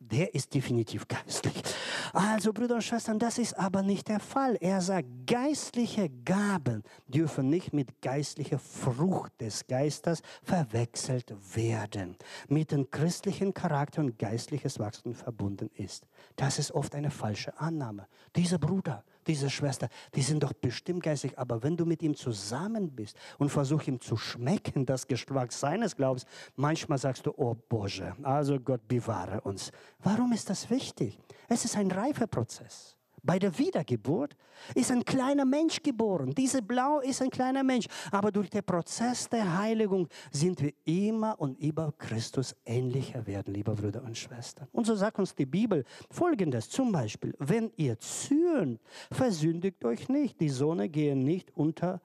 der 0.00 0.34
ist 0.34 0.52
definitiv 0.52 1.06
geistlich. 1.06 1.62
Also, 2.12 2.52
Brüder 2.52 2.74
und 2.76 2.82
Schwestern, 2.82 3.18
das 3.18 3.38
ist 3.38 3.56
aber 3.56 3.82
nicht 3.82 4.08
der 4.08 4.18
Fall. 4.18 4.56
Er 4.60 4.80
sagt, 4.80 5.06
geistliche 5.26 6.08
Gaben 6.24 6.82
dürfen 7.06 7.48
nicht 7.48 7.72
mit 7.72 8.02
geistlicher 8.02 8.58
Frucht 8.58 9.32
des 9.40 9.66
Geistes 9.68 10.22
verwechselt 10.42 11.32
werden, 11.54 12.16
mit 12.48 12.72
dem 12.72 12.90
christlichen 12.90 13.54
Charakter 13.54 14.00
und 14.00 14.18
geistliches 14.18 14.80
Wachstum 14.80 15.14
verbunden 15.14 15.70
ist. 15.74 16.06
Das 16.34 16.58
ist 16.58 16.72
oft 16.72 16.94
eine 16.96 17.10
falsche 17.10 17.56
Annahme. 17.60 18.08
Dieser 18.40 18.56
Bruder, 18.56 19.04
diese 19.26 19.50
Schwester, 19.50 19.90
die 20.14 20.22
sind 20.22 20.42
doch 20.42 20.54
bestimmt 20.54 21.02
geistig, 21.02 21.38
aber 21.38 21.62
wenn 21.62 21.76
du 21.76 21.84
mit 21.84 22.00
ihm 22.00 22.16
zusammen 22.16 22.90
bist 22.90 23.14
und 23.36 23.50
versuchst 23.50 23.86
ihm 23.86 24.00
zu 24.00 24.16
schmecken, 24.16 24.86
das 24.86 25.06
Geschmack 25.06 25.52
seines 25.52 25.94
Glaubens, 25.94 26.24
manchmal 26.56 26.96
sagst 26.96 27.26
du, 27.26 27.34
oh 27.36 27.54
Boże, 27.68 28.16
also 28.22 28.58
Gott 28.58 28.88
bewahre 28.88 29.42
uns. 29.42 29.72
Warum 29.98 30.32
ist 30.32 30.48
das 30.48 30.70
wichtig? 30.70 31.18
Es 31.50 31.66
ist 31.66 31.76
ein 31.76 31.90
Reifeprozess. 31.90 32.96
Bei 33.22 33.38
der 33.38 33.56
Wiedergeburt 33.58 34.36
ist 34.74 34.90
ein 34.90 35.04
kleiner 35.04 35.44
Mensch 35.44 35.82
geboren. 35.82 36.34
Diese 36.34 36.62
Blau 36.62 37.00
ist 37.00 37.22
ein 37.22 37.30
kleiner 37.30 37.62
Mensch. 37.62 37.86
Aber 38.10 38.30
durch 38.30 38.50
den 38.50 38.62
Prozess 38.62 39.28
der 39.28 39.58
Heiligung 39.58 40.08
sind 40.30 40.60
wir 40.60 40.72
immer 40.84 41.38
und 41.40 41.58
über 41.58 41.92
Christus 41.98 42.54
ähnlicher 42.64 43.26
werden, 43.26 43.54
liebe 43.54 43.74
Brüder 43.74 44.02
und 44.02 44.16
Schwestern. 44.16 44.68
Und 44.72 44.86
so 44.86 44.94
sagt 44.94 45.18
uns 45.18 45.34
die 45.34 45.46
Bibel 45.46 45.84
folgendes: 46.10 46.68
Zum 46.68 46.92
Beispiel, 46.92 47.34
wenn 47.38 47.70
ihr 47.76 47.98
zürnt, 47.98 48.80
versündigt 49.10 49.84
euch 49.84 50.08
nicht. 50.08 50.40
Die 50.40 50.48
Sonne 50.48 50.88
gehe 50.88 51.16
nicht 51.16 51.50
unter 51.56 52.00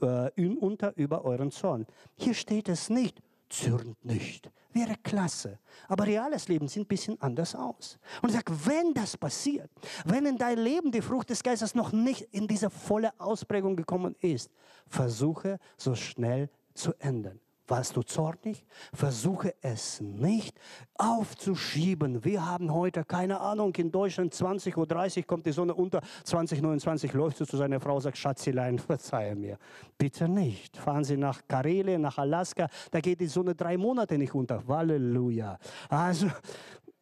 äh, 0.00 0.30
unter 0.60 0.96
über 0.96 1.24
euren 1.24 1.50
Zorn. 1.50 1.86
Hier 2.16 2.34
steht 2.34 2.68
es 2.68 2.90
nicht, 2.90 3.22
zürnt 3.50 4.02
nicht. 4.04 4.50
Wäre 4.72 4.94
klasse. 5.02 5.58
Aber 5.88 6.06
reales 6.06 6.48
Leben 6.48 6.68
sieht 6.68 6.84
ein 6.84 6.86
bisschen 6.86 7.20
anders 7.20 7.54
aus. 7.54 7.98
Und 8.22 8.30
ich 8.30 8.36
sage, 8.36 8.52
wenn 8.64 8.94
das 8.94 9.16
passiert, 9.16 9.70
wenn 10.04 10.24
in 10.26 10.38
dein 10.38 10.58
Leben 10.58 10.92
die 10.92 11.02
Frucht 11.02 11.30
des 11.30 11.42
Geistes 11.42 11.74
noch 11.74 11.92
nicht 11.92 12.22
in 12.30 12.46
diese 12.46 12.70
volle 12.70 13.12
Ausprägung 13.18 13.76
gekommen 13.76 14.14
ist, 14.20 14.50
versuche 14.86 15.58
so 15.76 15.94
schnell 15.94 16.48
zu 16.74 16.92
ändern. 17.00 17.40
Warst 17.70 17.96
du 17.96 18.02
zornig? 18.02 18.66
Versuche 18.92 19.54
es 19.62 20.00
nicht 20.00 20.58
aufzuschieben. 20.98 22.24
Wir 22.24 22.44
haben 22.44 22.74
heute, 22.74 23.04
keine 23.04 23.40
Ahnung, 23.40 23.72
in 23.76 23.92
Deutschland 23.92 24.34
20.30 24.34 25.18
Uhr 25.18 25.26
kommt 25.28 25.46
die 25.46 25.52
Sonne 25.52 25.72
unter, 25.74 26.00
20.29 26.26 27.10
Uhr 27.10 27.20
läuft 27.20 27.38
sie 27.38 27.46
zu 27.46 27.56
seiner 27.56 27.78
Frau 27.78 27.94
und 27.94 28.00
sagt, 28.00 28.18
Schatzilein, 28.18 28.76
verzeihe 28.90 29.36
mir. 29.36 29.56
Bitte 29.96 30.28
nicht. 30.28 30.76
Fahren 30.76 31.04
Sie 31.04 31.16
nach 31.16 31.42
Karelien, 31.46 32.02
nach 32.02 32.18
Alaska, 32.18 32.66
da 32.90 32.98
geht 32.98 33.20
die 33.20 33.28
Sonne 33.28 33.54
drei 33.54 33.76
Monate 33.76 34.18
nicht 34.18 34.34
unter. 34.34 34.64
Halleluja. 34.66 35.56
Also, 35.88 36.26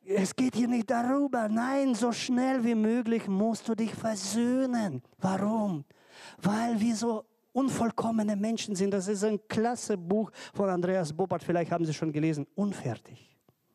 es 0.05 0.37
geht 0.37 0.55
hier 0.55 0.69
nicht 0.69 0.91
darüber. 0.91 1.49
Nein, 1.49 1.95
so 1.95 2.13
schnell 2.13 2.63
wie 2.63 2.75
möglich 2.75 3.27
musst 3.27 3.67
du 3.71 3.75
dich 3.75 3.95
versöhnen. 3.95 5.03
Warum? 5.17 5.87
Weil 6.43 6.79
wir 6.79 6.95
so 6.95 7.25
unvollkommene 7.59 8.37
Menschen 8.37 8.77
sind. 8.77 8.93
Das 8.93 9.09
ist 9.09 9.25
ein 9.25 9.41
klasse 9.49 9.97
Buch 9.97 10.31
von 10.55 10.69
Andreas 10.69 11.13
Boppert, 11.13 11.43
vielleicht 11.43 11.73
haben 11.73 11.85
Sie 11.85 11.93
schon 11.93 12.13
gelesen, 12.13 12.47
Unfertig. 12.55 13.25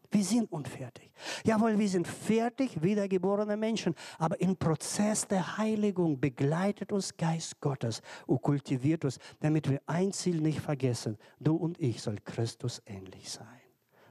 Wir 0.10 0.24
sind 0.24 0.52
unfertig. 0.52 1.12
Jawohl, 1.44 1.80
wir 1.80 1.90
sind 1.90 2.08
fertig, 2.08 2.80
wiedergeborene 2.84 3.58
Menschen. 3.58 3.96
Aber 4.20 4.40
im 4.40 4.56
Prozess 4.56 5.28
der 5.28 5.58
Heiligung 5.58 6.20
begleitet 6.20 6.92
uns 6.92 7.18
Geist 7.18 7.60
Gottes 7.60 8.00
und 8.28 8.40
kultiviert 8.44 9.06
uns, 9.06 9.18
damit 9.40 9.68
wir 9.68 9.82
ein 9.88 10.14
Ziel 10.14 10.40
nicht 10.40 10.60
vergessen. 10.60 11.18
Du 11.40 11.56
und 11.56 11.80
ich 11.80 12.00
soll 12.00 12.18
Christus 12.24 12.80
ähnlich 12.86 13.28
sein. 13.28 13.63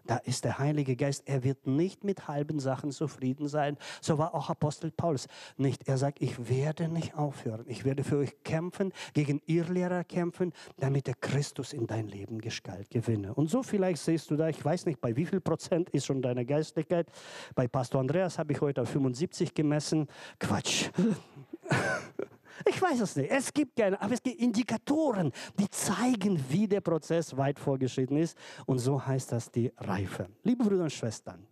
Da 0.07 0.17
ist 0.17 0.45
der 0.45 0.59
Heilige 0.59 0.97
Geist. 0.97 1.25
Er 1.27 1.45
wird 1.45 1.67
nicht 1.67 2.05
mit 2.05 2.29
halben 2.29 2.59
Sachen 2.61 2.91
zufrieden 2.91 3.49
sein. 3.49 3.77
So 4.01 4.19
war 4.19 4.35
auch 4.35 4.51
Apostel 4.51 4.91
Paulus 4.91 5.29
nicht. 5.57 5.89
Er 5.89 5.99
sagt, 5.99 6.21
ich 6.21 6.49
werde 6.49 6.89
nicht 6.89 7.15
aufhören. 7.15 7.65
Ich 7.69 7.85
werde 7.85 8.05
für 8.05 8.19
euch 8.19 8.43
kämpfen, 8.45 8.93
gegen 9.15 9.41
Irrlehrer 9.47 10.05
kämpfen, 10.05 10.53
damit 10.79 11.07
der 11.07 11.15
Christus 11.15 11.73
in 11.73 11.87
dein 11.87 12.09
Leben 12.09 12.41
Gestalt 12.41 12.91
gewinne. 12.91 13.35
Und 13.35 13.49
so 13.49 13.63
vielleicht 13.63 14.03
siehst 14.03 14.31
du 14.31 14.37
da, 14.37 14.49
ich 14.49 14.65
weiß 14.65 14.87
nicht, 14.87 15.01
bei 15.01 15.17
wie 15.17 15.27
viel 15.27 15.41
Prozent 15.41 15.91
ist 15.91 16.07
schon 16.07 16.23
deine 16.23 16.45
Geistlichkeit. 16.45 17.09
Bei 17.55 17.69
Pastor 17.69 18.01
Andreas 18.01 18.39
habe 18.39 18.53
ich 18.53 18.61
heute 18.61 18.83
auf 18.83 18.89
75 18.89 19.55
gemessen. 19.55 20.09
Quatsch. 20.39 20.91
Ich 22.69 22.81
weiß 22.81 23.01
es 23.01 23.17
nicht. 23.17 23.31
Es 23.31 23.53
gibt 23.53 23.77
keine, 23.77 24.01
aber 24.01 24.15
es 24.15 24.23
gibt 24.23 24.41
Indikatoren, 24.41 25.33
die 25.59 25.69
zeigen, 25.71 26.43
wie 26.49 26.67
der 26.67 26.81
Prozess 26.81 27.37
weit 27.37 27.59
vorgeschritten 27.59 28.17
ist. 28.17 28.37
Und 28.67 28.79
so 28.79 29.05
heißt 29.05 29.33
das 29.33 29.51
die 29.51 29.73
Reife. 29.79 30.29
Liebe 30.43 30.65
Brüder 30.65 30.85
und 30.85 30.93
Schwestern, 30.93 31.47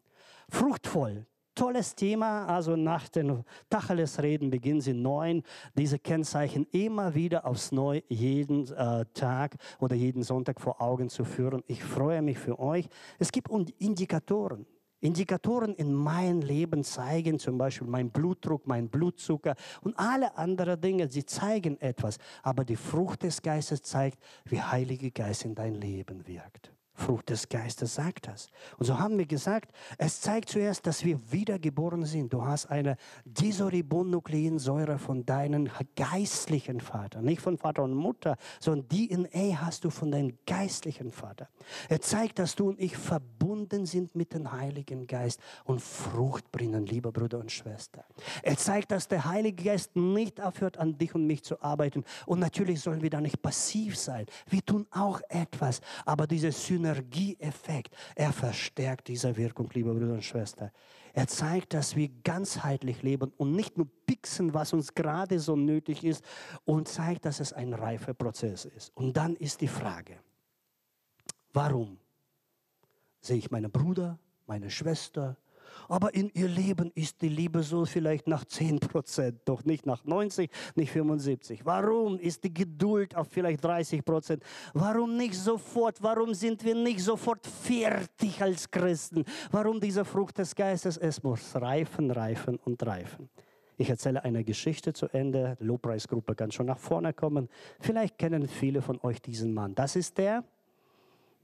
fruchtvoll, 0.48 1.26
tolles 1.54 1.94
Thema. 1.94 2.46
Also 2.46 2.76
nach 2.76 3.08
den 3.08 3.44
Tacheles-Reden 3.68 4.50
beginnen 4.50 4.80
Sie 4.80 4.94
neun, 4.94 5.42
diese 5.74 5.98
Kennzeichen 5.98 6.66
immer 6.72 7.14
wieder 7.14 7.44
aufs 7.44 7.72
Neue 7.72 8.02
jeden 8.08 8.70
äh, 8.72 9.04
Tag 9.14 9.56
oder 9.78 9.94
jeden 9.94 10.22
Sonntag 10.22 10.60
vor 10.60 10.80
Augen 10.80 11.08
zu 11.08 11.24
führen. 11.24 11.62
Ich 11.66 11.82
freue 11.82 12.22
mich 12.22 12.38
für 12.38 12.58
euch. 12.58 12.88
Es 13.18 13.30
gibt 13.30 13.50
Indikatoren. 13.78 14.66
Indikatoren 15.00 15.74
in 15.74 15.94
meinem 15.94 16.40
Leben 16.40 16.84
zeigen 16.84 17.38
zum 17.38 17.56
Beispiel 17.58 17.88
mein 17.88 18.10
Blutdruck, 18.10 18.66
mein 18.66 18.88
Blutzucker 18.88 19.54
und 19.80 19.98
alle 19.98 20.36
anderen 20.36 20.80
Dinge. 20.80 21.10
Sie 21.10 21.24
zeigen 21.24 21.80
etwas. 21.80 22.18
Aber 22.42 22.64
die 22.64 22.76
Frucht 22.76 23.22
des 23.22 23.40
Geistes 23.40 23.82
zeigt, 23.82 24.18
wie 24.44 24.60
Heilige 24.60 25.10
Geist 25.10 25.44
in 25.44 25.54
dein 25.54 25.74
Leben 25.74 26.26
wirkt. 26.26 26.72
Frucht 27.00 27.30
des 27.30 27.48
Geistes 27.48 27.94
sagt 27.94 28.28
das. 28.28 28.48
Und 28.78 28.84
so 28.84 28.98
haben 28.98 29.16
wir 29.18 29.26
gesagt, 29.26 29.72
es 29.96 30.20
zeigt 30.20 30.50
zuerst, 30.50 30.86
dass 30.86 31.04
wir 31.04 31.18
wiedergeboren 31.32 32.04
sind. 32.04 32.32
Du 32.32 32.44
hast 32.44 32.66
eine 32.66 32.96
Disoribonnukleinsäure 33.24 34.98
von 34.98 35.24
deinem 35.24 35.68
geistlichen 35.96 36.80
Vater, 36.80 37.22
nicht 37.22 37.40
von 37.40 37.56
Vater 37.56 37.82
und 37.82 37.94
Mutter, 37.94 38.36
sondern 38.60 38.88
DNA 38.88 39.62
hast 39.62 39.84
du 39.84 39.90
von 39.90 40.10
deinem 40.10 40.38
geistlichen 40.46 41.10
Vater. 41.10 41.48
Er 41.88 42.00
zeigt, 42.00 42.38
dass 42.38 42.54
du 42.54 42.68
und 42.68 42.78
ich 42.78 42.96
verbunden 42.96 43.86
sind 43.86 44.14
mit 44.14 44.34
dem 44.34 44.52
Heiligen 44.52 45.06
Geist 45.06 45.40
und 45.64 45.80
Frucht 45.80 46.52
bringen, 46.52 46.84
lieber 46.86 47.12
Bruder 47.12 47.38
und 47.38 47.50
Schwester. 47.50 48.04
Er 48.42 48.56
zeigt, 48.58 48.90
dass 48.90 49.08
der 49.08 49.24
Heilige 49.24 49.64
Geist 49.64 49.96
nicht 49.96 50.40
aufhört, 50.40 50.76
an 50.76 50.98
dich 50.98 51.14
und 51.14 51.26
mich 51.26 51.42
zu 51.44 51.62
arbeiten. 51.62 52.04
Und 52.26 52.40
natürlich 52.40 52.80
sollen 52.82 53.00
wir 53.00 53.10
da 53.10 53.20
nicht 53.20 53.40
passiv 53.40 53.96
sein. 53.96 54.26
Wir 54.48 54.64
tun 54.64 54.86
auch 54.90 55.20
etwas, 55.30 55.80
aber 56.04 56.26
diese 56.26 56.52
Synergie 56.52 56.89
Synergieeffekt. 56.94 57.94
Er 58.14 58.32
verstärkt 58.32 59.08
diese 59.08 59.36
Wirkung, 59.36 59.68
liebe 59.72 59.92
Brüder 59.92 60.14
und 60.14 60.24
Schwestern. 60.24 60.70
Er 61.12 61.26
zeigt, 61.26 61.74
dass 61.74 61.96
wir 61.96 62.08
ganzheitlich 62.22 63.02
leben 63.02 63.32
und 63.36 63.52
nicht 63.52 63.76
nur 63.76 63.88
pixen, 64.06 64.54
was 64.54 64.72
uns 64.72 64.94
gerade 64.94 65.38
so 65.40 65.56
nötig 65.56 66.04
ist, 66.04 66.24
und 66.64 66.88
zeigt, 66.88 67.24
dass 67.24 67.40
es 67.40 67.52
ein 67.52 67.74
reifer 67.74 68.14
Prozess 68.14 68.64
ist. 68.64 68.96
Und 68.96 69.16
dann 69.16 69.36
ist 69.36 69.60
die 69.60 69.68
Frage, 69.68 70.18
warum 71.52 71.98
sehe 73.20 73.38
ich 73.38 73.50
meinen 73.50 73.70
Bruder, 73.70 74.18
meine 74.46 74.70
Schwester, 74.70 75.36
aber 75.88 76.14
in 76.14 76.30
ihr 76.30 76.48
Leben 76.48 76.90
ist 76.94 77.20
die 77.22 77.28
Liebe 77.28 77.62
so 77.62 77.84
vielleicht 77.84 78.26
nach 78.26 78.44
10 78.44 78.80
Prozent, 78.80 79.40
doch 79.44 79.64
nicht 79.64 79.86
nach 79.86 80.04
90, 80.04 80.50
nicht 80.74 80.92
75. 80.92 81.64
Warum 81.64 82.18
ist 82.18 82.44
die 82.44 82.52
Geduld 82.52 83.16
auf 83.16 83.28
vielleicht 83.30 83.64
30 83.64 84.04
Prozent? 84.04 84.42
Warum 84.74 85.16
nicht 85.16 85.34
sofort? 85.34 86.02
Warum 86.02 86.34
sind 86.34 86.64
wir 86.64 86.74
nicht 86.74 87.00
sofort 87.00 87.46
fertig 87.46 88.42
als 88.42 88.70
Christen? 88.70 89.24
Warum 89.50 89.80
diese 89.80 90.04
Frucht 90.04 90.38
des 90.38 90.54
Geistes? 90.54 90.96
Es 90.96 91.22
muss 91.22 91.54
reifen, 91.54 92.10
reifen 92.10 92.58
und 92.64 92.84
reifen. 92.84 93.28
Ich 93.80 93.88
erzähle 93.88 94.22
eine 94.24 94.44
Geschichte 94.44 94.92
zu 94.92 95.08
Ende. 95.08 95.56
Lobpreisgruppe 95.58 96.34
kann 96.34 96.52
schon 96.52 96.66
nach 96.66 96.78
vorne 96.78 97.14
kommen. 97.14 97.48
Vielleicht 97.80 98.18
kennen 98.18 98.46
viele 98.46 98.82
von 98.82 99.00
euch 99.02 99.22
diesen 99.22 99.54
Mann. 99.54 99.74
Das 99.74 99.96
ist 99.96 100.18
der, 100.18 100.44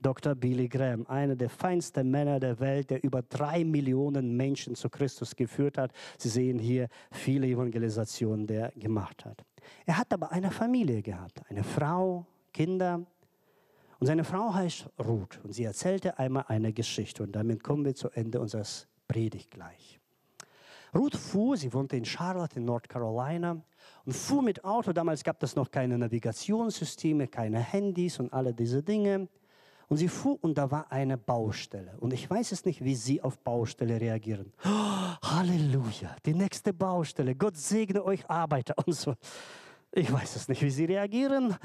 Dr. 0.00 0.34
Billy 0.34 0.68
Graham, 0.68 1.06
einer 1.06 1.36
der 1.36 1.50
feinsten 1.50 2.10
Männer 2.10 2.38
der 2.38 2.60
Welt, 2.60 2.90
der 2.90 3.02
über 3.02 3.22
drei 3.22 3.64
Millionen 3.64 4.36
Menschen 4.36 4.74
zu 4.74 4.88
Christus 4.88 5.34
geführt 5.34 5.78
hat. 5.78 5.92
Sie 6.18 6.28
sehen 6.28 6.58
hier 6.58 6.88
viele 7.10 7.46
Evangelisationen, 7.46 8.46
die 8.46 8.54
er 8.54 8.72
gemacht 8.72 9.24
hat. 9.24 9.44
Er 9.84 9.98
hat 9.98 10.12
aber 10.12 10.30
eine 10.32 10.50
Familie 10.50 11.02
gehabt, 11.02 11.40
eine 11.48 11.64
Frau, 11.64 12.26
Kinder. 12.52 13.04
Und 13.98 14.06
seine 14.06 14.24
Frau 14.24 14.52
heißt 14.52 14.88
Ruth 14.98 15.40
und 15.42 15.52
sie 15.52 15.64
erzählte 15.64 16.18
einmal 16.18 16.44
eine 16.48 16.72
Geschichte 16.72 17.22
und 17.22 17.32
damit 17.32 17.62
kommen 17.64 17.84
wir 17.84 17.94
zu 17.94 18.10
Ende 18.10 18.40
unseres 18.40 18.86
Predigt 19.08 19.50
gleich. 19.50 19.98
Ruth 20.94 21.16
fuhr, 21.16 21.56
sie 21.56 21.72
wohnte 21.72 21.96
in 21.96 22.04
Charlotte 22.04 22.56
in 22.58 22.64
North 22.64 22.88
Carolina 22.88 23.60
und 24.04 24.12
fuhr 24.14 24.42
mit 24.42 24.64
Auto. 24.64 24.92
Damals 24.92 25.24
gab 25.24 25.42
es 25.42 25.56
noch 25.56 25.70
keine 25.70 25.98
Navigationssysteme, 25.98 27.28
keine 27.28 27.58
Handys 27.58 28.18
und 28.20 28.32
alle 28.32 28.54
diese 28.54 28.82
Dinge. 28.82 29.28
Und 29.88 29.98
sie 29.98 30.08
fuhr 30.08 30.38
und 30.42 30.58
da 30.58 30.70
war 30.70 30.90
eine 30.90 31.16
Baustelle. 31.16 31.96
Und 32.00 32.12
ich 32.12 32.28
weiß 32.28 32.52
es 32.52 32.64
nicht, 32.64 32.82
wie 32.82 32.96
Sie 32.96 33.22
auf 33.22 33.38
Baustelle 33.38 34.00
reagieren. 34.00 34.52
Oh, 34.64 34.68
Halleluja, 35.22 36.16
die 36.24 36.34
nächste 36.34 36.72
Baustelle. 36.72 37.34
Gott 37.36 37.56
segne 37.56 38.04
euch 38.04 38.28
Arbeiter 38.28 38.74
und 38.84 38.94
so. 38.94 39.14
Ich 39.92 40.12
weiß 40.12 40.36
es 40.36 40.48
nicht, 40.48 40.60
wie 40.60 40.68
sie 40.68 40.84
reagieren, 40.84 41.56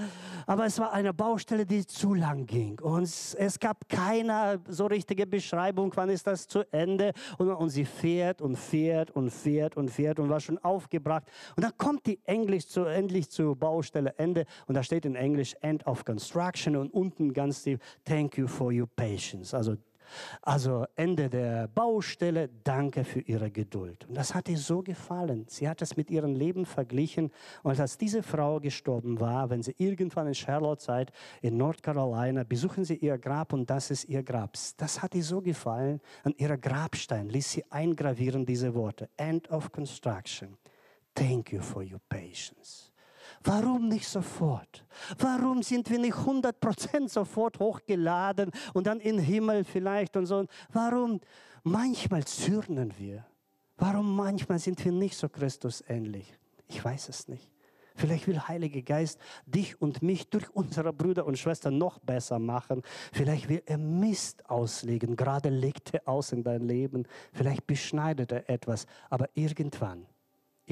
aber 0.47 0.65
es 0.65 0.79
war 0.79 0.93
eine 0.93 1.13
Baustelle, 1.13 1.65
die 1.65 1.85
zu 1.85 2.13
lang 2.13 2.45
ging. 2.45 2.79
Und 2.79 3.03
es 3.03 3.59
gab 3.59 3.89
keine 3.89 4.61
so 4.69 4.85
richtige 4.85 5.27
Beschreibung, 5.27 5.91
wann 5.95 6.09
ist 6.09 6.27
das 6.27 6.47
zu 6.47 6.63
Ende. 6.71 7.11
Und, 7.37 7.49
und 7.49 7.69
sie 7.69 7.83
fährt 7.83 8.41
und 8.41 8.55
fährt 8.55 9.11
und 9.11 9.31
fährt 9.31 9.75
und 9.75 9.89
fährt 9.89 10.19
und 10.19 10.29
war 10.29 10.39
schon 10.39 10.57
aufgebracht. 10.59 11.23
Und 11.57 11.63
dann 11.63 11.77
kommt 11.77 12.05
die 12.05 12.19
Englisch 12.23 12.67
zu, 12.67 12.85
endlich 12.85 13.29
zur 13.29 13.55
Baustelle 13.55 14.13
Ende. 14.17 14.45
Und 14.65 14.75
da 14.75 14.83
steht 14.83 15.05
in 15.05 15.15
Englisch 15.15 15.55
End 15.59 15.85
of 15.85 16.05
Construction 16.05 16.77
und 16.77 16.93
unten 16.93 17.33
ganz 17.33 17.63
tief 17.63 17.79
Thank 18.05 18.37
you 18.37 18.47
for 18.47 18.71
your 18.71 18.87
patience. 18.95 19.53
Also 19.53 19.75
also 20.41 20.85
Ende 20.95 21.29
der 21.29 21.67
Baustelle, 21.67 22.49
danke 22.63 23.03
für 23.03 23.21
Ihre 23.21 23.51
Geduld. 23.51 24.05
Und 24.07 24.15
das 24.15 24.33
hat 24.33 24.49
ihr 24.49 24.57
so 24.57 24.81
gefallen. 24.81 25.45
Sie 25.47 25.67
hat 25.67 25.81
es 25.81 25.97
mit 25.97 26.09
ihrem 26.09 26.35
Leben 26.35 26.65
verglichen. 26.65 27.31
Und 27.63 27.79
als 27.79 27.97
diese 27.97 28.23
Frau 28.23 28.59
gestorben 28.59 29.19
war, 29.19 29.49
wenn 29.49 29.63
sie 29.63 29.75
irgendwann 29.77 30.27
in 30.27 30.35
Charlotte 30.35 30.83
seid, 30.83 31.11
in 31.41 31.57
North 31.57 31.81
Carolina, 31.83 32.43
besuchen 32.43 32.85
sie 32.85 32.95
ihr 32.95 33.17
Grab 33.17 33.53
und 33.53 33.69
das 33.69 33.91
ist 33.91 34.05
ihr 34.05 34.23
Grab. 34.23 34.53
Das 34.77 35.01
hat 35.01 35.15
ihr 35.15 35.23
so 35.23 35.41
gefallen. 35.41 36.01
An 36.23 36.33
ihrer 36.37 36.57
Grabstein 36.57 37.29
ließ 37.29 37.51
sie 37.51 37.71
eingravieren 37.71 38.45
diese 38.45 38.73
Worte. 38.73 39.09
End 39.17 39.49
of 39.49 39.71
construction. 39.71 40.57
Thank 41.13 41.51
you 41.51 41.61
for 41.61 41.83
your 41.83 41.99
patience. 42.09 42.90
Warum 43.43 43.87
nicht 43.87 44.07
sofort? 44.07 44.85
Warum 45.17 45.63
sind 45.63 45.89
wir 45.89 45.99
nicht 45.99 46.15
100% 46.15 47.09
sofort 47.09 47.59
hochgeladen 47.59 48.51
und 48.73 48.87
dann 48.87 48.99
in 48.99 49.17
den 49.17 49.25
Himmel 49.25 49.63
vielleicht 49.63 50.15
und 50.15 50.25
so? 50.27 50.45
Warum? 50.71 51.19
Manchmal 51.63 52.25
zürnen 52.25 52.93
wir. 52.97 53.25
Warum 53.77 54.15
manchmal 54.15 54.59
sind 54.59 54.83
wir 54.83 54.91
nicht 54.91 55.17
so 55.17 55.29
Christus 55.29 55.83
ähnlich? 55.87 56.37
Ich 56.67 56.83
weiß 56.83 57.09
es 57.09 57.27
nicht. 57.27 57.51
Vielleicht 57.95 58.27
will 58.27 58.39
Heilige 58.47 58.83
Geist 58.83 59.19
dich 59.45 59.81
und 59.81 60.01
mich 60.01 60.29
durch 60.29 60.49
unsere 60.51 60.93
Brüder 60.93 61.25
und 61.25 61.37
Schwestern 61.37 61.77
noch 61.77 61.99
besser 61.99 62.39
machen. 62.39 62.83
Vielleicht 63.11 63.49
will 63.49 63.61
er 63.65 63.77
Mist 63.77 64.49
auslegen. 64.49 65.15
Gerade 65.15 65.49
legt 65.49 65.93
er 65.93 66.07
aus 66.07 66.31
in 66.31 66.43
dein 66.43 66.61
Leben. 66.61 67.05
Vielleicht 67.33 67.67
beschneidet 67.67 68.31
er 68.31 68.49
etwas. 68.49 68.85
Aber 69.09 69.29
irgendwann, 69.33 70.05